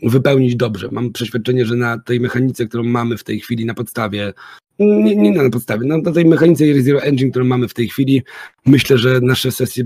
wypełnić 0.02 0.56
dobrze. 0.56 0.88
Mam 0.92 1.12
przeświadczenie, 1.12 1.66
że 1.66 1.76
na 1.76 1.98
tej 1.98 2.20
mechanice, 2.20 2.66
którą 2.66 2.84
mamy 2.84 3.16
w 3.16 3.24
tej 3.24 3.40
chwili 3.40 3.66
na 3.66 3.74
podstawie 3.74 4.32
nie, 4.78 5.16
nie 5.16 5.32
na 5.32 5.50
podstawie. 5.50 5.86
No, 5.86 5.98
na 5.98 6.12
tej 6.12 6.24
mechanice 6.24 6.82
Zero 6.82 7.02
Engine, 7.02 7.30
którą 7.30 7.44
mamy 7.44 7.68
w 7.68 7.74
tej 7.74 7.88
chwili, 7.88 8.22
myślę, 8.66 8.98
że 8.98 9.20
nasze 9.20 9.52
sesje, 9.52 9.84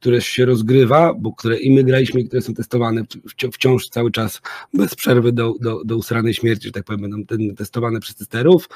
które 0.00 0.20
się 0.20 0.44
rozgrywa, 0.44 1.14
bo 1.14 1.32
które 1.32 1.58
i 1.58 1.70
my 1.70 1.84
graliśmy, 1.84 2.20
i 2.20 2.24
które 2.24 2.42
są 2.42 2.54
testowane 2.54 3.04
wciąż 3.52 3.88
cały 3.88 4.10
czas 4.10 4.40
bez 4.74 4.94
przerwy 4.94 5.32
do, 5.32 5.54
do, 5.60 5.84
do 5.84 5.96
usranej 5.96 6.34
śmierci, 6.34 6.68
że 6.68 6.72
tak 6.72 6.84
powiem, 6.84 7.00
będą 7.00 7.54
testowane 7.56 8.00
przez 8.00 8.16
testerów, 8.16 8.68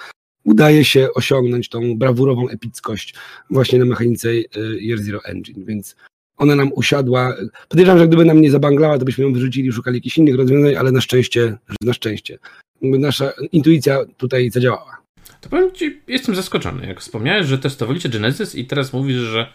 udaje 0.45 0.85
się 0.85 1.09
osiągnąć 1.15 1.69
tą 1.69 1.99
brawurową 1.99 2.49
epickość 2.49 3.15
właśnie 3.51 3.79
na 3.79 3.85
mechanice 3.85 4.29
y, 4.29 4.45
Year 4.81 4.99
Zero 4.99 5.25
Engine, 5.25 5.65
więc 5.65 5.97
ona 6.37 6.57
nam 6.57 6.73
usiadła. 6.73 7.37
Podejrzewam, 7.69 7.99
że 7.99 8.09
gdyby 8.09 8.25
nam 8.25 8.41
nie 8.41 8.51
zabanglała, 8.51 8.99
to 8.99 9.05
byśmy 9.05 9.25
ją 9.25 9.33
wyrzucili, 9.33 9.73
szukali 9.73 9.97
jakichś 9.97 10.19
innych 10.19 10.35
rozwiązań, 10.35 10.77
ale 10.77 10.93
na 10.93 11.01
szczęście, 11.01 11.57
na 11.81 11.93
szczęście, 11.93 12.39
nasza 12.83 13.33
intuicja 13.53 14.05
tutaj 14.17 14.51
zadziałała. 14.51 14.97
To 15.41 15.49
powiem 15.49 15.73
ci, 15.73 16.01
jestem 16.09 16.35
zaskoczony. 16.35 16.87
Jak 16.87 17.01
wspomniałeś, 17.01 17.47
że 17.47 17.59
testowaliście 17.59 18.09
Genesis 18.09 18.55
i 18.55 18.65
teraz 18.65 18.93
mówisz, 18.93 19.17
że. 19.17 19.53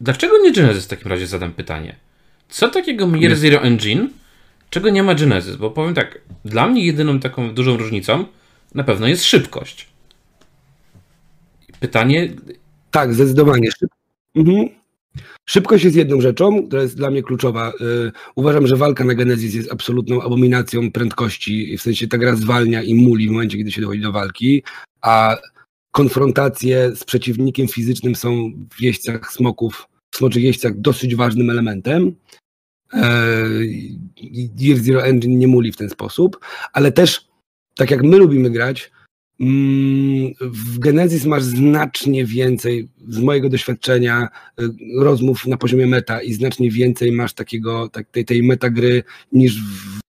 Dlaczego 0.00 0.38
nie 0.38 0.52
Genesis 0.52 0.84
w 0.84 0.88
takim 0.88 1.10
razie 1.10 1.26
zadam 1.26 1.52
pytanie? 1.52 1.96
Co 2.48 2.68
takiego 2.68 3.16
Year 3.16 3.36
Zero 3.36 3.62
Engine, 3.62 4.08
czego 4.70 4.90
nie 4.90 5.02
ma 5.02 5.14
Genesis? 5.14 5.56
Bo 5.56 5.70
powiem 5.70 5.94
tak, 5.94 6.20
dla 6.44 6.66
mnie 6.66 6.86
jedyną 6.86 7.20
taką 7.20 7.54
dużą 7.54 7.76
różnicą 7.76 8.24
na 8.74 8.84
pewno 8.84 9.08
jest 9.08 9.24
szybkość. 9.24 9.88
Pytanie. 11.80 12.28
Tak, 12.90 13.14
zdecydowanie. 13.14 13.68
Mhm. 14.34 14.68
Szybkość 15.46 15.84
jest 15.84 15.96
jedną 15.96 16.20
rzeczą, 16.20 16.66
która 16.66 16.82
jest 16.82 16.96
dla 16.96 17.10
mnie 17.10 17.22
kluczowa. 17.22 17.72
Y, 17.80 18.12
uważam, 18.34 18.66
że 18.66 18.76
walka 18.76 19.04
na 19.04 19.14
Genesis 19.14 19.54
jest 19.54 19.72
absolutną 19.72 20.22
abominacją 20.22 20.92
prędkości, 20.92 21.78
w 21.78 21.82
sensie 21.82 22.08
ta 22.08 22.18
gra 22.18 22.36
zwalnia 22.36 22.82
i 22.82 22.94
muli 22.94 23.28
w 23.28 23.30
momencie, 23.30 23.58
kiedy 23.58 23.72
się 23.72 23.80
dochodzi 23.80 24.00
do 24.00 24.12
walki, 24.12 24.62
a 25.02 25.36
konfrontacje 25.90 26.96
z 26.96 27.04
przeciwnikiem 27.04 27.68
fizycznym 27.68 28.14
są 28.14 28.52
w 28.74 28.82
jeźdźcach 28.82 29.32
smoków, 29.32 29.88
w 30.10 30.16
smoczych 30.16 30.42
jeźdźcach 30.42 30.80
dosyć 30.80 31.16
ważnym 31.16 31.50
elementem. 31.50 32.14
E, 32.92 33.36
Year 34.60 34.78
Zero 34.78 35.04
Engine 35.04 35.38
nie 35.38 35.48
muli 35.48 35.72
w 35.72 35.76
ten 35.76 35.90
sposób, 35.90 36.40
ale 36.72 36.92
też 36.92 37.28
tak 37.76 37.90
jak 37.90 38.02
my 38.02 38.16
lubimy 38.16 38.50
grać, 38.50 38.90
Mm, 39.40 40.34
w 40.40 40.78
Genesis 40.78 41.24
masz 41.24 41.42
znacznie 41.42 42.24
więcej, 42.24 42.88
z 43.08 43.18
mojego 43.18 43.48
doświadczenia, 43.48 44.28
y, 44.60 44.68
rozmów 44.98 45.46
na 45.46 45.56
poziomie 45.56 45.86
meta 45.86 46.22
i 46.22 46.32
znacznie 46.32 46.70
więcej 46.70 47.12
masz 47.12 47.32
takiego, 47.32 47.88
tak, 47.88 48.10
tej, 48.10 48.24
tej 48.24 48.42
metagry 48.42 49.02
niż, 49.32 49.62
w, 49.62 50.00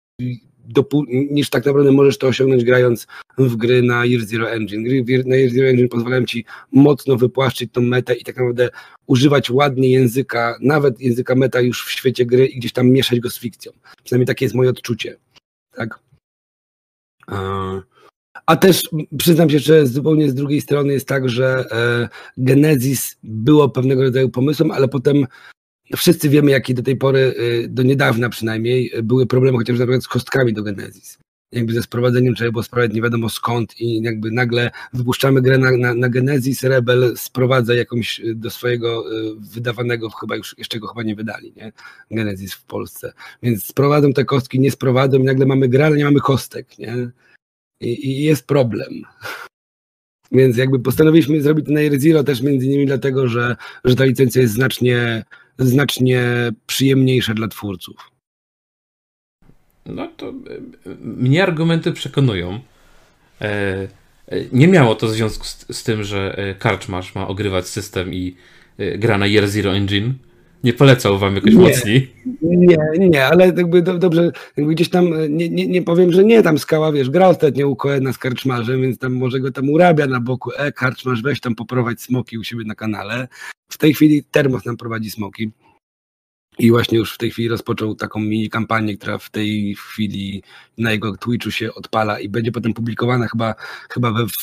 niż 1.08 1.50
tak 1.50 1.66
naprawdę 1.66 1.92
możesz 1.92 2.18
to 2.18 2.28
osiągnąć 2.28 2.64
grając 2.64 3.08
w 3.38 3.56
gry 3.56 3.82
na 3.82 4.06
Year 4.06 4.22
Zero 4.22 4.52
Engine. 4.52 4.84
Gry 4.84 5.24
na 5.26 5.36
Year 5.36 5.52
Zero 5.52 5.70
Engine 5.70 5.90
pozwalają 5.90 6.26
ci 6.26 6.46
mocno 6.72 7.16
wypłaszczyć 7.16 7.72
tą 7.72 7.82
metę 7.82 8.16
i 8.16 8.24
tak 8.24 8.36
naprawdę 8.36 8.70
używać 9.08 9.50
ładnie 9.50 9.92
języka, 9.92 10.58
nawet 10.62 11.00
języka 11.00 11.36
meta 11.36 11.62
już 11.62 11.86
w 11.86 11.92
świecie 11.92 12.26
gry 12.26 12.46
i 12.48 12.60
gdzieś 12.60 12.74
tam 12.74 12.90
mieszać 12.90 13.20
go 13.20 13.30
z 13.30 13.40
fikcją. 13.40 13.72
Przynajmniej 14.04 14.28
takie 14.28 14.46
jest 14.46 14.56
moje 14.56 14.70
odczucie. 14.70 15.18
Tak? 15.72 16.00
A 18.46 18.56
też 18.56 18.90
przyznam 19.18 19.50
się, 19.50 19.60
że 19.60 19.88
zupełnie 19.88 20.30
z 20.30 20.34
drugiej 20.34 20.62
strony 20.62 20.94
jest 20.94 21.08
tak, 21.08 21.30
że 21.30 21.66
e, 21.72 22.10
Genesis 22.38 23.18
było 23.24 23.70
pewnego 23.70 24.04
rodzaju 24.04 24.30
pomysłem, 24.30 24.72
ale 24.72 24.88
potem 24.88 25.26
wszyscy 25.98 26.30
wiemy, 26.30 26.52
jakie 26.52 26.74
do 26.74 26.84
tej 26.84 26.96
pory, 26.96 27.34
e, 27.38 27.68
do 27.68 27.84
niedawna 27.84 28.30
przynajmniej, 28.30 28.92
były 29.04 29.26
problemy 29.26 29.58
chociażby 29.58 29.80
na 29.80 29.86
przykład 29.86 30.04
z 30.04 30.08
kostkami 30.08 30.54
do 30.54 30.64
Genesis. 30.64 31.18
Jakby 31.52 31.74
ze 31.74 31.84
sprowadzeniem 31.84 32.36
trzeba 32.36 32.52
było 32.52 32.64
sprawiać 32.64 32.94
nie 32.94 33.02
wiadomo 33.02 33.30
skąd 33.30 33.82
i 33.82 34.02
jakby 34.02 34.32
nagle 34.32 34.72
wypuszczamy 34.94 35.42
grę 35.42 35.58
na, 35.58 35.72
na, 35.72 35.94
na 35.94 36.10
Genesis, 36.10 36.64
Rebel 36.64 37.14
sprowadza 37.18 37.74
jakąś 37.74 38.20
e, 38.20 38.36
do 38.36 38.50
swojego 38.50 39.06
wydawanego, 39.54 40.10
chyba 40.10 40.36
już 40.36 40.56
jeszcze 40.58 40.80
go 40.80 40.88
chyba 40.88 41.04
nie 41.04 41.16
wydali, 41.16 41.54
nie? 41.56 41.72
Genesis 42.12 42.54
w 42.54 42.64
Polsce. 42.64 43.14
Więc 43.44 43.66
sprowadzą 43.66 44.14
te 44.14 44.26
kostki, 44.26 44.60
nie 44.60 44.72
sprowadzą 44.72 45.20
i 45.20 45.24
nagle 45.24 45.46
mamy 45.46 45.68
grę, 45.68 45.86
ale 45.86 45.98
nie 45.98 46.06
mamy 46.06 46.20
kostek, 46.20 46.80
nie? 46.80 47.12
i, 47.82 48.10
i 48.10 48.24
jest 48.24 48.48
problem. 48.48 49.04
Więc 50.32 50.58
jakby 50.58 50.80
postanowiliśmy 50.80 51.42
zrobić 51.42 51.68
na 51.68 51.80
Air 51.80 52.00
Zero 52.00 52.24
też 52.24 52.42
między 52.42 52.66
innymi 52.66 52.86
dlatego, 52.86 53.28
że, 53.28 53.56
że 53.86 53.96
ta 53.96 54.06
licencja 54.06 54.42
jest 54.42 54.54
znacznie, 54.54 55.24
znacznie 55.62 56.24
przyjemniejsza 56.68 57.34
dla 57.34 57.48
twórców. 57.48 58.12
No 59.86 60.08
to 60.18 60.30
e, 60.30 60.34
mnie 61.02 61.44
argumenty 61.44 61.92
przekonują. 61.92 62.60
E, 63.42 63.48
e, 64.28 64.46
nie 64.52 64.68
miało 64.68 64.96
to 64.96 65.10
związku 65.10 65.46
z, 65.46 65.66
z 65.72 65.84
tym, 65.84 66.04
że 66.04 66.38
Karczmasz 66.60 67.16
ma 67.16 67.28
ogrywać 67.28 67.68
system 67.68 68.14
i 68.14 68.36
gra 68.98 69.18
na 69.18 69.28
Year 69.28 69.48
Zero 69.48 69.76
Engine 69.76 70.14
nie 70.64 70.74
polecał 70.74 71.20
wam 71.20 71.36
jakoś 71.36 71.54
nie, 71.54 71.60
mocniej. 71.60 72.14
Nie, 72.42 72.78
nie, 73.00 73.26
ale 73.26 73.46
jakby 73.46 73.82
do, 73.82 73.98
dobrze, 73.98 74.32
jakby 74.58 74.74
gdzieś 74.76 74.90
tam, 74.90 75.06
nie, 75.30 75.50
nie, 75.50 75.68
nie 75.68 75.82
powiem, 75.82 76.14
że 76.14 76.24
nie, 76.24 76.44
tam 76.44 76.58
Skała, 76.58 76.92
wiesz, 76.92 77.10
gra 77.10 77.28
ostatnio 77.28 77.68
u 77.68 77.76
Koena 77.76 78.14
z 78.14 78.18
Karczmarzem, 78.18 78.82
więc 78.82 78.98
tam 78.98 79.14
może 79.14 79.40
go 79.40 79.52
tam 79.52 79.70
urabia 79.70 80.08
na 80.08 80.20
boku, 80.20 80.52
e, 80.58 80.72
Karczmarz, 80.72 81.22
weź 81.22 81.40
tam 81.40 81.56
poprowadź 81.56 82.02
smoki 82.02 82.38
u 82.38 82.44
siebie 82.44 82.64
na 82.66 82.76
kanale. 82.76 83.28
W 83.72 83.78
tej 83.78 83.94
chwili 83.94 84.24
Termos 84.24 84.66
nam 84.66 84.78
prowadzi 84.78 85.12
smoki. 85.12 85.52
I 86.60 86.72
właśnie 86.72 86.98
już 86.98 87.14
w 87.14 87.18
tej 87.18 87.32
chwili 87.32 87.48
rozpoczął 87.48 87.96
taką 87.96 88.20
mini 88.20 88.50
kampanię, 88.50 88.98
która 88.98 89.18
w 89.18 89.30
tej 89.30 89.76
chwili 89.76 90.44
na 90.78 90.92
jego 90.92 91.18
Twitchu 91.18 91.52
się 91.52 91.74
odpala 91.74 92.20
i 92.20 92.30
będzie 92.30 92.52
potem 92.52 92.74
publikowana 92.74 93.28
chyba, 93.28 93.56
chyba 93.90 94.12
we, 94.12 94.26
w, 94.26 94.34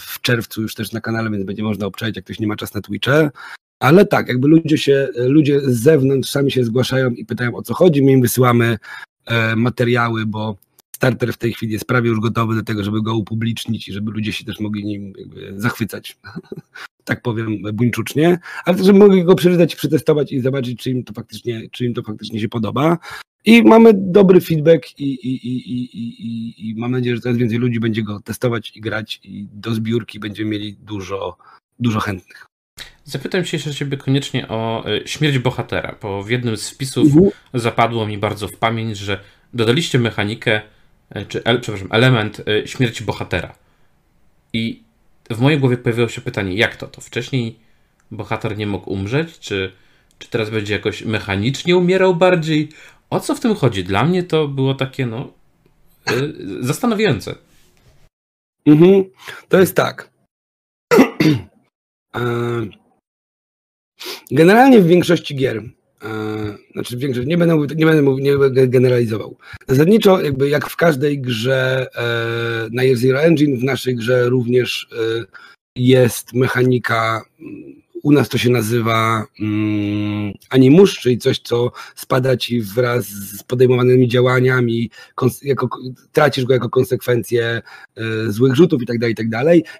w 0.00 0.20
czerwcu 0.20 0.62
już 0.62 0.74
też 0.74 0.92
na 0.92 1.00
kanale, 1.00 1.30
więc 1.30 1.44
będzie 1.44 1.62
można 1.62 1.86
obczaić, 1.86 2.16
jak 2.16 2.24
ktoś 2.24 2.40
nie 2.40 2.46
ma 2.46 2.56
czas 2.56 2.74
na 2.74 2.80
Twitche. 2.80 3.30
Ale 3.80 4.06
tak, 4.06 4.28
jakby 4.28 4.48
ludzie 4.48 4.78
się, 4.78 5.08
ludzie 5.16 5.60
z 5.60 5.82
zewnątrz 5.82 6.30
sami 6.30 6.50
się 6.50 6.64
zgłaszają 6.64 7.10
i 7.10 7.24
pytają 7.24 7.56
o 7.56 7.62
co 7.62 7.74
chodzi, 7.74 8.02
my 8.02 8.12
im 8.12 8.20
wysyłamy 8.20 8.78
e, 9.26 9.56
materiały, 9.56 10.26
bo 10.26 10.56
starter 10.96 11.32
w 11.32 11.36
tej 11.36 11.52
chwili 11.52 11.72
jest 11.72 11.84
prawie 11.84 12.08
już 12.08 12.20
gotowy 12.20 12.54
do 12.54 12.62
tego, 12.62 12.84
żeby 12.84 13.02
go 13.02 13.16
upublicznić 13.16 13.88
i 13.88 13.92
żeby 13.92 14.10
ludzie 14.10 14.32
się 14.32 14.44
też 14.44 14.60
mogli 14.60 14.84
nim 14.84 15.12
zachwycać, 15.56 16.18
tak 17.04 17.22
powiem 17.22 17.62
buńczucznie, 17.72 18.38
ale 18.64 18.76
też 18.76 18.86
żeby 18.86 18.98
mogli 18.98 19.24
go 19.24 19.34
przeczytać, 19.34 19.76
przetestować 19.76 20.32
i 20.32 20.40
zobaczyć, 20.40 20.80
czy 20.80 20.90
im 20.90 21.04
to 21.04 21.12
faktycznie, 21.12 21.62
czy 21.70 21.84
im 21.84 21.94
to 21.94 22.02
faktycznie 22.02 22.40
się 22.40 22.48
podoba. 22.48 22.98
I 23.44 23.62
mamy 23.62 23.92
dobry 23.94 24.40
feedback 24.40 24.98
i, 24.98 25.04
i, 25.04 25.46
i, 25.46 26.70
i, 26.70 26.74
mam 26.74 26.90
nadzieję, 26.90 27.16
że 27.16 27.22
coraz 27.22 27.38
więcej 27.38 27.58
ludzi 27.58 27.80
będzie 27.80 28.02
go 28.02 28.20
testować 28.20 28.76
i 28.76 28.80
grać 28.80 29.20
i 29.24 29.48
do 29.52 29.74
zbiórki 29.74 30.20
będziemy 30.20 30.50
mieli 30.50 30.76
dużo, 30.76 31.36
dużo 31.78 32.00
chętnych. 32.00 32.46
Zapytam 33.04 33.44
się 33.44 33.56
jeszcze 33.56 33.74
ciebie 33.74 33.96
koniecznie 33.96 34.48
o 34.48 34.84
e, 34.86 35.06
śmierć 35.08 35.38
bohatera, 35.38 35.94
bo 36.02 36.22
w 36.22 36.30
jednym 36.30 36.56
z 36.56 36.70
wpisów 36.70 37.06
mhm. 37.06 37.30
zapadło 37.54 38.06
mi 38.06 38.18
bardzo 38.18 38.48
w 38.48 38.56
pamięć, 38.56 38.98
że 38.98 39.20
dodaliście 39.54 39.98
mechanikę, 39.98 40.60
e, 41.10 41.24
czy 41.24 41.42
przepraszam, 41.60 41.88
element 41.90 42.42
e, 42.48 42.68
śmierci 42.68 43.04
bohatera. 43.04 43.54
I 44.52 44.82
w 45.30 45.40
mojej 45.40 45.60
głowie 45.60 45.76
pojawiło 45.76 46.08
się 46.08 46.20
pytanie, 46.20 46.54
jak 46.54 46.76
to? 46.76 46.86
To 46.86 47.00
wcześniej 47.00 47.58
bohater 48.10 48.56
nie 48.56 48.66
mógł 48.66 48.90
umrzeć, 48.90 49.38
czy, 49.38 49.72
czy 50.18 50.30
teraz 50.30 50.50
będzie 50.50 50.74
jakoś 50.74 51.02
mechanicznie 51.02 51.76
umierał 51.76 52.16
bardziej? 52.16 52.68
O 53.10 53.20
co 53.20 53.34
w 53.34 53.40
tym 53.40 53.54
chodzi? 53.54 53.84
Dla 53.84 54.04
mnie 54.04 54.22
to 54.22 54.48
było 54.48 54.74
takie, 54.74 55.06
no, 55.06 55.32
zastanawiające. 56.60 57.34
Mhm. 58.66 59.04
To 59.48 59.60
jest 59.60 59.76
tak. 59.76 60.10
Generalnie 64.30 64.80
w 64.80 64.86
większości 64.86 65.36
gier, 65.36 65.62
znaczy 66.72 66.96
w 66.96 67.00
większości, 67.00 67.28
nie 67.28 67.38
będę, 67.38 67.74
nie 67.76 67.86
będę, 67.86 68.02
mówił, 68.02 68.38
generalizował. 68.50 69.36
Zasadniczo 69.68 70.20
jakby 70.20 70.48
jak 70.48 70.70
w 70.70 70.76
każdej 70.76 71.20
grze 71.20 71.86
e, 71.94 72.68
na 72.72 72.82
Year 72.84 72.96
Zero 72.96 73.22
Engine, 73.22 73.56
w 73.56 73.64
naszej 73.64 73.94
grze 73.94 74.28
również 74.28 74.88
jest 75.76 76.32
mechanika 76.32 77.24
u 78.02 78.12
nas 78.12 78.28
to 78.28 78.38
się 78.38 78.50
nazywa 78.50 79.26
mm, 79.40 80.32
animusz, 80.50 80.98
czyli 80.98 81.18
coś, 81.18 81.38
co 81.38 81.72
spada 81.94 82.36
ci 82.36 82.62
wraz 82.62 83.06
z 83.06 83.42
podejmowanymi 83.42 84.08
działaniami, 84.08 84.90
jako, 85.42 85.68
tracisz 86.12 86.44
go 86.44 86.54
jako 86.54 86.70
konsekwencję 86.70 87.62
y, 87.98 88.32
złych 88.32 88.54
rzutów 88.54 88.82
i 88.82 88.86
tak 88.86 88.98
dalej, 88.98 89.12
i 89.12 89.16
tak 89.16 89.28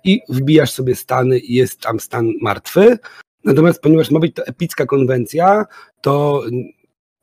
i 0.05 0.21
wbijasz 0.29 0.73
sobie 0.73 0.95
stany 0.95 1.39
i 1.39 1.55
jest 1.55 1.81
tam 1.81 2.01
stan 2.01 2.33
martwy. 2.43 2.99
Natomiast 3.45 3.81
ponieważ 3.81 4.11
ma 4.11 4.21
być 4.21 4.35
to 4.35 4.47
epicka 4.47 4.87
konwencja, 4.87 5.65
to 6.01 6.43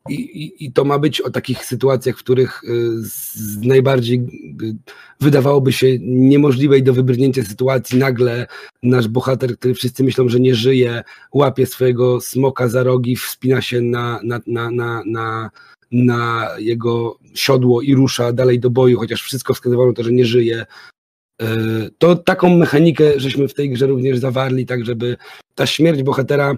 i, 0.09 0.13
i, 0.13 0.65
I, 0.65 0.71
to 0.71 0.85
ma 0.85 0.99
być 0.99 1.21
o 1.21 1.29
takich 1.29 1.65
sytuacjach, 1.65 2.15
w 2.15 2.19
których 2.19 2.63
y, 2.63 2.67
z 3.01 3.57
najbardziej 3.57 4.17
y, 4.63 4.75
wydawałoby 5.19 5.73
się 5.73 5.99
niemożliwej 5.99 6.83
do 6.83 6.93
wybrnięcia 6.93 7.43
sytuacji, 7.43 7.99
nagle 7.99 8.47
nasz 8.83 9.07
bohater, 9.07 9.57
który 9.57 9.73
wszyscy 9.73 10.03
myślą, 10.03 10.29
że 10.29 10.39
nie 10.39 10.55
żyje, 10.55 11.03
łapie 11.33 11.65
swojego 11.65 12.21
smoka 12.21 12.67
za 12.67 12.83
rogi, 12.83 13.15
wspina 13.15 13.61
się 13.61 13.81
na, 13.81 14.19
na, 14.23 14.39
na, 14.47 14.71
na, 14.71 15.03
na, 15.05 15.49
na 15.91 16.49
jego 16.59 17.17
siodło 17.33 17.81
i 17.81 17.95
rusza 17.95 18.33
dalej 18.33 18.59
do 18.59 18.69
boju, 18.69 18.99
chociaż 18.99 19.21
wszystko 19.21 19.53
wskazywało 19.53 19.93
to, 19.93 20.03
że 20.03 20.11
nie 20.11 20.25
żyje. 20.25 20.65
Y, 21.41 21.45
to 21.97 22.15
taką 22.15 22.57
mechanikę 22.57 23.19
żeśmy 23.19 23.47
w 23.47 23.53
tej 23.53 23.69
grze 23.69 23.87
również 23.87 24.19
zawarli, 24.19 24.65
tak 24.65 24.85
żeby 24.85 25.17
ta 25.55 25.65
śmierć 25.65 26.03
bohatera 26.03 26.55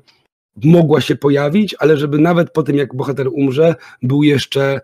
mogła 0.64 1.02
się 1.02 1.16
pojawić, 1.16 1.76
ale 1.80 1.98
żeby 1.98 2.20
nawet 2.20 2.52
po 2.52 2.64
tym, 2.64 2.76
jak 2.76 2.96
bohater 2.96 3.28
umrze, 3.28 3.76
był 4.02 4.24
jeszcze 4.24 4.82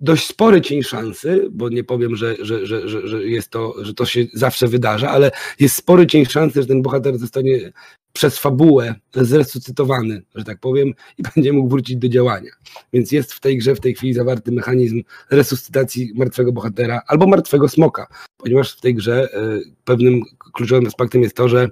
dość 0.00 0.26
spory 0.26 0.60
cień 0.60 0.82
szansy, 0.82 1.48
bo 1.50 1.68
nie 1.68 1.84
powiem, 1.84 2.16
że, 2.16 2.36
że, 2.40 2.66
że, 2.66 2.88
że, 2.88 3.24
jest 3.24 3.50
to, 3.50 3.84
że 3.84 3.94
to 3.94 4.06
się 4.06 4.26
zawsze 4.32 4.68
wydarza, 4.68 5.10
ale 5.10 5.30
jest 5.60 5.76
spory 5.76 6.06
cień 6.06 6.26
szansy, 6.26 6.62
że 6.62 6.68
ten 6.68 6.82
bohater 6.82 7.18
zostanie 7.18 7.72
przez 8.12 8.38
fabułę 8.38 8.94
zresuscytowany, 9.14 10.22
że 10.34 10.44
tak 10.44 10.60
powiem, 10.60 10.92
i 11.18 11.22
będzie 11.34 11.52
mógł 11.52 11.68
wrócić 11.68 11.96
do 11.96 12.08
działania. 12.08 12.50
Więc 12.92 13.12
jest 13.12 13.32
w 13.32 13.40
tej 13.40 13.58
grze 13.58 13.74
w 13.74 13.80
tej 13.80 13.94
chwili 13.94 14.14
zawarty 14.14 14.52
mechanizm 14.52 15.02
resuscytacji 15.30 16.12
martwego 16.14 16.52
bohatera 16.52 17.02
albo 17.06 17.26
martwego 17.26 17.68
smoka, 17.68 18.06
ponieważ 18.36 18.76
w 18.76 18.80
tej 18.80 18.94
grze 18.94 19.28
e, 19.32 19.60
pewnym 19.84 20.22
kluczowym 20.54 20.86
aspektem 20.86 21.22
jest 21.22 21.36
to, 21.36 21.48
że 21.48 21.68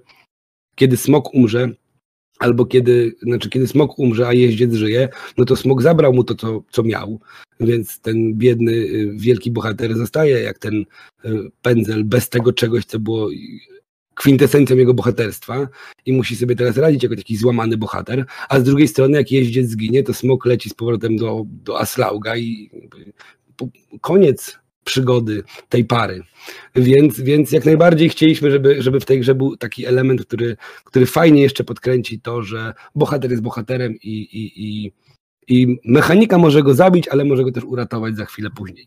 kiedy 0.74 0.96
smok 0.96 1.34
umrze, 1.34 1.68
albo 2.38 2.66
kiedy, 2.66 3.16
znaczy 3.22 3.50
kiedy 3.50 3.66
smok 3.66 3.98
umrze, 3.98 4.28
a 4.28 4.32
jeździec 4.32 4.74
żyje, 4.74 5.08
no 5.38 5.44
to 5.44 5.56
smok 5.56 5.82
zabrał 5.82 6.12
mu 6.12 6.24
to, 6.24 6.34
co, 6.34 6.62
co 6.70 6.82
miał, 6.82 7.20
więc 7.60 8.00
ten 8.00 8.34
biedny, 8.34 8.72
y, 8.72 9.12
wielki 9.16 9.50
bohater 9.50 9.96
zostaje 9.96 10.40
jak 10.40 10.58
ten 10.58 10.84
y, 11.24 11.50
pędzel 11.62 12.04
bez 12.04 12.28
tego 12.28 12.52
czegoś, 12.52 12.84
co 12.84 12.98
było 12.98 13.28
kwintesencją 14.14 14.76
jego 14.76 14.94
bohaterstwa 14.94 15.68
i 16.06 16.12
musi 16.12 16.36
sobie 16.36 16.56
teraz 16.56 16.76
radzić 16.76 17.02
jako 17.02 17.16
taki 17.16 17.36
złamany 17.36 17.76
bohater, 17.76 18.24
a 18.48 18.60
z 18.60 18.62
drugiej 18.62 18.88
strony 18.88 19.16
jak 19.16 19.32
jeździec 19.32 19.68
zginie, 19.68 20.02
to 20.02 20.14
smok 20.14 20.46
leci 20.46 20.70
z 20.70 20.74
powrotem 20.74 21.16
do, 21.16 21.44
do 21.46 21.80
Aslauga 21.80 22.36
i 22.36 22.70
koniec 24.00 24.61
przygody 24.84 25.42
tej 25.68 25.84
pary. 25.84 26.22
Więc, 26.74 27.20
więc 27.20 27.52
jak 27.52 27.64
najbardziej 27.64 28.08
chcieliśmy, 28.08 28.50
żeby, 28.50 28.82
żeby 28.82 29.00
w 29.00 29.04
tej 29.04 29.20
grze 29.20 29.34
był 29.34 29.56
taki 29.56 29.86
element, 29.86 30.26
który, 30.26 30.56
który 30.84 31.06
fajnie 31.06 31.42
jeszcze 31.42 31.64
podkręci 31.64 32.20
to, 32.20 32.42
że 32.42 32.74
bohater 32.94 33.30
jest 33.30 33.42
bohaterem 33.42 33.94
i, 34.02 34.08
i, 34.08 34.52
i, 34.64 34.92
i 35.48 35.78
mechanika 35.84 36.38
może 36.38 36.62
go 36.62 36.74
zabić, 36.74 37.08
ale 37.08 37.24
może 37.24 37.44
go 37.44 37.52
też 37.52 37.64
uratować 37.64 38.16
za 38.16 38.24
chwilę 38.24 38.50
później. 38.50 38.86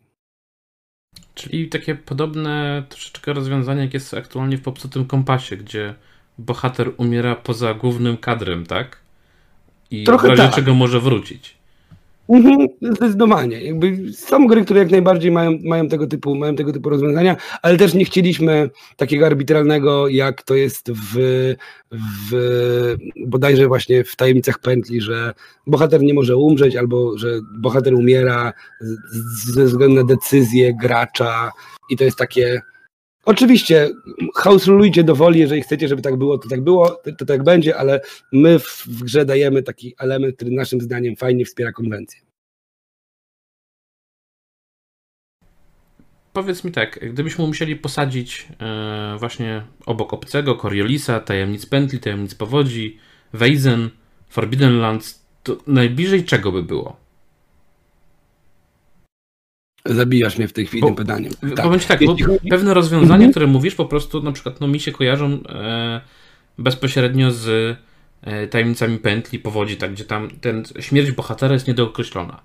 Czyli 1.35 1.69
takie 1.69 1.95
podobne 1.95 2.83
troszeczkę 2.89 3.33
rozwiązanie, 3.33 3.81
jak 3.81 3.93
jest 3.93 4.13
aktualnie 4.13 4.57
w 4.57 4.61
popsutym 4.61 5.05
kompasie, 5.05 5.57
gdzie 5.57 5.95
bohater 6.37 6.91
umiera 6.97 7.35
poza 7.35 7.73
głównym 7.73 8.17
kadrem, 8.17 8.65
tak? 8.65 8.99
I 9.91 10.03
Trochę 10.03 10.27
w 10.27 10.29
razie 10.29 10.43
tak. 10.43 10.55
czego 10.55 10.73
może 10.73 10.99
wrócić. 10.99 11.54
Mhm, 12.29 12.67
zdecydowanie. 12.81 13.61
Jakby 13.61 14.13
są 14.13 14.47
gry, 14.47 14.65
które 14.65 14.79
jak 14.79 14.91
najbardziej 14.91 15.31
mają, 15.31 15.59
mają, 15.63 15.87
tego 15.87 16.07
typu, 16.07 16.35
mają 16.35 16.55
tego 16.55 16.73
typu 16.73 16.89
rozwiązania, 16.89 17.35
ale 17.61 17.77
też 17.77 17.93
nie 17.93 18.05
chcieliśmy 18.05 18.69
takiego 18.97 19.25
arbitralnego, 19.25 20.07
jak 20.07 20.43
to 20.43 20.55
jest 20.55 20.91
w, 20.91 21.15
w 22.31 22.95
bodajże 23.27 23.67
właśnie 23.67 24.03
w 24.03 24.15
tajemnicach 24.15 24.59
pętli, 24.59 25.01
że 25.01 25.33
bohater 25.67 26.01
nie 26.01 26.13
może 26.13 26.37
umrzeć, 26.37 26.75
albo 26.75 27.17
że 27.17 27.39
bohater 27.57 27.93
umiera 27.93 28.53
ze 29.53 29.65
względu 29.65 29.95
na 29.95 30.03
decyzję 30.03 30.73
gracza 30.81 31.51
i 31.89 31.97
to 31.97 32.03
jest 32.03 32.17
takie. 32.17 32.61
Oczywiście, 33.25 33.89
house 34.35 34.67
rulujcie 34.67 35.03
do 35.03 35.15
woli, 35.15 35.39
jeżeli 35.39 35.61
chcecie, 35.61 35.87
żeby 35.87 36.01
tak 36.01 36.15
było, 36.15 36.37
to 36.37 36.49
tak 36.49 36.61
było, 36.61 36.89
to, 36.89 37.11
to 37.11 37.25
tak 37.25 37.43
będzie, 37.43 37.77
ale 37.77 38.01
my 38.31 38.59
w, 38.59 38.83
w, 38.87 39.03
grze 39.03 39.25
dajemy 39.25 39.63
taki 39.63 39.95
element, 39.99 40.35
który 40.35 40.51
naszym 40.51 40.81
zdaniem 40.81 41.15
fajnie 41.15 41.45
wspiera 41.45 41.71
konwencję. 41.71 42.21
Powiedz 46.33 46.63
mi 46.63 46.71
tak, 46.71 46.99
gdybyśmy 47.13 47.47
musieli 47.47 47.75
posadzić 47.75 48.47
yy, 49.11 49.19
właśnie 49.19 49.63
obok 49.85 50.13
obcego 50.13 50.55
Coriolisa, 50.55 51.19
Tajemnic 51.19 51.65
Pętli, 51.65 51.99
Tajemnic 51.99 52.35
Powodzi, 52.35 52.97
Weizen, 53.33 53.89
Forbidden 54.29 54.79
Lands, 54.79 55.25
to 55.43 55.57
najbliżej 55.67 56.23
czego 56.23 56.51
by 56.51 56.63
było? 56.63 57.04
Zabijasz 59.85 60.37
mnie 60.37 60.47
w 60.47 60.53
tej 60.53 60.65
chwili 60.65 60.81
Bo, 60.81 60.87
tym 60.87 60.95
pytaniem. 60.95 61.31
Tak. 61.55 61.65
Powiem 61.65 61.79
tak, 61.79 62.05
bo 62.05 62.15
pewne 62.49 62.73
rozwiązania, 62.73 63.15
mhm. 63.15 63.31
które 63.31 63.47
mówisz, 63.47 63.75
po 63.75 63.85
prostu 63.85 64.23
na 64.23 64.31
przykład 64.31 64.61
no, 64.61 64.67
mi 64.67 64.79
się 64.79 64.91
kojarzą 64.91 65.39
e, 65.49 66.01
bezpośrednio 66.57 67.31
z 67.31 67.77
e, 68.21 68.47
tajemnicami 68.47 68.97
pętli, 68.97 69.39
powodzi, 69.39 69.77
tak, 69.77 69.93
gdzie 69.93 70.05
tam 70.05 70.29
ten 70.41 70.63
śmierć 70.79 71.11
bohatera 71.11 71.53
jest 71.53 71.67
niedookreślona. 71.67 72.41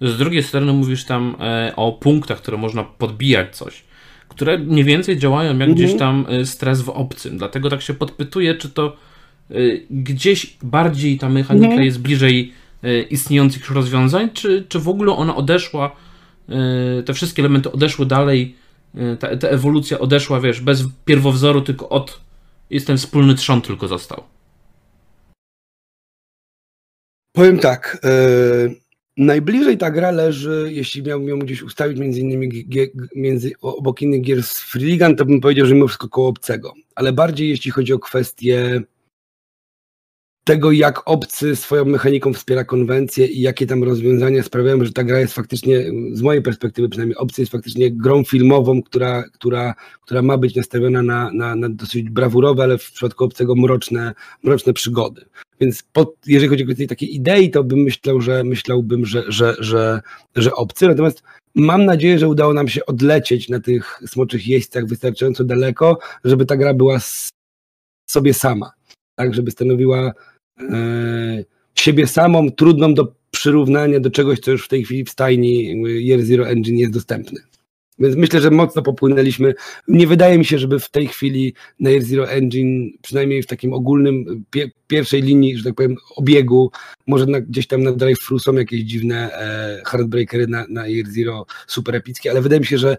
Z 0.00 0.18
drugiej 0.18 0.42
strony 0.42 0.72
mówisz 0.72 1.04
tam 1.04 1.36
e, 1.40 1.72
o 1.76 1.92
punktach, 1.92 2.38
które 2.38 2.56
można 2.56 2.84
podbijać 2.84 3.56
coś, 3.56 3.84
które 4.28 4.58
mniej 4.58 4.84
więcej 4.84 5.18
działają 5.18 5.50
jak 5.50 5.68
mhm. 5.68 5.74
gdzieś 5.74 5.98
tam 5.98 6.26
e, 6.28 6.46
stres 6.46 6.82
w 6.82 6.88
obcym. 6.88 7.38
Dlatego 7.38 7.70
tak 7.70 7.82
się 7.82 7.94
podpytuję, 7.94 8.54
czy 8.54 8.70
to 8.70 8.96
e, 9.50 9.54
gdzieś 9.90 10.56
bardziej 10.62 11.18
ta 11.18 11.28
mechanika 11.28 11.66
mhm. 11.66 11.84
jest 11.84 12.00
bliżej 12.00 12.52
e, 12.82 13.02
istniejących 13.02 13.62
już 13.62 13.70
rozwiązań, 13.70 14.30
czy, 14.34 14.64
czy 14.68 14.78
w 14.78 14.88
ogóle 14.88 15.12
ona 15.12 15.36
odeszła 15.36 15.96
te 17.06 17.14
wszystkie 17.14 17.42
elementy 17.42 17.72
odeszły 17.72 18.06
dalej, 18.06 18.56
y, 18.94 19.16
ta, 19.16 19.36
ta 19.36 19.48
ewolucja 19.48 19.98
odeszła, 19.98 20.40
wiesz, 20.40 20.60
bez 20.60 20.84
pierwowzoru, 21.04 21.60
tylko 21.60 21.88
od 21.88 22.20
jest 22.70 22.86
ten 22.86 22.96
wspólny 22.96 23.34
trzon 23.34 23.62
tylko 23.62 23.88
został. 23.88 24.22
Powiem 27.32 27.58
tak. 27.58 27.98
Yy, 28.04 28.76
najbliżej 29.16 29.78
ta 29.78 29.90
gra 29.90 30.10
leży, 30.10 30.68
jeśli 30.72 31.02
miałbym 31.02 31.28
ją 31.28 31.38
gdzieś 31.38 31.62
ustawić 31.62 31.98
między 31.98 32.20
innymi 32.20 32.66
między, 33.16 33.52
obok 33.60 34.02
innych 34.02 34.22
gier 34.22 34.42
z 34.42 34.58
Freeligan, 34.58 35.16
to 35.16 35.24
bym 35.24 35.40
powiedział, 35.40 35.66
że 35.66 35.74
mimo 35.74 35.86
wszystko 35.86 36.08
koło 36.08 36.28
obcego. 36.28 36.74
Ale 36.94 37.12
bardziej 37.12 37.48
jeśli 37.48 37.70
chodzi 37.70 37.92
o 37.92 37.98
kwestię 37.98 38.82
tego, 40.44 40.72
jak 40.72 41.08
obcy 41.08 41.56
swoją 41.56 41.84
mechaniką 41.84 42.32
wspiera 42.32 42.64
konwencję 42.64 43.26
i 43.26 43.40
jakie 43.40 43.66
tam 43.66 43.84
rozwiązania 43.84 44.42
sprawiają, 44.42 44.84
że 44.84 44.92
ta 44.92 45.04
gra 45.04 45.20
jest 45.20 45.34
faktycznie, 45.34 45.84
z 46.12 46.22
mojej 46.22 46.42
perspektywy 46.42 46.88
przynajmniej, 46.88 47.16
obcy 47.16 47.42
jest 47.42 47.52
faktycznie 47.52 47.90
grą 47.90 48.24
filmową, 48.24 48.82
która, 48.82 49.22
która, 49.22 49.74
która 50.00 50.22
ma 50.22 50.38
być 50.38 50.54
nastawiona 50.54 51.02
na, 51.02 51.30
na, 51.32 51.56
na 51.56 51.68
dosyć 51.68 52.10
brawurowe, 52.10 52.62
ale 52.62 52.78
w 52.78 52.92
przypadku 52.92 53.24
obcego 53.24 53.54
mroczne, 53.54 54.14
mroczne 54.42 54.72
przygody. 54.72 55.24
Więc 55.60 55.82
pod, 55.82 56.14
jeżeli 56.26 56.48
chodzi 56.48 56.62
o 56.62 56.66
kwestię 56.66 56.86
takiej 56.86 57.14
idei, 57.14 57.50
to 57.50 57.64
bym 57.64 57.78
myślał, 57.78 58.20
że 58.20 58.44
myślałbym, 58.44 59.06
że, 59.06 59.24
że, 59.28 59.56
że, 59.58 60.00
że 60.36 60.54
obcy. 60.54 60.86
Natomiast 60.86 61.22
mam 61.54 61.84
nadzieję, 61.84 62.18
że 62.18 62.28
udało 62.28 62.54
nam 62.54 62.68
się 62.68 62.86
odlecieć 62.86 63.48
na 63.48 63.60
tych 63.60 64.00
smoczych 64.06 64.48
jeźdźcach 64.48 64.86
wystarczająco 64.86 65.44
daleko, 65.44 65.98
żeby 66.24 66.46
ta 66.46 66.56
gra 66.56 66.74
była 66.74 66.98
sobie 68.10 68.34
sama. 68.34 68.72
Tak, 69.16 69.34
żeby 69.34 69.50
stanowiła 69.50 70.12
siebie 71.74 72.06
samą, 72.06 72.50
trudną 72.50 72.94
do 72.94 73.12
przyrównania 73.30 74.00
do 74.00 74.10
czegoś, 74.10 74.40
co 74.40 74.50
już 74.50 74.64
w 74.64 74.68
tej 74.68 74.84
chwili 74.84 75.04
w 75.04 75.10
stajni 75.10 75.82
Year 76.10 76.22
Zero 76.22 76.48
Engine 76.48 76.78
jest 76.78 76.92
dostępny. 76.92 77.40
Więc 77.98 78.16
myślę, 78.16 78.40
że 78.40 78.50
mocno 78.50 78.82
popłynęliśmy. 78.82 79.54
Nie 79.88 80.06
wydaje 80.06 80.38
mi 80.38 80.44
się, 80.44 80.58
żeby 80.58 80.78
w 80.78 80.90
tej 80.90 81.08
chwili 81.08 81.54
na 81.80 81.90
Year 81.90 82.02
Zero 82.02 82.30
Engine, 82.30 82.90
przynajmniej 83.02 83.42
w 83.42 83.46
takim 83.46 83.72
ogólnym, 83.72 84.44
pie, 84.50 84.70
pierwszej 84.86 85.22
linii, 85.22 85.58
że 85.58 85.64
tak 85.64 85.74
powiem, 85.74 85.96
obiegu, 86.16 86.70
może 87.06 87.26
na, 87.26 87.40
gdzieś 87.40 87.66
tam 87.66 87.82
na 87.82 87.92
drive-thru 87.92 88.38
są 88.38 88.52
jakieś 88.52 88.80
dziwne 88.80 89.32
e, 89.32 89.82
hardbreakery 89.84 90.46
na, 90.46 90.66
na 90.68 90.86
Year 90.86 91.06
Zero 91.06 91.46
super 91.66 91.94
epickie, 91.94 92.30
ale 92.30 92.40
wydaje 92.40 92.60
mi 92.60 92.66
się, 92.66 92.78
że 92.78 92.96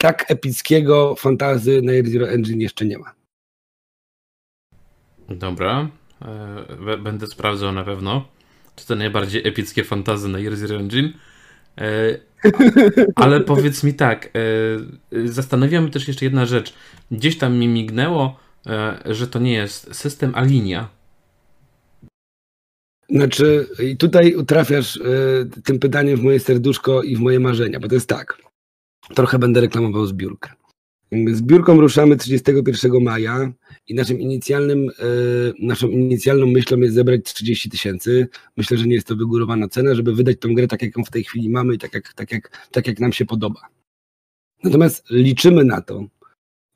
tak 0.00 0.30
epickiego 0.30 1.14
fantazy 1.14 1.82
na 1.82 1.92
Year 1.92 2.06
Zero 2.06 2.28
Engine 2.28 2.60
jeszcze 2.60 2.84
nie 2.84 2.98
ma. 2.98 3.14
Dobra, 5.28 5.90
będę 7.02 7.26
sprawdzał 7.26 7.72
na 7.72 7.84
pewno, 7.84 8.28
czy 8.76 8.86
to 8.86 8.94
najbardziej 8.94 9.48
epickie 9.48 9.84
fantazy 9.84 10.28
na 10.28 10.38
Year 10.38 10.56
Zero 10.56 10.76
Engine. 10.76 11.12
E, 11.80 12.18
ale 13.14 13.40
powiedz 13.40 13.84
mi 13.84 13.94
tak, 13.94 14.30
e, 15.12 15.28
zastanawiam 15.28 15.84
się 15.84 15.90
też 15.90 16.08
jeszcze 16.08 16.24
jedna 16.24 16.46
rzecz. 16.46 16.74
Gdzieś 17.10 17.38
tam 17.38 17.56
mi 17.56 17.68
mignęło, 17.68 18.38
e, 18.66 18.98
że 19.06 19.26
to 19.26 19.38
nie 19.38 19.52
jest 19.52 19.94
system, 19.94 20.32
a 20.34 20.42
linia. 20.42 20.88
Znaczy, 23.10 23.66
i 23.84 23.96
tutaj 23.96 24.34
utrafiasz 24.34 25.00
tym 25.64 25.78
pytaniem 25.78 26.16
w 26.16 26.22
moje 26.22 26.40
serduszko 26.40 27.02
i 27.02 27.16
w 27.16 27.20
moje 27.20 27.40
marzenia, 27.40 27.80
bo 27.80 27.88
to 27.88 27.94
jest 27.94 28.08
tak. 28.08 28.38
Trochę 29.14 29.38
będę 29.38 29.60
reklamował 29.60 30.06
zbiórkę. 30.06 30.50
Zbiórką 31.32 31.80
ruszamy 31.80 32.16
31 32.16 33.02
maja 33.02 33.52
i 33.88 33.94
naszym 33.94 34.20
inicjalnym, 34.20 34.88
e, 34.88 35.02
naszą 35.58 35.88
inicjalną 35.88 36.46
myślą 36.46 36.78
jest 36.78 36.94
zebrać 36.94 37.20
30 37.24 37.70
tysięcy. 37.70 38.28
Myślę, 38.56 38.76
że 38.76 38.86
nie 38.86 38.94
jest 38.94 39.06
to 39.06 39.16
wygórowana 39.16 39.68
cena, 39.68 39.94
żeby 39.94 40.14
wydać 40.14 40.36
tą 40.40 40.54
grę 40.54 40.68
tak, 40.68 40.82
jak 40.82 40.96
ją 40.96 41.04
w 41.04 41.10
tej 41.10 41.24
chwili 41.24 41.48
mamy 41.50 41.74
i 41.74 41.78
tak 41.78 41.94
jak, 41.94 42.12
tak 42.12 42.32
jak, 42.32 42.68
tak 42.70 42.86
jak 42.86 43.00
nam 43.00 43.12
się 43.12 43.26
podoba. 43.26 43.60
Natomiast 44.64 45.10
liczymy 45.10 45.64
na 45.64 45.80
to, 45.80 46.04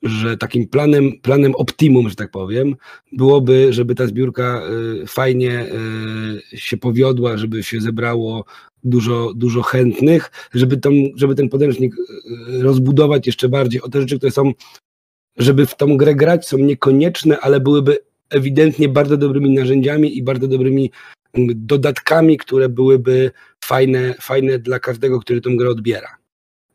że 0.03 0.37
takim 0.37 0.69
planem, 0.69 1.13
planem 1.23 1.55
optimum, 1.55 2.09
że 2.09 2.15
tak 2.15 2.31
powiem, 2.31 2.77
byłoby, 3.13 3.73
żeby 3.73 3.95
ta 3.95 4.07
zbiórka 4.07 4.63
y, 5.03 5.07
fajnie 5.07 5.67
y, 6.53 6.59
się 6.59 6.77
powiodła, 6.77 7.37
żeby 7.37 7.63
się 7.63 7.81
zebrało 7.81 8.45
dużo, 8.85 9.33
dużo 9.35 9.63
chętnych, 9.63 10.31
żeby, 10.55 10.77
tą, 10.77 10.91
żeby 11.17 11.35
ten 11.35 11.49
podręcznik 11.49 11.95
rozbudować 12.61 13.27
jeszcze 13.27 13.49
bardziej 13.49 13.83
o 13.83 13.89
te 13.89 14.01
rzeczy, 14.01 14.17
które 14.19 14.33
są, 14.33 14.53
żeby 15.37 15.67
w 15.67 15.75
tą 15.75 15.97
grę 15.97 16.15
grać, 16.15 16.49
są 16.49 16.59
niekonieczne, 16.59 17.41
ale 17.41 17.61
byłyby 17.61 17.99
ewidentnie 18.31 18.89
bardzo 18.89 19.17
dobrymi 19.17 19.51
narzędziami 19.51 20.19
i 20.19 20.23
bardzo 20.23 20.49
dobrymi 20.49 20.91
dodatkami, 21.55 22.39
które 22.39 22.69
byłyby 22.69 23.31
fajne, 23.65 24.15
fajne 24.21 24.59
dla 24.59 24.79
każdego, 24.79 25.21
który 25.21 25.41
tą 25.41 25.57
grę 25.57 25.69
odbiera 25.69 26.23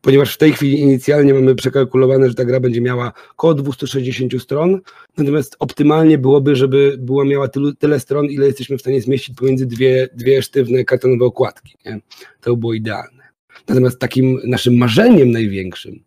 ponieważ 0.08 0.34
w 0.34 0.38
tej 0.38 0.54
chwili 0.54 0.80
inicjalnie 0.80 1.34
mamy 1.34 1.56
przekalkulowane, 1.56 2.30
że 2.30 2.36
ta 2.36 2.46
gra 2.46 2.60
będzie 2.60 2.82
miała 2.82 3.14
około 3.32 3.54
260 3.54 4.42
stron, 4.42 4.82
natomiast 5.18 5.56
optymalnie 5.60 6.18
byłoby, 6.18 6.56
żeby 6.56 6.96
była 7.00 7.26
miała 7.26 7.48
tylu, 7.48 7.74
tyle 7.74 8.00
stron, 8.00 8.26
ile 8.26 8.46
jesteśmy 8.46 8.78
w 8.78 8.82
stanie 8.82 9.02
zmieścić 9.02 9.36
pomiędzy 9.36 9.66
dwie, 9.66 10.10
dwie 10.14 10.42
sztywne 10.42 10.84
kartonowe 10.84 11.26
okładki. 11.26 11.76
Nie? 11.86 12.00
To 12.42 12.52
by 12.52 12.58
było 12.58 12.74
idealne. 12.74 13.24
Natomiast 13.68 14.00
takim 14.00 14.40
naszym 14.46 14.78
marzeniem 14.78 15.32
największym 15.32 16.04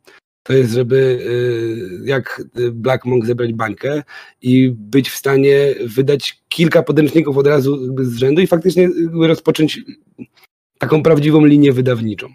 to 0.50 0.56
jest, 0.56 0.72
żeby 0.72 0.96
y, 0.96 2.06
jak 2.06 2.42
Black 2.72 3.04
Monk 3.04 3.26
zebrać 3.26 3.52
bańkę 3.52 4.02
i 4.42 4.70
być 4.76 5.10
w 5.10 5.16
stanie 5.16 5.74
wydać 5.84 6.42
kilka 6.48 6.82
podręczników 6.82 7.36
od 7.36 7.46
razu 7.46 7.94
z 8.04 8.16
rzędu 8.16 8.42
i 8.42 8.46
faktycznie 8.46 8.88
rozpocząć 9.12 9.80
taką 10.78 11.02
prawdziwą 11.02 11.44
linię 11.44 11.72
wydawniczą. 11.72 12.28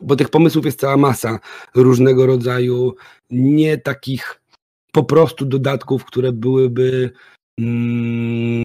Bo 0.00 0.16
tych 0.16 0.28
pomysłów 0.28 0.64
jest 0.64 0.80
cała 0.80 0.96
masa 0.96 1.38
różnego 1.74 2.26
rodzaju, 2.26 2.94
nie 3.30 3.78
takich 3.78 4.40
po 4.92 5.04
prostu 5.04 5.44
dodatków, 5.44 6.04
które 6.04 6.32
byłyby 6.32 7.10
mm, 7.58 8.62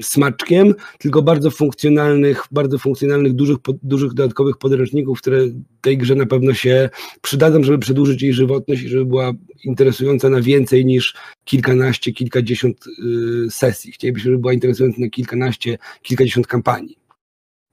smaczkiem, 0.00 0.74
tylko 0.98 1.22
bardzo 1.22 1.50
funkcjonalnych, 1.50 2.44
bardzo 2.50 2.78
funkcjonalnych, 2.78 3.32
dużych, 3.32 3.56
dużych 3.82 4.14
dodatkowych 4.14 4.58
podręczników, 4.58 5.20
które 5.20 5.38
tej 5.80 5.98
grze 5.98 6.14
na 6.14 6.26
pewno 6.26 6.54
się 6.54 6.90
przydadzą, 7.22 7.62
żeby 7.62 7.78
przedłużyć 7.78 8.22
jej 8.22 8.32
żywotność 8.32 8.82
i 8.82 8.88
żeby 8.88 9.04
była 9.04 9.32
interesująca 9.64 10.28
na 10.28 10.40
więcej 10.40 10.84
niż 10.84 11.14
kilkanaście, 11.44 12.12
kilkadziesiąt 12.12 12.84
y, 12.86 13.50
sesji. 13.50 13.92
Chcielibyśmy, 13.92 14.30
żeby 14.30 14.38
była 14.38 14.52
interesująca 14.52 15.00
na 15.00 15.08
kilkanaście, 15.08 15.78
kilkadziesiąt 16.02 16.46
kampanii. 16.46 16.98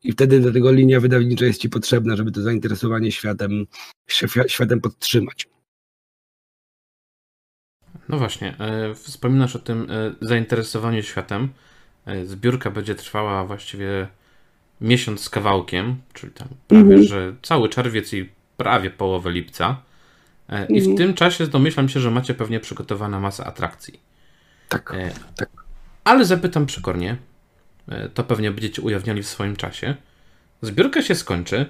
I 0.04 0.12
wtedy 0.12 0.40
do 0.40 0.54
tego 0.54 0.72
linia 0.72 1.00
wydawnicza 1.00 1.46
jest 1.46 1.62
ci 1.62 1.70
potrzebna, 1.70 2.16
żeby 2.16 2.32
to 2.32 2.42
zainteresowanie 2.42 3.12
światem, 3.12 3.66
światem 4.48 4.82
podtrzymać. 4.82 5.48
No 8.10 8.18
właśnie, 8.18 8.58
e, 8.60 8.96
wspominasz 8.96 9.56
o 9.56 9.60
tym 9.60 9.88
e, 9.90 10.16
zainteresowaniu 10.22 11.04
światem. 11.04 11.50
E, 12.10 12.26
zbiórka 12.26 12.72
będzie 12.72 12.96
trwała 12.96 13.46
właściwie 13.46 14.08
miesiąc 14.82 15.22
z 15.22 15.30
kawałkiem, 15.30 16.02
czyli 16.14 16.34
tam 16.34 16.48
prawie, 16.68 16.84
mhm. 16.84 17.04
że 17.04 17.34
cały 17.42 17.70
czerwiec 17.70 18.14
i 18.14 18.30
prawie 18.58 18.90
połowę 18.90 19.32
lipca. 19.32 19.82
I 20.70 20.82
w 20.82 20.88
mhm. 20.88 20.98
tym 20.98 21.14
czasie 21.14 21.48
domyślam 21.48 21.90
się, 21.90 22.00
że 22.00 22.12
macie 22.12 22.34
pewnie 22.34 22.60
przygotowana 22.60 23.20
masę 23.20 23.46
atrakcji. 23.46 24.00
Tak, 24.70 24.96
tak. 25.36 25.50
Ale 26.04 26.26
zapytam 26.26 26.66
przekornie, 26.66 27.18
E, 27.90 28.10
to 28.10 28.24
pewnie 28.24 28.52
będziecie 28.52 28.82
ujawniali 28.82 29.24
w 29.24 29.28
swoim 29.28 29.56
czasie. 29.56 29.96
Zbiórka 30.62 31.02
się 31.02 31.16
skończy 31.16 31.66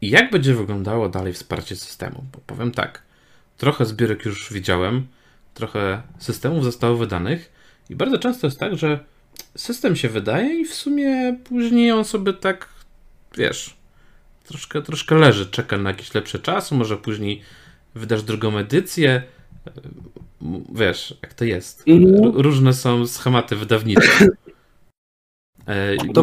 i 0.00 0.10
jak 0.10 0.30
będzie 0.30 0.54
wyglądało 0.54 1.08
dalej 1.08 1.32
wsparcie 1.32 1.76
systemu? 1.76 2.24
Bo 2.32 2.38
powiem 2.46 2.72
tak, 2.72 3.02
trochę 3.56 3.86
zbiórek 3.86 4.24
już 4.24 4.52
widziałem, 4.52 5.06
trochę 5.54 6.02
systemów 6.18 6.64
zostało 6.64 6.96
wydanych 6.96 7.52
i 7.90 7.96
bardzo 7.96 8.18
często 8.18 8.46
jest 8.46 8.60
tak, 8.60 8.76
że 8.76 9.04
system 9.56 9.96
się 9.96 10.08
wydaje 10.08 10.60
i 10.60 10.64
w 10.64 10.74
sumie 10.74 11.36
później 11.44 11.92
on 11.92 12.04
sobie 12.04 12.32
tak, 12.32 12.68
wiesz, 13.36 13.76
troszkę, 14.44 14.82
troszkę 14.82 15.14
leży, 15.14 15.46
czeka 15.46 15.76
na 15.76 15.90
jakiś 15.90 16.14
lepszy 16.14 16.38
czas, 16.38 16.72
może 16.72 16.96
później 16.96 17.42
wydasz 17.94 18.22
drugą 18.22 18.58
edycję, 18.58 19.22
e, 19.66 19.70
wiesz, 20.74 21.14
jak 21.22 21.34
to 21.34 21.44
jest. 21.44 21.84
Mhm. 21.86 22.36
Różne 22.36 22.72
są 22.72 23.06
schematy 23.06 23.56
wydawnicze. 23.56 24.10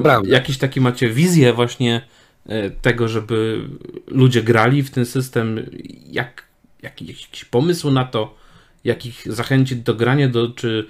Prawda. 0.03 0.29
Jakiś 0.29 0.57
taki 0.57 0.81
macie 0.81 1.09
wizję 1.09 1.53
właśnie 1.53 2.01
e, 2.45 2.69
tego, 2.69 3.07
żeby 3.07 3.61
ludzie 4.07 4.43
grali 4.43 4.83
w 4.83 4.91
ten 4.91 5.05
system, 5.05 5.65
jak, 6.11 6.43
jaki, 6.81 7.05
jakiś 7.05 7.45
pomysł 7.45 7.91
na 7.91 8.05
to, 8.05 8.35
jak 8.83 9.05
ich 9.05 9.33
zachęcić 9.33 9.79
do 9.79 9.93
grania, 9.93 10.27
do, 10.29 10.49
czy 10.49 10.87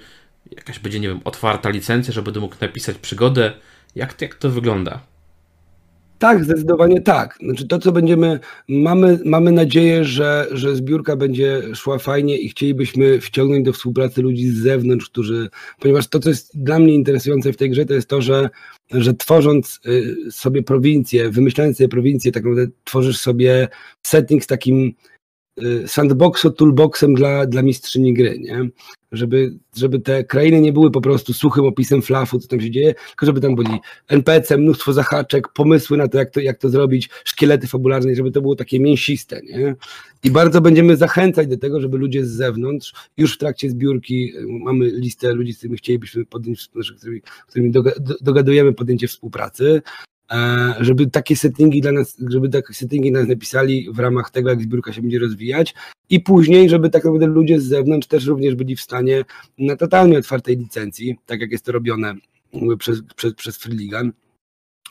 jakaś 0.50 0.78
będzie, 0.78 1.00
nie 1.00 1.08
wiem, 1.08 1.20
otwarta 1.24 1.70
licencja, 1.70 2.12
żeby 2.12 2.24
będę 2.24 2.40
mógł 2.40 2.56
napisać 2.60 2.98
przygodę. 2.98 3.52
Jak, 3.94 4.22
jak 4.22 4.34
to 4.34 4.50
wygląda? 4.50 5.00
Tak, 6.18 6.44
zdecydowanie 6.44 7.00
tak. 7.00 7.38
Znaczy 7.42 7.68
to, 7.68 7.78
co 7.78 7.92
będziemy, 7.92 8.40
mamy, 8.68 9.18
mamy 9.24 9.52
nadzieję, 9.52 10.04
że, 10.04 10.46
że 10.50 10.76
zbiórka 10.76 11.16
będzie 11.16 11.62
szła 11.74 11.98
fajnie 11.98 12.38
i 12.38 12.48
chcielibyśmy 12.48 13.20
wciągnąć 13.20 13.64
do 13.64 13.72
współpracy 13.72 14.22
ludzi 14.22 14.48
z 14.48 14.58
zewnątrz, 14.58 15.10
którzy, 15.10 15.48
ponieważ 15.80 16.08
to, 16.08 16.20
co 16.20 16.28
jest 16.28 16.62
dla 16.62 16.78
mnie 16.78 16.94
interesujące 16.94 17.52
w 17.52 17.56
tej 17.56 17.70
grze, 17.70 17.84
to 17.84 17.94
jest 17.94 18.08
to, 18.08 18.22
że, 18.22 18.50
że 18.90 19.14
tworząc 19.14 19.80
y, 19.86 20.16
sobie 20.30 20.62
prowincję, 20.62 21.30
wymyślając 21.30 21.76
sobie 21.76 21.88
prowincję, 21.88 22.32
tak 22.32 22.44
naprawdę 22.44 22.72
tworzysz 22.84 23.18
sobie 23.18 23.68
setting 24.02 24.44
z 24.44 24.46
takim 24.46 24.94
y, 25.62 25.88
sandboxo 25.88 26.50
toolboxem 26.50 27.14
dla, 27.14 27.46
dla 27.46 27.62
mistrzyni 27.62 28.14
gry, 28.14 28.38
nie? 28.38 28.68
Żeby, 29.12 29.54
żeby 29.76 30.00
te 30.00 30.24
krainy 30.24 30.60
nie 30.60 30.72
były 30.72 30.90
po 30.90 31.00
prostu 31.00 31.32
suchym 31.32 31.64
opisem 31.64 32.02
flafu, 32.02 32.38
co 32.38 32.48
tam 32.48 32.60
się 32.60 32.70
dzieje, 32.70 32.94
tylko 33.08 33.26
żeby 33.26 33.40
tam 33.40 33.54
byli 33.54 33.78
NPC, 34.08 34.58
mnóstwo 34.58 34.92
zahaczek, 34.92 35.48
pomysły 35.48 35.96
na 35.96 36.08
to, 36.08 36.18
jak 36.18 36.30
to, 36.30 36.40
jak 36.40 36.58
to 36.58 36.68
zrobić, 36.68 37.10
szkielety 37.24 37.66
fabularne, 37.66 38.14
żeby 38.14 38.30
to 38.30 38.40
było 38.40 38.56
takie 38.56 38.80
mięsiste, 38.80 39.40
nie? 39.42 39.76
I 40.24 40.30
bardzo 40.30 40.60
będziemy 40.60 40.96
zachęcać 40.96 41.48
do 41.48 41.58
tego, 41.58 41.80
żeby 41.80 41.98
ludzie 41.98 42.26
z 42.26 42.30
zewnątrz, 42.30 42.94
już 43.16 43.34
w 43.34 43.38
trakcie 43.38 43.70
zbiórki 43.70 44.36
y, 44.36 44.46
mamy 44.46 44.90
listę 44.90 45.32
ludzi, 45.32 45.52
z 45.52 45.56
którymi 45.58 45.78
chcielibyśmy 45.78 46.26
podjąć, 46.26 46.60
z 46.60 46.68
którymi, 47.48 47.72
dogadujemy 48.20 48.72
podjęcie 48.72 49.08
współpracy, 49.08 49.82
żeby 50.80 51.10
takie 51.10 51.36
settingi 51.36 51.80
dla 51.80 51.92
nas, 51.92 52.16
żeby 52.30 52.48
takie 52.48 52.74
settingi 52.74 53.12
nas 53.12 53.28
napisali 53.28 53.88
w 53.92 53.98
ramach 53.98 54.30
tego, 54.30 54.50
jak 54.50 54.62
zbiórka 54.62 54.92
się 54.92 55.00
będzie 55.00 55.18
rozwijać 55.18 55.74
i 56.10 56.20
później, 56.20 56.68
żeby 56.68 56.90
tak 56.90 57.04
naprawdę 57.04 57.26
ludzie 57.26 57.60
z 57.60 57.64
zewnątrz 57.64 58.08
też 58.08 58.26
również 58.26 58.54
byli 58.54 58.76
w 58.76 58.80
stanie 58.80 59.24
na 59.58 59.76
totalnie 59.76 60.18
otwartej 60.18 60.56
licencji, 60.56 61.16
tak 61.26 61.40
jak 61.40 61.52
jest 61.52 61.64
to 61.64 61.72
robione 61.72 62.14
przez, 62.78 63.02
przez, 63.16 63.34
przez 63.34 63.56
Freeligan, 63.56 64.12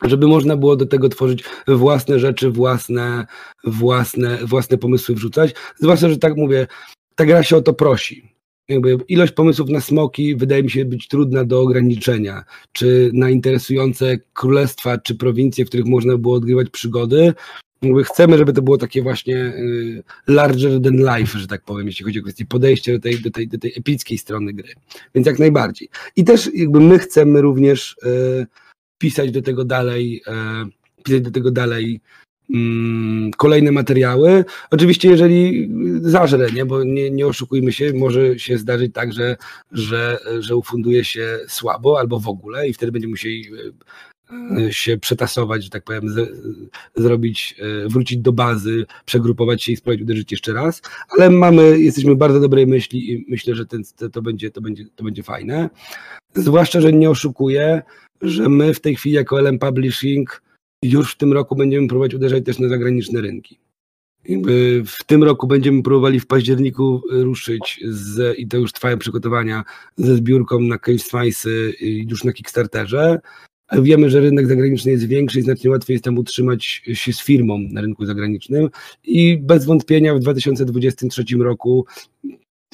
żeby 0.03 0.27
można 0.27 0.57
było 0.57 0.75
do 0.75 0.85
tego 0.85 1.09
tworzyć 1.09 1.43
własne 1.67 2.19
rzeczy, 2.19 2.51
własne, 2.51 3.27
własne, 3.63 4.37
własne 4.37 4.77
pomysły 4.77 5.15
wrzucać. 5.15 5.53
Zwłaszcza, 5.79 6.09
że 6.09 6.17
tak 6.17 6.37
mówię, 6.37 6.67
ta 7.15 7.25
gra 7.25 7.43
się 7.43 7.57
o 7.57 7.61
to 7.61 7.73
prosi 7.73 8.34
jakby 8.69 8.97
ilość 9.07 9.33
pomysłów 9.33 9.69
na 9.69 9.81
smoki 9.81 10.35
wydaje 10.35 10.63
mi 10.63 10.69
się 10.69 10.85
być 10.85 11.07
trudna 11.07 11.45
do 11.45 11.61
ograniczenia, 11.61 12.43
czy 12.71 13.11
na 13.13 13.29
interesujące 13.29 14.17
królestwa, 14.33 14.97
czy 14.97 15.15
prowincje, 15.15 15.65
w 15.65 15.67
których 15.67 15.85
można 15.85 16.17
było 16.17 16.35
odgrywać 16.35 16.69
przygody. 16.69 17.33
Jakby 17.81 18.03
chcemy, 18.03 18.37
żeby 18.37 18.53
to 18.53 18.61
było 18.61 18.77
takie 18.77 19.01
właśnie 19.01 19.35
y, 19.35 20.03
larger 20.27 20.81
than 20.81 20.97
life, 20.97 21.39
że 21.39 21.47
tak 21.47 21.63
powiem, 21.63 21.87
jeśli 21.87 22.05
chodzi 22.05 22.19
o 22.19 22.23
kwestię 22.23 22.45
podejścia 22.45 22.93
do 22.93 22.99
tej, 22.99 23.19
do 23.19 23.31
tej, 23.31 23.47
do 23.47 23.57
tej 23.57 23.73
epickiej 23.77 24.17
strony 24.17 24.53
gry. 24.53 24.73
Więc 25.15 25.27
jak 25.27 25.39
najbardziej. 25.39 25.89
I 26.15 26.23
też 26.23 26.49
jakby 26.53 26.79
my 26.79 26.99
chcemy 26.99 27.41
również 27.41 27.95
y, 28.03 28.47
pisać 28.97 29.31
do 29.31 29.41
tego 29.41 29.65
dalej, 29.65 30.21
y, 30.97 31.03
pisać 31.03 31.21
do 31.21 31.31
tego 31.31 31.51
dalej 31.51 32.01
kolejne 33.37 33.71
materiały. 33.71 34.45
Oczywiście, 34.71 35.09
jeżeli 35.09 35.69
zażrę, 36.01 36.47
nie, 36.51 36.65
bo 36.65 36.83
nie, 36.83 37.11
nie 37.11 37.27
oszukujmy 37.27 37.71
się, 37.71 37.93
może 37.93 38.39
się 38.39 38.57
zdarzyć 38.57 38.93
tak, 38.93 39.13
że, 39.13 39.37
że, 39.71 40.17
że 40.39 40.55
ufunduje 40.55 41.03
się 41.03 41.39
słabo 41.47 41.99
albo 41.99 42.19
w 42.19 42.27
ogóle 42.27 42.69
i 42.69 42.73
wtedy 42.73 42.91
będziemy 42.91 43.11
musieli 43.11 43.45
e, 44.57 44.73
się 44.73 44.97
przetasować, 44.97 45.63
że 45.63 45.69
tak 45.69 45.83
powiem, 45.83 46.09
z, 46.09 46.41
zrobić, 46.95 47.55
e, 47.59 47.89
wrócić 47.89 48.17
do 48.17 48.33
bazy, 48.33 48.85
przegrupować 49.05 49.63
się 49.63 49.71
i 49.71 49.75
spróbować 49.75 50.01
uderzyć 50.01 50.31
jeszcze 50.31 50.53
raz, 50.53 50.81
ale 51.09 51.29
mamy, 51.29 51.79
jesteśmy 51.79 52.15
bardzo 52.15 52.39
dobrej 52.39 52.67
myśli 52.67 53.11
i 53.11 53.25
myślę, 53.29 53.55
że 53.55 53.65
ten, 53.65 53.83
to, 54.13 54.21
będzie, 54.21 54.51
to, 54.51 54.61
będzie, 54.61 54.85
to 54.95 55.03
będzie 55.03 55.23
fajne. 55.23 55.69
Zwłaszcza, 56.33 56.81
że 56.81 56.93
nie 56.93 57.09
oszukuję, 57.09 57.81
że 58.21 58.49
my 58.49 58.73
w 58.73 58.79
tej 58.79 58.95
chwili 58.95 59.15
jako 59.15 59.41
LM 59.41 59.59
Publishing 59.59 60.44
już 60.83 61.13
w 61.13 61.17
tym 61.17 61.33
roku 61.33 61.55
będziemy 61.55 61.87
próbować 61.87 62.13
uderzać 62.13 62.45
też 62.45 62.59
na 62.59 62.69
zagraniczne 62.69 63.21
rynki. 63.21 63.59
W 64.85 65.03
tym 65.05 65.23
roku 65.23 65.47
będziemy 65.47 65.83
próbowali 65.83 66.19
w 66.19 66.27
październiku 66.27 67.01
ruszyć 67.11 67.79
z, 67.87 68.37
i 68.37 68.47
to 68.47 68.57
już 68.57 68.71
trwają 68.71 68.97
przygotowania 68.97 69.63
ze 69.95 70.15
zbiórką 70.15 70.59
na 70.59 70.77
Finesy 71.11 71.73
już 71.81 72.23
na 72.23 72.33
Kickstarterze. 72.33 73.19
Wiemy, 73.71 74.09
że 74.09 74.19
rynek 74.19 74.47
zagraniczny 74.47 74.91
jest 74.91 75.07
większy 75.07 75.39
i 75.39 75.41
znacznie 75.41 75.69
łatwiej 75.69 75.93
jest 75.93 76.03
tam 76.03 76.17
utrzymać 76.17 76.65
się 76.93 77.13
z 77.13 77.21
firmą 77.21 77.57
na 77.59 77.81
rynku 77.81 78.05
zagranicznym 78.05 78.69
i 79.03 79.37
bez 79.37 79.65
wątpienia 79.65 80.15
w 80.15 80.19
2023 80.19 81.23
roku 81.39 81.85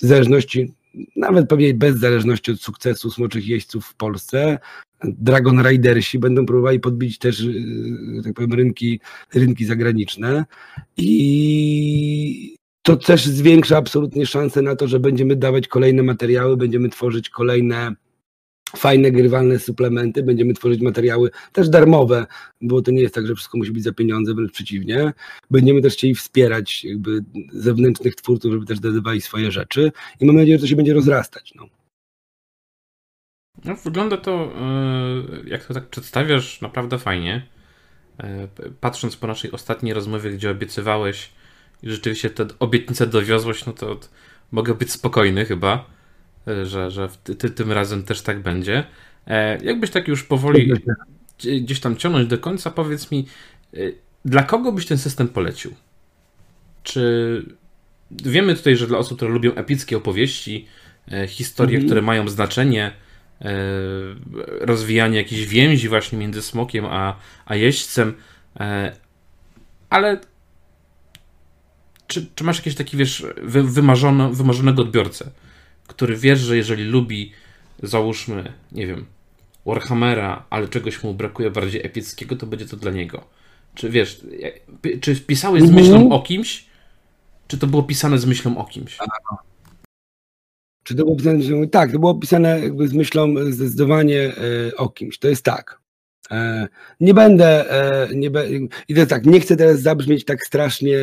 w 0.01 0.07
zależności, 0.07 0.73
nawet 1.15 1.49
pewnie 1.49 1.73
bez 1.73 1.97
zależności 1.97 2.51
od 2.51 2.61
sukcesu 2.61 3.11
smoczych 3.11 3.47
jeźdźców 3.47 3.85
w 3.85 3.95
Polsce, 3.95 4.59
Dragon 5.03 5.61
Ridersi 5.61 6.19
będą 6.19 6.45
próbowali 6.45 6.79
podbić 6.79 7.17
też, 7.17 7.39
y, 7.39 8.21
tak 8.23 8.33
powiem, 8.33 8.53
rynki, 8.53 8.99
rynki 9.33 9.65
zagraniczne 9.65 10.45
i 10.97 12.55
to 12.81 12.97
też 12.97 13.25
zwiększa 13.25 13.77
absolutnie 13.77 14.25
szanse 14.25 14.61
na 14.61 14.75
to, 14.75 14.87
że 14.87 14.99
będziemy 14.99 15.35
dawać 15.35 15.67
kolejne 15.67 16.03
materiały, 16.03 16.57
będziemy 16.57 16.89
tworzyć 16.89 17.29
kolejne 17.29 17.95
fajne, 18.75 19.11
grywalne 19.11 19.59
suplementy, 19.59 20.23
będziemy 20.23 20.53
tworzyć 20.53 20.81
materiały 20.81 21.29
też 21.53 21.69
darmowe, 21.69 22.25
bo 22.61 22.81
to 22.81 22.91
nie 22.91 23.01
jest 23.01 23.15
tak, 23.15 23.27
że 23.27 23.35
wszystko 23.35 23.57
musi 23.57 23.71
być 23.71 23.83
za 23.83 23.93
pieniądze, 23.93 24.33
wręcz 24.33 24.51
przeciwnie. 24.51 25.13
Będziemy 25.51 25.81
też 25.81 25.93
chcieli 25.93 26.15
wspierać 26.15 26.85
zewnętrznych 27.51 28.15
twórców, 28.15 28.53
żeby 28.53 28.65
też 28.65 28.79
dodawali 28.79 29.21
swoje 29.21 29.51
rzeczy 29.51 29.91
i 30.19 30.25
mam 30.25 30.35
nadzieję, 30.35 30.57
że 30.57 30.61
to 30.61 30.67
się 30.67 30.75
będzie 30.75 30.93
rozrastać. 30.93 31.53
No. 31.55 31.80
No, 33.65 33.75
wygląda 33.75 34.17
to, 34.17 34.53
e, 35.45 35.49
jak 35.49 35.65
to 35.65 35.73
tak 35.73 35.85
przedstawiasz, 35.85 36.61
naprawdę 36.61 36.99
fajnie. 36.99 37.45
E, 38.19 38.47
patrząc 38.81 39.15
po 39.15 39.27
naszej 39.27 39.51
ostatniej 39.51 39.93
rozmowie, 39.93 40.31
gdzie 40.31 40.51
obiecywałeś 40.51 41.29
i 41.83 41.89
rzeczywiście 41.89 42.29
te 42.29 42.47
obietnice 42.59 43.07
dowiozłeś, 43.07 43.65
no 43.65 43.73
to 43.73 43.99
mogę 44.51 44.75
być 44.75 44.91
spokojny 44.91 45.45
chyba, 45.45 45.85
e, 46.47 46.65
że, 46.65 46.91
że 46.91 47.09
ty, 47.23 47.49
tym 47.49 47.71
razem 47.71 48.03
też 48.03 48.21
tak 48.21 48.41
będzie. 48.41 48.83
Jakbyś 49.63 49.89
tak 49.89 50.07
już 50.07 50.23
powoli 50.23 50.73
gdzieś 51.61 51.79
tam 51.79 51.95
ciągnąć 51.95 52.27
do 52.27 52.37
końca, 52.37 52.71
powiedz 52.71 53.11
mi, 53.11 53.27
dla 54.25 54.43
kogo 54.43 54.71
byś 54.71 54.85
ten 54.85 54.97
system 54.97 55.27
polecił? 55.27 55.73
Czy 56.83 57.45
wiemy 58.11 58.55
tutaj, 58.55 58.75
że 58.75 58.87
dla 58.87 58.97
osób, 58.97 59.17
które 59.17 59.31
lubią 59.31 59.53
epickie 59.53 59.97
opowieści, 59.97 60.67
historie, 61.27 61.75
mhm. 61.75 61.87
które 61.87 62.01
mają 62.01 62.27
znaczenie, 62.27 62.91
rozwijanie 64.59 65.17
jakiejś 65.17 65.45
więzi 65.45 65.89
właśnie 65.89 66.17
między 66.17 66.41
smokiem 66.41 66.85
a, 66.85 67.15
a 67.45 67.55
jeźdźcem, 67.55 68.13
e, 68.59 68.95
ale 69.89 70.19
czy, 72.07 72.27
czy 72.35 72.43
masz 72.43 72.57
jakiś 72.57 72.75
taki, 72.75 72.97
wiesz, 72.97 73.25
wy, 73.41 73.63
wymarzony, 73.63 74.29
wymarzonego 74.29 74.81
odbiorcę, 74.81 75.31
który 75.87 76.15
wiesz, 76.17 76.39
że 76.39 76.57
jeżeli 76.57 76.83
lubi, 76.83 77.31
załóżmy, 77.83 78.53
nie 78.71 78.87
wiem, 78.87 79.05
Warhammera, 79.65 80.45
ale 80.49 80.67
czegoś 80.67 81.03
mu 81.03 81.13
brakuje 81.13 81.51
bardziej 81.51 81.85
epickiego, 81.85 82.35
to 82.35 82.45
będzie 82.45 82.65
to 82.65 82.77
dla 82.77 82.91
niego. 82.91 83.23
Czy 83.75 83.89
wiesz, 83.89 84.21
czy 85.01 85.15
pisałeś 85.15 85.63
z 85.63 85.71
myślą 85.71 85.95
mhm. 85.95 86.11
o 86.11 86.21
kimś, 86.21 86.65
czy 87.47 87.57
to 87.57 87.67
było 87.67 87.83
pisane 87.83 88.17
z 88.17 88.25
myślą 88.25 88.57
o 88.57 88.65
kimś? 88.65 88.97
Czy 90.83 90.95
to 90.95 91.03
było 91.03 91.15
pisane, 91.15 91.67
tak, 91.67 91.91
to 91.91 91.99
było 91.99 92.15
pisane 92.15 92.59
jakby 92.59 92.87
z 92.87 92.93
myślą 92.93 93.51
zdecydowanie 93.51 94.21
e, 94.21 94.75
o 94.75 94.89
kimś. 94.89 95.17
To 95.17 95.27
jest 95.27 95.45
tak. 95.45 95.79
E, 96.31 96.67
nie 96.99 97.13
będę, 97.13 97.71
e, 97.71 98.15
nie 98.15 98.31
be, 98.31 98.49
i 98.87 98.93
to 98.93 98.99
jest 98.99 99.09
tak, 99.09 99.25
nie 99.25 99.39
chcę 99.39 99.57
teraz 99.57 99.81
zabrzmieć 99.81 100.25
tak 100.25 100.45
strasznie 100.45 100.97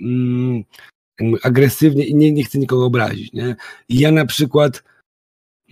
mm, 0.00 0.64
agresywnie 1.42 2.06
i 2.06 2.14
nie, 2.14 2.32
nie 2.32 2.44
chcę 2.44 2.58
nikogo 2.58 2.84
obrazić. 2.84 3.32
Nie? 3.32 3.56
Ja 3.88 4.10
na 4.10 4.26
przykład 4.26 4.82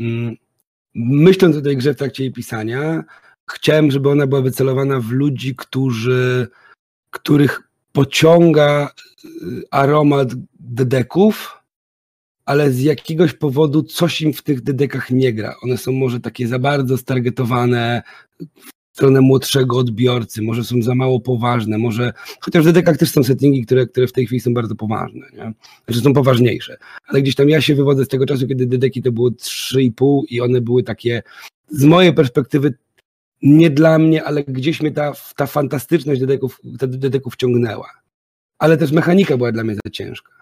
mm, 0.00 0.36
myśląc 0.94 1.56
o 1.56 1.62
tej 1.62 1.76
grze 1.76 1.94
w 1.94 1.98
trakcie 1.98 2.22
jej 2.22 2.32
pisania, 2.32 3.04
chciałem, 3.50 3.90
żeby 3.90 4.10
ona 4.10 4.26
była 4.26 4.42
wycelowana 4.42 5.00
w 5.00 5.10
ludzi, 5.10 5.54
którzy, 5.56 6.48
których 7.10 7.62
pociąga 7.92 8.92
aromat 9.70 10.28
dedeków, 10.60 11.59
ale 12.50 12.72
z 12.72 12.80
jakiegoś 12.80 13.32
powodu 13.32 13.82
coś 13.82 14.22
im 14.22 14.32
w 14.32 14.42
tych 14.42 14.60
dedekach 14.60 15.10
nie 15.10 15.32
gra. 15.32 15.54
One 15.62 15.76
są 15.76 15.92
może 15.92 16.20
takie 16.20 16.48
za 16.48 16.58
bardzo 16.58 16.98
stargetowane 16.98 18.02
w 18.40 18.96
stronę 18.96 19.20
młodszego 19.20 19.78
odbiorcy, 19.78 20.42
może 20.42 20.64
są 20.64 20.82
za 20.82 20.94
mało 20.94 21.20
poważne, 21.20 21.78
może, 21.78 22.12
chociaż 22.40 22.62
w 22.62 22.66
dedekach 22.66 22.96
też 22.96 23.10
są 23.10 23.22
settingi, 23.22 23.66
które, 23.66 23.86
które 23.86 24.06
w 24.06 24.12
tej 24.12 24.26
chwili 24.26 24.40
są 24.40 24.54
bardzo 24.54 24.74
poważne, 24.74 25.26
nie? 25.32 25.52
znaczy 25.84 26.00
są 26.00 26.12
poważniejsze, 26.12 26.76
ale 27.06 27.22
gdzieś 27.22 27.34
tam 27.34 27.48
ja 27.48 27.60
się 27.60 27.74
wywodzę 27.74 28.04
z 28.04 28.08
tego 28.08 28.26
czasu, 28.26 28.46
kiedy 28.46 28.66
dedeki 28.66 29.02
to 29.02 29.12
było 29.12 29.30
3,5 29.30 30.20
i 30.28 30.40
one 30.40 30.60
były 30.60 30.82
takie, 30.82 31.22
z 31.68 31.84
mojej 31.84 32.14
perspektywy 32.14 32.74
nie 33.42 33.70
dla 33.70 33.98
mnie, 33.98 34.24
ale 34.24 34.44
gdzieś 34.44 34.80
mnie 34.80 34.90
ta, 34.90 35.12
ta 35.36 35.46
fantastyczność 35.46 36.20
dedeków, 36.20 36.60
dedeków 36.88 37.36
ciągnęła. 37.36 37.90
Ale 38.58 38.76
też 38.76 38.92
mechanika 38.92 39.36
była 39.36 39.52
dla 39.52 39.64
mnie 39.64 39.74
za 39.74 39.90
ciężka. 39.90 40.32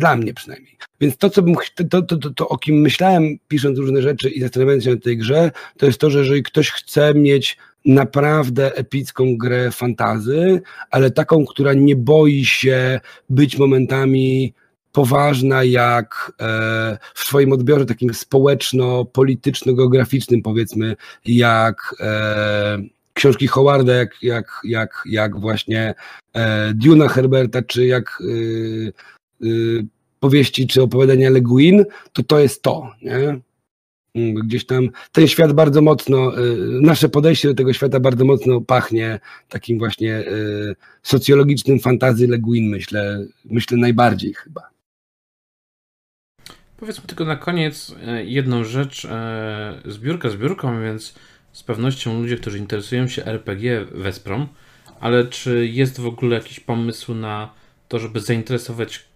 Dla 0.00 0.16
mnie 0.16 0.34
przynajmniej. 0.34 0.76
Więc 1.00 1.16
to, 1.16 1.30
co 1.30 1.42
bym, 1.42 1.54
to, 1.90 2.02
to, 2.02 2.16
to, 2.16 2.30
to, 2.30 2.48
o 2.48 2.58
kim 2.58 2.80
myślałem, 2.80 3.38
pisząc 3.48 3.78
różne 3.78 4.02
rzeczy 4.02 4.30
i 4.30 4.40
zastanawiając 4.40 4.84
się 4.84 4.90
nad 4.90 5.04
tej 5.04 5.16
grze, 5.16 5.50
to 5.78 5.86
jest 5.86 6.00
to, 6.00 6.10
że 6.10 6.18
jeżeli 6.18 6.42
ktoś 6.42 6.70
chce 6.70 7.14
mieć 7.14 7.58
naprawdę 7.84 8.74
epicką 8.74 9.36
grę 9.36 9.70
fantazy, 9.70 10.62
ale 10.90 11.10
taką, 11.10 11.46
która 11.46 11.72
nie 11.72 11.96
boi 11.96 12.44
się 12.44 13.00
być 13.30 13.58
momentami 13.58 14.54
poważna 14.92 15.64
jak 15.64 16.32
e, 16.40 16.98
w 17.14 17.20
swoim 17.20 17.52
odbiorze 17.52 17.86
takim 17.86 18.14
społeczno-polityczno-geograficznym 18.14 20.42
powiedzmy, 20.42 20.96
jak 21.24 21.94
e, 22.00 22.78
książki 23.14 23.46
Howarda, 23.46 23.94
jak, 23.94 24.22
jak, 24.22 24.60
jak, 24.64 25.02
jak 25.06 25.40
właśnie 25.40 25.94
e, 26.34 26.72
Duna 26.74 27.08
Herberta, 27.08 27.62
czy 27.62 27.86
jak 27.86 28.22
powieści, 30.20 30.66
czy 30.66 30.82
opowiadania 30.82 31.30
Le 31.30 31.40
Guin, 31.40 31.84
to 32.12 32.22
to 32.22 32.38
jest 32.38 32.62
to, 32.62 32.90
nie? 33.02 33.40
Mm, 34.14 34.34
gdzieś 34.34 34.66
tam 34.66 34.88
ten 35.12 35.28
świat 35.28 35.52
bardzo 35.52 35.82
mocno, 35.82 36.38
y, 36.38 36.56
nasze 36.82 37.08
podejście 37.08 37.48
do 37.48 37.54
tego 37.54 37.72
świata 37.72 38.00
bardzo 38.00 38.24
mocno 38.24 38.60
pachnie 38.60 39.20
takim 39.48 39.78
właśnie 39.78 40.18
y, 40.18 40.76
socjologicznym 41.02 41.80
fantazy 41.80 42.26
Le 42.28 42.38
Guin, 42.38 42.70
myślę, 42.70 43.26
myślę 43.44 43.78
najbardziej 43.78 44.34
chyba. 44.34 44.70
Powiedzmy 46.76 47.04
tylko 47.06 47.24
na 47.24 47.36
koniec 47.36 47.94
jedną 48.24 48.64
rzecz. 48.64 49.06
Zbiórka 49.84 50.30
zbiórką, 50.30 50.82
więc 50.82 51.14
z 51.52 51.62
pewnością 51.62 52.20
ludzie, 52.20 52.36
którzy 52.36 52.58
interesują 52.58 53.08
się 53.08 53.24
RPG 53.24 53.84
wesprą, 53.84 54.46
ale 55.00 55.24
czy 55.24 55.66
jest 55.66 56.00
w 56.00 56.06
ogóle 56.06 56.36
jakiś 56.36 56.60
pomysł 56.60 57.14
na 57.14 57.52
to, 57.88 57.98
żeby 57.98 58.20
zainteresować 58.20 59.09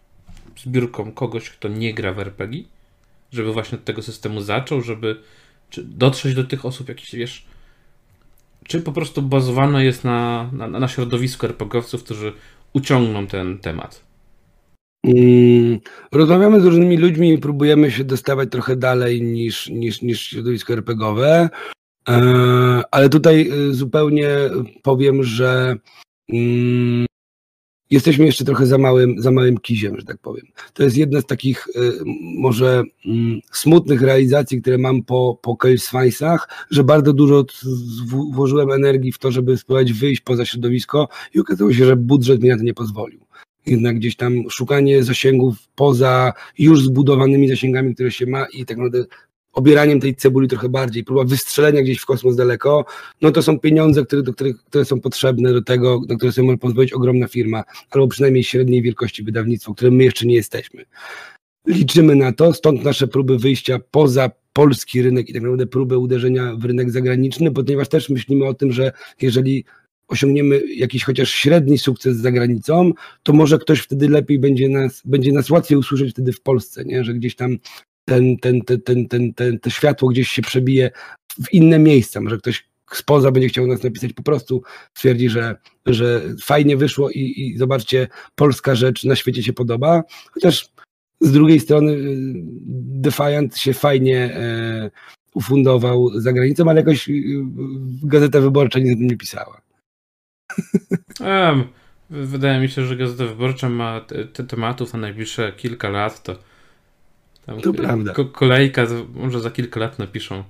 zbiórką 0.57 1.13
kogoś, 1.13 1.51
kto 1.51 1.69
nie 1.69 1.95
gra 1.95 2.13
w 2.13 2.19
RPG? 2.19 2.65
Żeby 3.33 3.53
właśnie 3.53 3.79
od 3.79 3.85
tego 3.85 4.03
systemu 4.03 4.41
zaczął, 4.41 4.81
żeby 4.81 5.21
dotrzeć 5.79 6.35
do 6.35 6.45
tych 6.45 6.65
osób 6.65 6.89
jakiś, 6.89 7.15
wiesz, 7.15 7.47
czy 8.65 8.81
po 8.81 8.93
prostu 8.93 9.23
bazowane 9.23 9.85
jest 9.85 10.05
na, 10.05 10.51
na, 10.53 10.69
na 10.69 10.89
środowisku 10.89 11.47
RPGowców, 11.47 12.05
którzy 12.05 12.33
uciągną 12.73 13.27
ten 13.27 13.59
temat? 13.59 14.05
Mm, 15.05 15.81
rozmawiamy 16.13 16.61
z 16.61 16.65
różnymi 16.65 16.97
ludźmi 16.97 17.33
i 17.35 17.39
próbujemy 17.39 17.91
się 17.91 18.05
dostawać 18.05 18.51
trochę 18.51 18.77
dalej 18.77 19.23
niż, 19.23 19.69
niż, 19.69 20.03
niż 20.03 20.21
środowisko 20.21 20.73
RPGowe, 20.73 21.49
e, 22.09 22.83
ale 22.91 23.09
tutaj 23.09 23.51
y, 23.53 23.75
zupełnie 23.75 24.29
powiem, 24.83 25.25
że 25.25 25.77
mm, 26.33 27.07
jesteśmy 27.95 28.27
jeszcze 28.27 28.45
trochę 28.45 28.67
za 28.67 28.79
małym, 28.79 29.23
za 29.23 29.31
małym 29.31 29.59
kiziem, 29.59 29.97
że 29.99 30.05
tak 30.05 30.19
powiem. 30.19 30.47
To 30.75 30.83
jest 30.83 30.97
jedna 30.97 31.21
z 31.21 31.27
takich 31.27 31.69
y, 31.69 31.93
może 32.39 32.83
mm, 33.07 33.41
smutnych 33.53 34.03
realizacji, 34.03 34.63
które 34.63 34.79
mam 34.79 35.03
po, 35.03 35.39
po 35.43 35.57
Sweinsach, 35.77 36.49
że 36.71 36.85
bardzo 36.85 37.13
dużo 37.13 37.45
włożyłem 38.33 38.71
energii 38.71 39.13
w 39.13 39.19
to, 39.19 39.31
żeby 39.31 39.57
spróbować 39.57 39.93
wyjść 39.93 40.21
poza 40.21 40.45
środowisko 40.45 41.09
i 41.35 41.41
okazało 41.41 41.73
się, 41.73 41.85
że 41.85 41.97
budżet 41.97 42.43
mi 42.43 42.49
na 42.49 42.57
to 42.57 42.63
nie 42.63 42.75
pozwolił 42.75 43.21
jednak 43.67 43.97
gdzieś 43.97 44.17
tam 44.17 44.51
szukanie 44.51 45.05
zasięgów 45.05 45.57
poza 45.75 46.33
już 46.59 46.83
zbudowanymi 46.83 47.49
zasięgami, 47.49 47.95
które 47.95 48.11
się 48.11 48.27
ma 48.27 48.47
i 48.53 48.65
tak 48.65 48.77
naprawdę 48.77 49.05
obieraniem 49.55 50.01
tej 50.01 50.15
cebuli 50.15 50.49
trochę 50.49 50.69
bardziej, 50.69 51.05
próba 51.05 51.25
wystrzelenia 51.25 51.83
gdzieś 51.83 51.99
w 51.99 52.07
kosmos 52.07 52.37
daleko, 52.37 52.85
no 53.23 53.31
to 53.31 53.43
są 53.43 53.59
pieniądze, 53.59 54.05
które, 54.05 54.23
do 54.23 54.33
których, 54.33 54.57
które 54.65 54.85
są 54.85 55.01
potrzebne 55.01 55.53
do 55.53 55.63
tego, 55.63 56.01
do 56.07 56.17
których 56.17 56.35
sobie 56.35 56.47
może 56.47 56.59
pozwolić 56.59 56.93
ogromna 56.93 57.29
firma, 57.29 57.65
albo 57.91 58.09
przynajmniej 58.09 58.45
średniej 58.45 58.83
wielkości 58.83 59.23
wydawnictwo, 59.23 59.75
którym 59.75 59.95
my 59.95 60.05
jeszcze 60.05 60.27
nie 60.27 60.35
jesteśmy. 60.35 60.85
Liczymy 61.67 62.17
na 62.17 62.33
to, 62.33 62.53
stąd 62.53 62.85
nasze 62.85 63.09
próby 63.09 63.39
wyjścia 63.39 63.79
poza 63.91 64.31
polski 64.53 65.03
rynek 65.03 65.29
i 65.29 65.33
tak 65.33 65.43
naprawdę 65.43 65.67
próbę 65.67 65.99
uderzenia 65.99 66.55
w 66.57 66.65
rynek 66.65 66.91
zagraniczny, 66.91 67.51
ponieważ 67.51 67.89
też 67.89 68.09
myślimy 68.09 68.47
o 68.47 68.55
tym, 68.55 68.73
że 68.73 68.93
jeżeli 69.23 69.65
osiągniemy 70.09 70.63
jakiś 70.77 71.05
chociaż 71.05 71.31
średni 71.31 71.79
sukces 71.79 72.17
za 72.17 72.33
granicą, 72.33 72.93
to 73.23 73.33
może 73.33 73.59
ktoś 73.59 73.81
wtedy 73.81 74.09
lepiej 74.09 74.39
będzie 74.39 74.69
nas, 74.69 75.03
będzie 75.05 75.33
nas 75.33 75.51
łatwiej 75.51 75.79
usłyszeć 75.79 76.11
wtedy 76.11 76.33
w 76.33 76.41
Polsce, 76.41 76.85
nie? 76.85 77.05
że 77.05 77.15
gdzieś 77.15 77.37
tam 77.37 77.59
ten, 78.05 78.37
ten, 78.37 78.63
ten, 78.63 78.83
ten, 78.83 79.09
ten, 79.09 79.35
ten, 79.35 79.59
to 79.61 79.71
światło 79.71 80.09
gdzieś 80.09 80.29
się 80.29 80.43
przebije 80.43 80.91
w 81.45 81.53
inne 81.53 81.79
miejsca, 81.79 82.21
może 82.21 82.39
ktoś 82.39 82.69
spoza 82.93 83.31
będzie 83.31 83.49
chciał 83.49 83.67
nas 83.67 83.83
napisać, 83.83 84.13
po 84.13 84.23
prostu 84.23 84.63
stwierdzi, 84.95 85.29
że, 85.29 85.57
że 85.87 86.23
fajnie 86.43 86.77
wyszło 86.77 87.11
i, 87.11 87.35
i 87.37 87.59
zobaczcie, 87.59 88.09
polska 88.35 88.75
rzecz 88.75 89.05
na 89.05 89.17
świecie 89.17 89.43
się 89.43 89.53
podoba, 89.53 90.03
chociaż 90.33 90.69
z 91.21 91.33
drugiej 91.33 91.61
strony 91.61 91.93
y, 91.93 92.33
Defiant 93.01 93.57
się 93.57 93.75
fajnie 93.75 94.35
e, 94.35 94.91
ufundował 95.35 96.21
za 96.21 96.33
granicą, 96.33 96.71
ale 96.71 96.81
jakoś 96.81 97.09
y, 97.09 97.13
Gazeta 98.03 98.41
Wyborcza 98.41 98.79
nic 98.79 98.93
o 98.93 98.99
tym 98.99 99.07
nie 99.07 99.17
pisała. 99.17 99.61
Um, 101.21 101.65
wydaje 102.11 102.61
mi 102.61 102.69
się, 102.69 102.85
że 102.85 102.97
Gazeta 102.97 103.27
Wyborcza 103.27 103.69
ma 103.69 104.01
te, 104.01 104.25
te 104.25 104.45
tematów 104.45 104.93
na 104.93 104.99
najbliższe 104.99 105.53
kilka 105.53 105.89
lat, 105.89 106.23
to 106.23 106.39
tam 107.47 107.61
to 107.61 107.73
prawda. 107.73 108.13
kolejka, 108.33 108.87
może 109.15 109.41
za 109.41 109.51
kilka 109.51 109.81
lat 109.81 109.99
napiszą. 109.99 110.45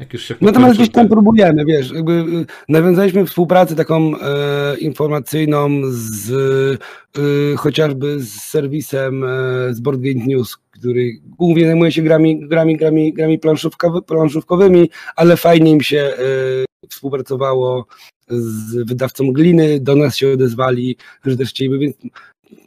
Jak 0.00 0.12
już 0.12 0.24
się 0.24 0.34
Natomiast 0.40 0.76
gdzieś 0.76 0.90
tam 0.90 1.08
próbujemy, 1.08 1.64
wiesz, 1.64 1.90
jakby 1.90 2.12
y, 2.12 2.46
nawiązaliśmy 2.68 3.26
współpracę 3.26 3.76
taką 3.76 4.12
e, 4.16 4.76
informacyjną 4.78 5.68
z 5.84 6.30
e, 6.32 7.56
chociażby 7.56 8.20
z 8.20 8.30
serwisem 8.30 9.24
e, 9.24 9.28
z 9.74 9.80
Board 9.80 10.00
Game 10.00 10.26
News, 10.26 10.56
który 10.70 11.12
głównie 11.38 11.66
zajmuje 11.66 11.92
się 11.92 12.02
grami, 12.02 12.48
grami, 12.48 12.76
grami, 12.76 13.12
grami 13.12 13.38
planszówkowy, 13.38 14.02
planszówkowymi, 14.02 14.90
ale 15.16 15.36
fajnie 15.36 15.70
im 15.70 15.80
się 15.80 15.98
e, 15.98 16.88
współpracowało 16.88 17.86
z 18.28 18.88
wydawcą 18.88 19.32
Gliny, 19.32 19.80
do 19.80 19.96
nas 19.96 20.16
się 20.16 20.32
odezwali, 20.32 20.96
że 21.24 21.36
też 21.36 21.48
chcieliby, 21.48 21.78
więc 21.78 21.96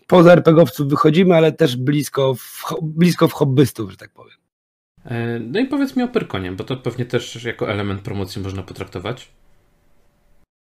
poza 0.07 0.33
RPGowców 0.33 0.87
wychodzimy, 0.87 1.35
ale 1.35 1.51
też 1.51 1.77
blisko 1.77 2.33
w, 2.33 2.75
blisko 2.81 3.27
w 3.27 3.33
hobbystów, 3.33 3.91
że 3.91 3.97
tak 3.97 4.11
powiem. 4.11 4.37
E, 5.05 5.39
no 5.39 5.59
i 5.59 5.65
powiedz 5.65 5.95
mi 5.95 6.03
o 6.03 6.07
Pyrkonie, 6.07 6.51
bo 6.51 6.63
to 6.63 6.77
pewnie 6.77 7.05
też 7.05 7.43
jako 7.43 7.71
element 7.71 8.01
promocji 8.01 8.41
można 8.41 8.63
potraktować. 8.63 9.31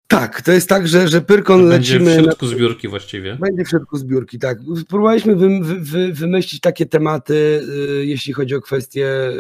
Tak, 0.08 0.42
to 0.42 0.52
jest 0.52 0.70
tak, 0.70 0.88
że, 0.88 1.08
że 1.08 1.22
Pyrkon 1.22 1.70
będzie 1.70 1.94
lecimy... 1.94 2.18
w 2.18 2.24
środku 2.24 2.46
na... 2.46 2.52
zbiórki 2.52 2.88
właściwie. 2.88 3.36
Będzie 3.36 3.66
w 3.66 3.70
środku 3.70 3.98
zbiórki, 3.98 4.40
tak. 4.40 4.58
Próbowaliśmy 4.90 5.36
wy, 5.36 5.60
wy, 5.80 6.14
wymyślić 6.14 6.62
takie 6.62 6.86
tematy, 6.86 7.62
y, 8.02 8.06
jeśli 8.06 8.34
chodzi 8.34 8.56
o 8.56 8.62
kwestie 8.62 9.30
y, 9.30 9.34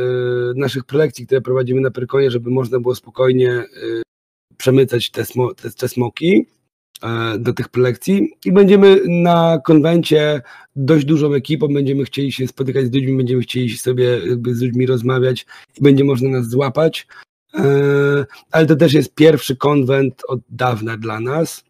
naszych 0.55 0.83
prelekcji, 0.83 1.25
które 1.25 1.41
prowadzimy 1.41 1.81
na 1.81 1.91
Pyrkonie, 1.91 2.31
żeby 2.31 2.49
można 2.49 2.79
było 2.79 2.95
spokojnie 2.95 3.51
y, 3.51 4.01
przemycać 4.57 5.11
te, 5.11 5.25
smo, 5.25 5.53
te, 5.53 5.71
te 5.71 5.87
smoki 5.87 6.45
do 7.39 7.53
tych 7.53 7.69
prelekcji 7.69 8.29
i 8.45 8.51
będziemy 8.51 9.01
na 9.07 9.61
konwencie 9.65 10.41
dość 10.75 11.05
dużą 11.05 11.33
ekipą, 11.33 11.67
będziemy 11.67 12.05
chcieli 12.05 12.31
się 12.31 12.47
spotykać 12.47 12.85
z 12.85 12.93
ludźmi, 12.93 13.17
będziemy 13.17 13.41
chcieli 13.41 13.77
sobie 13.77 14.21
z 14.51 14.61
ludźmi 14.61 14.85
rozmawiać 14.85 15.45
i 15.77 15.83
będzie 15.83 16.03
można 16.03 16.29
nas 16.29 16.49
złapać. 16.49 17.07
E, 17.53 18.25
ale 18.51 18.65
to 18.65 18.75
też 18.75 18.93
jest 18.93 19.15
pierwszy 19.15 19.55
konwent 19.55 20.21
od 20.27 20.39
dawna 20.49 20.97
dla 20.97 21.19
nas. 21.19 21.66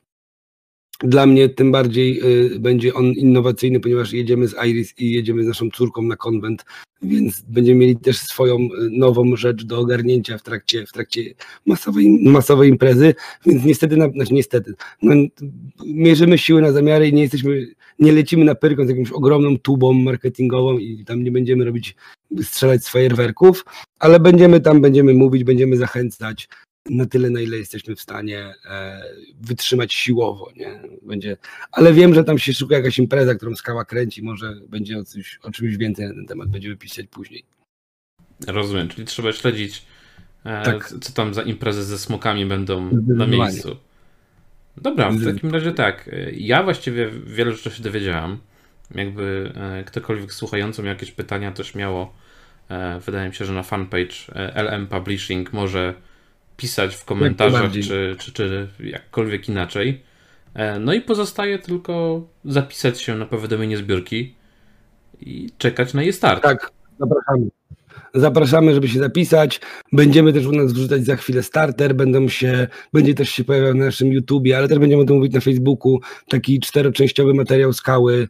Dla 1.03 1.25
mnie 1.25 1.49
tym 1.49 1.71
bardziej 1.71 2.21
y, 2.55 2.59
będzie 2.59 2.93
on 2.93 3.05
innowacyjny, 3.05 3.79
ponieważ 3.79 4.13
jedziemy 4.13 4.47
z 4.47 4.55
Iris 4.65 4.93
i 4.99 5.11
jedziemy 5.11 5.43
z 5.43 5.47
naszą 5.47 5.69
córką 5.69 6.01
na 6.01 6.15
konwent, 6.15 6.65
więc 7.01 7.41
będziemy 7.41 7.79
mieli 7.79 7.97
też 7.97 8.17
swoją 8.17 8.55
y, 8.55 8.69
nową 8.91 9.35
rzecz 9.35 9.63
do 9.65 9.79
ogarnięcia 9.79 10.37
w 10.37 10.43
trakcie, 10.43 10.85
w 10.85 10.91
trakcie 10.91 11.21
masowej, 11.65 12.19
masowej 12.23 12.69
imprezy, 12.69 13.15
więc 13.45 13.65
niestety, 13.65 13.97
na, 13.97 14.09
znaczy 14.09 14.33
niestety, 14.33 14.73
no, 15.01 15.15
mierzymy 15.85 16.37
siły 16.37 16.61
na 16.61 16.71
zamiary 16.71 17.07
i 17.07 17.13
nie 17.13 17.21
jesteśmy, 17.21 17.67
nie 17.99 18.11
lecimy 18.11 18.45
na 18.45 18.55
pyrką 18.55 18.85
z 18.85 18.89
jakąś 18.89 19.11
ogromną 19.11 19.57
tubą 19.57 19.93
marketingową 19.93 20.77
i 20.77 21.05
tam 21.05 21.23
nie 21.23 21.31
będziemy 21.31 21.65
robić, 21.65 21.95
strzelać 22.41 22.83
z 22.83 22.89
fajerwerków, 22.89 23.65
ale 23.99 24.19
będziemy 24.19 24.59
tam, 24.59 24.81
będziemy 24.81 25.13
mówić, 25.13 25.43
będziemy 25.43 25.77
zachęcać, 25.77 26.49
na 26.89 27.05
tyle, 27.05 27.29
na 27.29 27.41
ile 27.41 27.57
jesteśmy 27.57 27.95
w 27.95 28.01
stanie 28.01 28.53
e, 28.65 29.03
wytrzymać 29.41 29.93
siłowo, 29.93 30.51
nie? 30.55 30.79
Będzie, 31.01 31.37
ale 31.71 31.93
wiem, 31.93 32.13
że 32.13 32.23
tam 32.23 32.39
się 32.39 32.53
szukuje 32.53 32.79
jakaś 32.79 32.99
impreza, 32.99 33.35
którą 33.35 33.55
skała 33.55 33.85
kręci, 33.85 34.23
może 34.23 34.55
będzie 34.69 34.97
o, 34.97 35.03
coś, 35.03 35.39
o 35.43 35.51
czymś 35.51 35.77
więcej 35.77 36.07
na 36.07 36.13
ten 36.13 36.25
temat, 36.25 36.49
będziemy 36.49 36.77
pisać 36.77 37.07
później. 37.07 37.43
Rozumiem, 38.47 38.87
czyli 38.87 39.07
trzeba 39.07 39.31
śledzić, 39.31 39.85
e, 40.43 40.63
tak. 40.63 40.93
co 41.01 41.13
tam 41.13 41.33
za 41.33 41.41
imprezy 41.41 41.83
ze 41.83 41.97
smokami 41.97 42.45
będą 42.45 42.89
na 43.07 43.27
miejscu. 43.27 43.77
Dobra, 44.77 45.11
w 45.11 45.25
takim 45.25 45.51
razie 45.51 45.71
tak. 45.71 46.09
Ja 46.33 46.63
właściwie 46.63 47.09
wiele 47.25 47.51
rzeczy 47.51 47.71
się 47.71 47.83
dowiedziałam. 47.83 48.39
Jakby 48.95 49.51
e, 49.55 49.83
ktokolwiek 49.83 50.33
słuchający 50.33 50.81
miał 50.83 50.93
jakieś 50.93 51.11
pytania, 51.11 51.51
to 51.51 51.63
śmiało. 51.63 52.13
Wydaje 53.05 53.29
mi 53.29 53.35
się, 53.35 53.45
że 53.45 53.53
na 53.53 53.63
fanpage 53.63 54.15
LM 54.55 54.87
Publishing 54.87 55.53
może 55.53 55.93
pisać 56.57 56.95
w 56.95 57.05
komentarzach, 57.05 57.71
czy, 57.71 58.15
czy, 58.19 58.31
czy 58.33 58.67
jakkolwiek 58.79 59.49
inaczej. 59.49 60.01
E, 60.53 60.79
no 60.79 60.93
i 60.93 61.01
pozostaje 61.01 61.59
tylko 61.59 62.21
zapisać 62.45 63.01
się 63.01 63.15
na 63.15 63.25
powiadomienie 63.25 63.77
zbiórki 63.77 64.35
i 65.21 65.49
czekać 65.57 65.93
na 65.93 66.03
jej 66.03 66.13
start. 66.13 66.43
Tak, 66.43 66.71
zapraszamy. 66.99 67.47
Zapraszamy, 68.13 68.73
żeby 68.73 68.87
się 68.87 68.99
zapisać. 68.99 69.61
Będziemy 69.91 70.33
też 70.33 70.45
u 70.45 70.51
nas 70.51 70.73
wrzucać 70.73 71.05
za 71.05 71.15
chwilę 71.15 71.43
starter. 71.43 71.95
Będą 71.95 72.27
się, 72.27 72.67
będzie 72.93 73.13
też 73.13 73.29
się 73.29 73.43
pojawiał 73.43 73.73
na 73.73 73.85
naszym 73.85 74.13
YouTubie, 74.13 74.57
ale 74.57 74.67
też 74.67 74.79
będziemy 74.79 75.01
o 75.01 75.05
tym 75.05 75.15
mówić 75.15 75.33
na 75.33 75.39
Facebooku. 75.39 75.99
Taki 76.29 76.59
czteroczęściowy 76.59 77.33
materiał 77.33 77.73
skały 77.73 78.27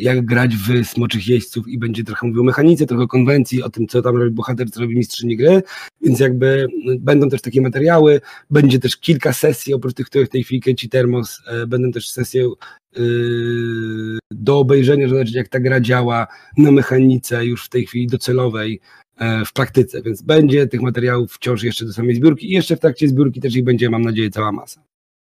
jak 0.00 0.24
grać 0.24 0.56
w 0.56 0.86
Smoczych 0.86 1.28
Jeźdźców 1.28 1.68
i 1.68 1.78
będzie 1.78 2.04
trochę 2.04 2.26
mówił 2.26 2.42
o 2.42 2.44
mechanice, 2.44 2.86
trochę 2.86 3.06
konwencji, 3.06 3.62
o 3.62 3.70
tym, 3.70 3.86
co 3.86 4.02
tam 4.02 4.16
robi 4.16 4.30
bohater, 4.30 4.70
co 4.70 4.80
robi 4.80 4.96
mistrzyni 4.96 5.36
gry, 5.36 5.62
więc 6.00 6.20
jakby 6.20 6.66
no, 6.84 6.92
będą 7.00 7.28
też 7.28 7.40
takie 7.40 7.60
materiały, 7.60 8.20
będzie 8.50 8.78
też 8.78 8.96
kilka 8.96 9.32
sesji, 9.32 9.74
oprócz 9.74 9.94
tych, 9.94 10.06
które 10.06 10.26
w 10.26 10.28
tej 10.28 10.44
chwili 10.44 10.60
kręci 10.60 10.88
Termos, 10.88 11.42
e, 11.46 11.66
będą 11.66 11.90
też 11.90 12.10
sesje 12.10 12.48
yy, 12.96 14.18
do 14.30 14.58
obejrzenia, 14.58 15.08
zobaczyć 15.08 15.34
jak 15.34 15.48
ta 15.48 15.60
gra 15.60 15.80
działa 15.80 16.26
na 16.56 16.72
mechanice 16.72 17.46
już 17.46 17.64
w 17.64 17.68
tej 17.68 17.86
chwili 17.86 18.06
docelowej, 18.06 18.80
e, 19.16 19.44
w 19.44 19.52
praktyce, 19.52 20.02
więc 20.02 20.22
będzie 20.22 20.66
tych 20.66 20.82
materiałów 20.82 21.32
wciąż 21.32 21.62
jeszcze 21.62 21.84
do 21.84 21.92
samej 21.92 22.14
zbiórki 22.14 22.50
i 22.50 22.54
jeszcze 22.54 22.76
w 22.76 22.80
trakcie 22.80 23.08
zbiórki 23.08 23.40
też 23.40 23.56
ich 23.56 23.64
będzie, 23.64 23.90
mam 23.90 24.02
nadzieję, 24.02 24.30
cała 24.30 24.52
masa. 24.52 24.82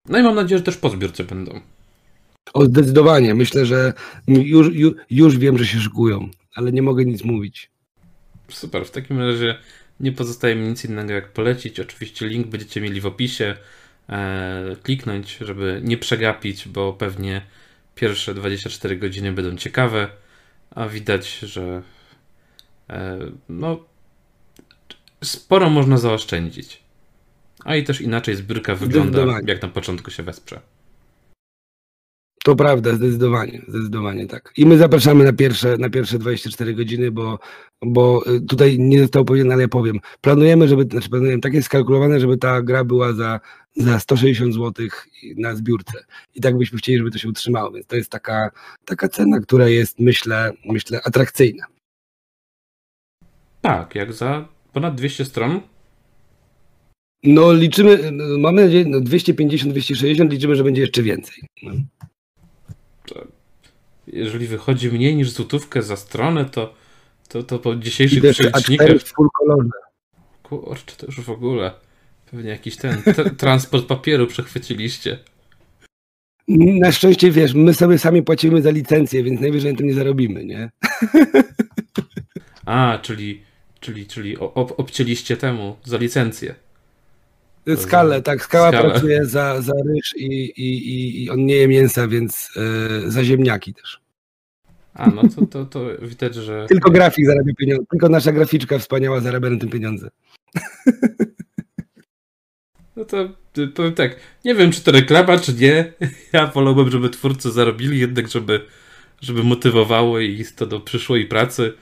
No 0.08 0.18
i 0.18 0.22
mam 0.22 0.34
nadzieję, 0.34 0.58
że 0.58 0.64
też 0.64 0.76
po 0.76 0.90
zbiórce 0.90 1.24
będą. 1.24 1.60
O, 2.54 2.64
zdecydowanie. 2.64 3.34
Myślę, 3.34 3.66
że 3.66 3.92
już, 4.28 4.74
już, 4.74 4.94
już 5.10 5.38
wiem, 5.38 5.58
że 5.58 5.66
się 5.66 5.80
szykują, 5.80 6.28
ale 6.54 6.72
nie 6.72 6.82
mogę 6.82 7.04
nic 7.04 7.24
mówić. 7.24 7.70
Super, 8.48 8.84
w 8.84 8.90
takim 8.90 9.18
razie 9.18 9.58
nie 10.00 10.12
pozostaje 10.12 10.54
mi 10.54 10.68
nic 10.68 10.84
innego 10.84 11.12
jak 11.12 11.32
polecić. 11.32 11.80
Oczywiście 11.80 12.26
link 12.26 12.46
będziecie 12.46 12.80
mieli 12.80 13.00
w 13.00 13.06
opisie. 13.06 13.56
E, 14.08 14.76
kliknąć, 14.82 15.38
żeby 15.40 15.80
nie 15.84 15.98
przegapić, 15.98 16.68
bo 16.68 16.92
pewnie 16.92 17.42
pierwsze 17.94 18.34
24 18.34 18.96
godziny 18.96 19.32
będą 19.32 19.56
ciekawe, 19.56 20.08
a 20.70 20.88
widać, 20.88 21.38
że 21.38 21.82
e, 22.90 23.18
no 23.48 23.84
sporo 25.24 25.70
można 25.70 25.98
zaoszczędzić. 25.98 26.82
A 27.64 27.76
i 27.76 27.84
też 27.84 28.00
inaczej 28.00 28.36
zbiórka 28.36 28.74
wygląda, 28.74 29.20
jak 29.46 29.62
na 29.62 29.68
początku 29.68 30.10
się 30.10 30.22
wesprze. 30.22 30.60
To 32.46 32.56
prawda, 32.56 32.94
zdecydowanie, 32.94 33.62
zdecydowanie 33.68 34.26
tak. 34.26 34.52
I 34.56 34.66
my 34.66 34.78
zapraszamy 34.78 35.24
na 35.24 35.32
pierwsze, 35.32 35.76
na 35.78 35.90
pierwsze 35.90 36.18
24 36.18 36.74
godziny, 36.74 37.10
bo, 37.10 37.38
bo 37.82 38.34
y, 38.34 38.40
tutaj 38.40 38.78
nie 38.78 39.00
zostało 39.00 39.24
powiedziane, 39.24 39.54
ale 39.54 39.62
ja 39.62 39.68
powiem. 39.68 40.00
Planujemy, 40.20 40.68
żeby, 40.68 40.82
znaczy 40.82 41.10
planujemy, 41.10 41.40
tak 41.40 41.54
jest 41.54 41.66
skalkulowane, 41.66 42.20
żeby 42.20 42.38
ta 42.38 42.62
gra 42.62 42.84
była 42.84 43.12
za, 43.12 43.40
za 43.76 44.00
160 44.00 44.54
zł 44.54 44.86
na 45.36 45.54
zbiórce. 45.54 46.04
I 46.34 46.40
tak 46.40 46.58
byśmy 46.58 46.78
chcieli, 46.78 46.98
żeby 46.98 47.10
to 47.10 47.18
się 47.18 47.28
utrzymało, 47.28 47.70
więc 47.70 47.86
to 47.86 47.96
jest 47.96 48.10
taka, 48.10 48.50
taka 48.84 49.08
cena, 49.08 49.40
która 49.40 49.68
jest, 49.68 49.98
myślę, 50.00 50.52
myślę, 50.64 51.00
atrakcyjna. 51.04 51.66
Tak, 53.60 53.94
jak 53.94 54.12
za 54.12 54.48
ponad 54.72 54.94
200 54.94 55.24
stron. 55.24 55.60
No 57.22 57.52
liczymy, 57.52 58.12
no, 58.12 58.38
mamy 58.38 58.64
nadzieję, 58.64 58.84
no 58.88 59.00
250-260, 59.00 60.30
liczymy, 60.30 60.56
że 60.56 60.64
będzie 60.64 60.80
jeszcze 60.80 61.02
więcej. 61.02 61.42
No. 61.62 61.72
Jeżeli 64.06 64.46
wychodzi 64.46 64.90
mniej 64.90 65.16
niż 65.16 65.30
złotówkę 65.30 65.82
za 65.82 65.96
stronę, 65.96 66.44
to, 66.44 66.74
to, 67.28 67.42
to 67.42 67.58
po 67.58 67.76
dzisiejszych 67.76 68.32
przelicznikach 68.32 68.88
A4 68.88 68.98
w 68.98 69.04
full 69.04 69.28
kolorze. 69.38 69.70
Kurczę, 70.42 70.96
to 70.96 71.06
już 71.06 71.20
w 71.20 71.30
ogóle. 71.30 71.72
Pewnie 72.30 72.50
jakiś 72.50 72.76
ten 72.76 73.02
transport 73.38 73.86
papieru 73.86 74.26
przechwyciliście. 74.26 75.18
Na 76.48 76.92
szczęście 76.92 77.30
wiesz, 77.30 77.54
my 77.54 77.74
sobie 77.74 77.98
sami 77.98 78.22
płacimy 78.22 78.62
za 78.62 78.70
licencję, 78.70 79.22
więc 79.22 79.40
najwyżej 79.40 79.72
na 79.72 79.78
tym 79.78 79.86
nie 79.86 79.94
zarobimy, 79.94 80.44
nie? 80.44 80.70
A, 82.66 82.98
czyli, 83.02 83.42
czyli, 83.80 84.06
czyli 84.06 84.38
ob- 84.38 84.74
obcięliście 84.76 85.36
temu 85.36 85.76
za 85.84 85.96
licencję. 85.98 86.54
Skalę, 87.76 88.22
tak, 88.22 88.42
skala 88.42 88.68
Skalę. 88.68 88.90
pracuje 88.90 89.24
za, 89.24 89.62
za 89.62 89.72
ryż 89.88 90.14
i, 90.16 90.26
i, 90.44 90.88
i, 90.88 91.24
i 91.24 91.30
on 91.30 91.46
nie 91.46 91.54
je 91.54 91.68
mięsa, 91.68 92.08
więc 92.08 92.50
e, 93.06 93.10
za 93.10 93.24
ziemniaki 93.24 93.74
też. 93.74 94.00
A, 94.94 95.10
no 95.10 95.22
to, 95.36 95.46
to, 95.46 95.64
to 95.64 95.80
widać, 96.02 96.34
że. 96.34 96.66
Tylko 96.68 96.90
grafik 96.90 97.26
zarabia 97.26 97.54
pieniądze, 97.54 97.86
tylko 97.90 98.08
nasza 98.08 98.32
graficzka 98.32 98.78
wspaniała 98.78 99.20
zarabia 99.20 99.50
na 99.50 99.58
tym 99.58 99.68
pieniądze. 99.68 100.10
No 102.96 103.04
to 103.04 103.28
powiem 103.74 103.94
tak. 103.94 104.16
Nie 104.44 104.54
wiem, 104.54 104.72
czy 104.72 104.80
to 104.80 104.92
reklama, 104.92 105.38
czy 105.38 105.54
nie. 105.54 105.92
Ja 106.32 106.46
wolałbym, 106.46 106.90
żeby 106.90 107.10
twórcy 107.10 107.50
zarobili, 107.50 107.98
jednak 107.98 108.28
żeby, 108.28 108.60
żeby 109.20 109.44
motywowało 109.44 110.20
ich 110.20 110.54
to 110.54 110.66
do 110.66 110.80
przyszłej 110.80 111.26
pracy. 111.26 111.72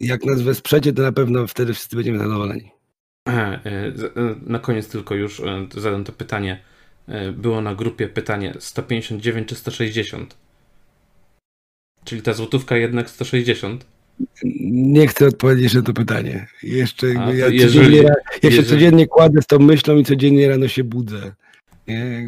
Jak 0.00 0.24
nas 0.24 0.42
wesprzecie, 0.42 0.92
to 0.92 1.02
na 1.02 1.12
pewno 1.12 1.46
wtedy 1.46 1.74
wszyscy 1.74 1.96
będziemy 1.96 2.18
zadowoleni. 2.18 2.70
E, 3.28 3.32
e, 3.32 3.62
Na 4.46 4.58
koniec 4.58 4.88
tylko 4.88 5.14
już 5.14 5.40
e, 5.40 5.66
zadam 5.76 6.04
to 6.04 6.12
pytanie. 6.12 6.60
Było 7.32 7.60
na 7.60 7.74
grupie 7.74 8.08
pytanie 8.08 8.54
159 8.58 9.48
czy 9.48 9.54
160? 9.54 10.36
Czyli 12.04 12.22
ta 12.22 12.32
złotówka 12.32 12.76
jednak 12.76 13.10
160? 13.10 13.86
Nie 14.70 15.06
chcę 15.06 15.26
odpowiedzieć 15.26 15.74
na 15.74 15.82
to 15.82 15.92
pytanie. 15.92 16.46
Jeszcze, 16.62 17.06
A, 17.06 17.32
ja, 17.32 17.48
jeżeli- 17.48 17.58
codziennie, 17.58 18.08
ja 18.42 18.50
się 18.50 18.62
codziennie 18.62 19.06
kładę 19.06 19.42
z 19.42 19.46
tą 19.46 19.58
myślą 19.58 19.96
i 19.96 20.04
codziennie 20.04 20.48
rano 20.48 20.68
się 20.68 20.84
budzę. 20.84 21.32
Nie? 21.88 22.26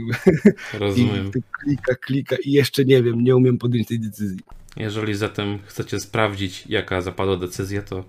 Rozumiem. 0.74 1.30
I 1.36 1.42
klika, 1.64 1.94
klika 1.94 2.36
i 2.44 2.52
jeszcze 2.52 2.84
nie 2.84 3.02
wiem, 3.02 3.24
nie 3.24 3.36
umiem 3.36 3.58
podjąć 3.58 3.88
tej 3.88 4.00
decyzji. 4.00 4.38
Jeżeli 4.76 5.14
zatem 5.14 5.58
chcecie 5.66 6.00
sprawdzić, 6.00 6.64
jaka 6.66 7.00
zapadła 7.00 7.36
decyzja, 7.36 7.82
to 7.82 8.04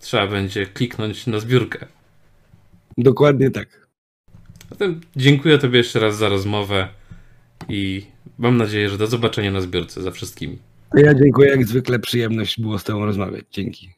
trzeba 0.00 0.26
będzie 0.26 0.66
kliknąć 0.66 1.26
na 1.26 1.40
zbiórkę. 1.40 1.86
Dokładnie 2.98 3.50
tak. 3.50 3.88
Zatem 4.70 5.00
dziękuję 5.16 5.58
Tobie 5.58 5.78
jeszcze 5.78 6.00
raz 6.00 6.16
za 6.16 6.28
rozmowę 6.28 6.88
i 7.68 8.06
mam 8.38 8.56
nadzieję, 8.56 8.88
że 8.88 8.98
do 8.98 9.06
zobaczenia 9.06 9.50
na 9.50 9.60
zbiórce 9.60 10.02
za 10.02 10.10
wszystkimi. 10.10 10.58
Ja 10.94 11.14
dziękuję, 11.14 11.50
jak 11.50 11.66
zwykle 11.66 11.98
przyjemność 11.98 12.60
było 12.60 12.78
z 12.78 12.84
Tobą 12.84 13.04
rozmawiać. 13.04 13.44
Dzięki. 13.52 13.93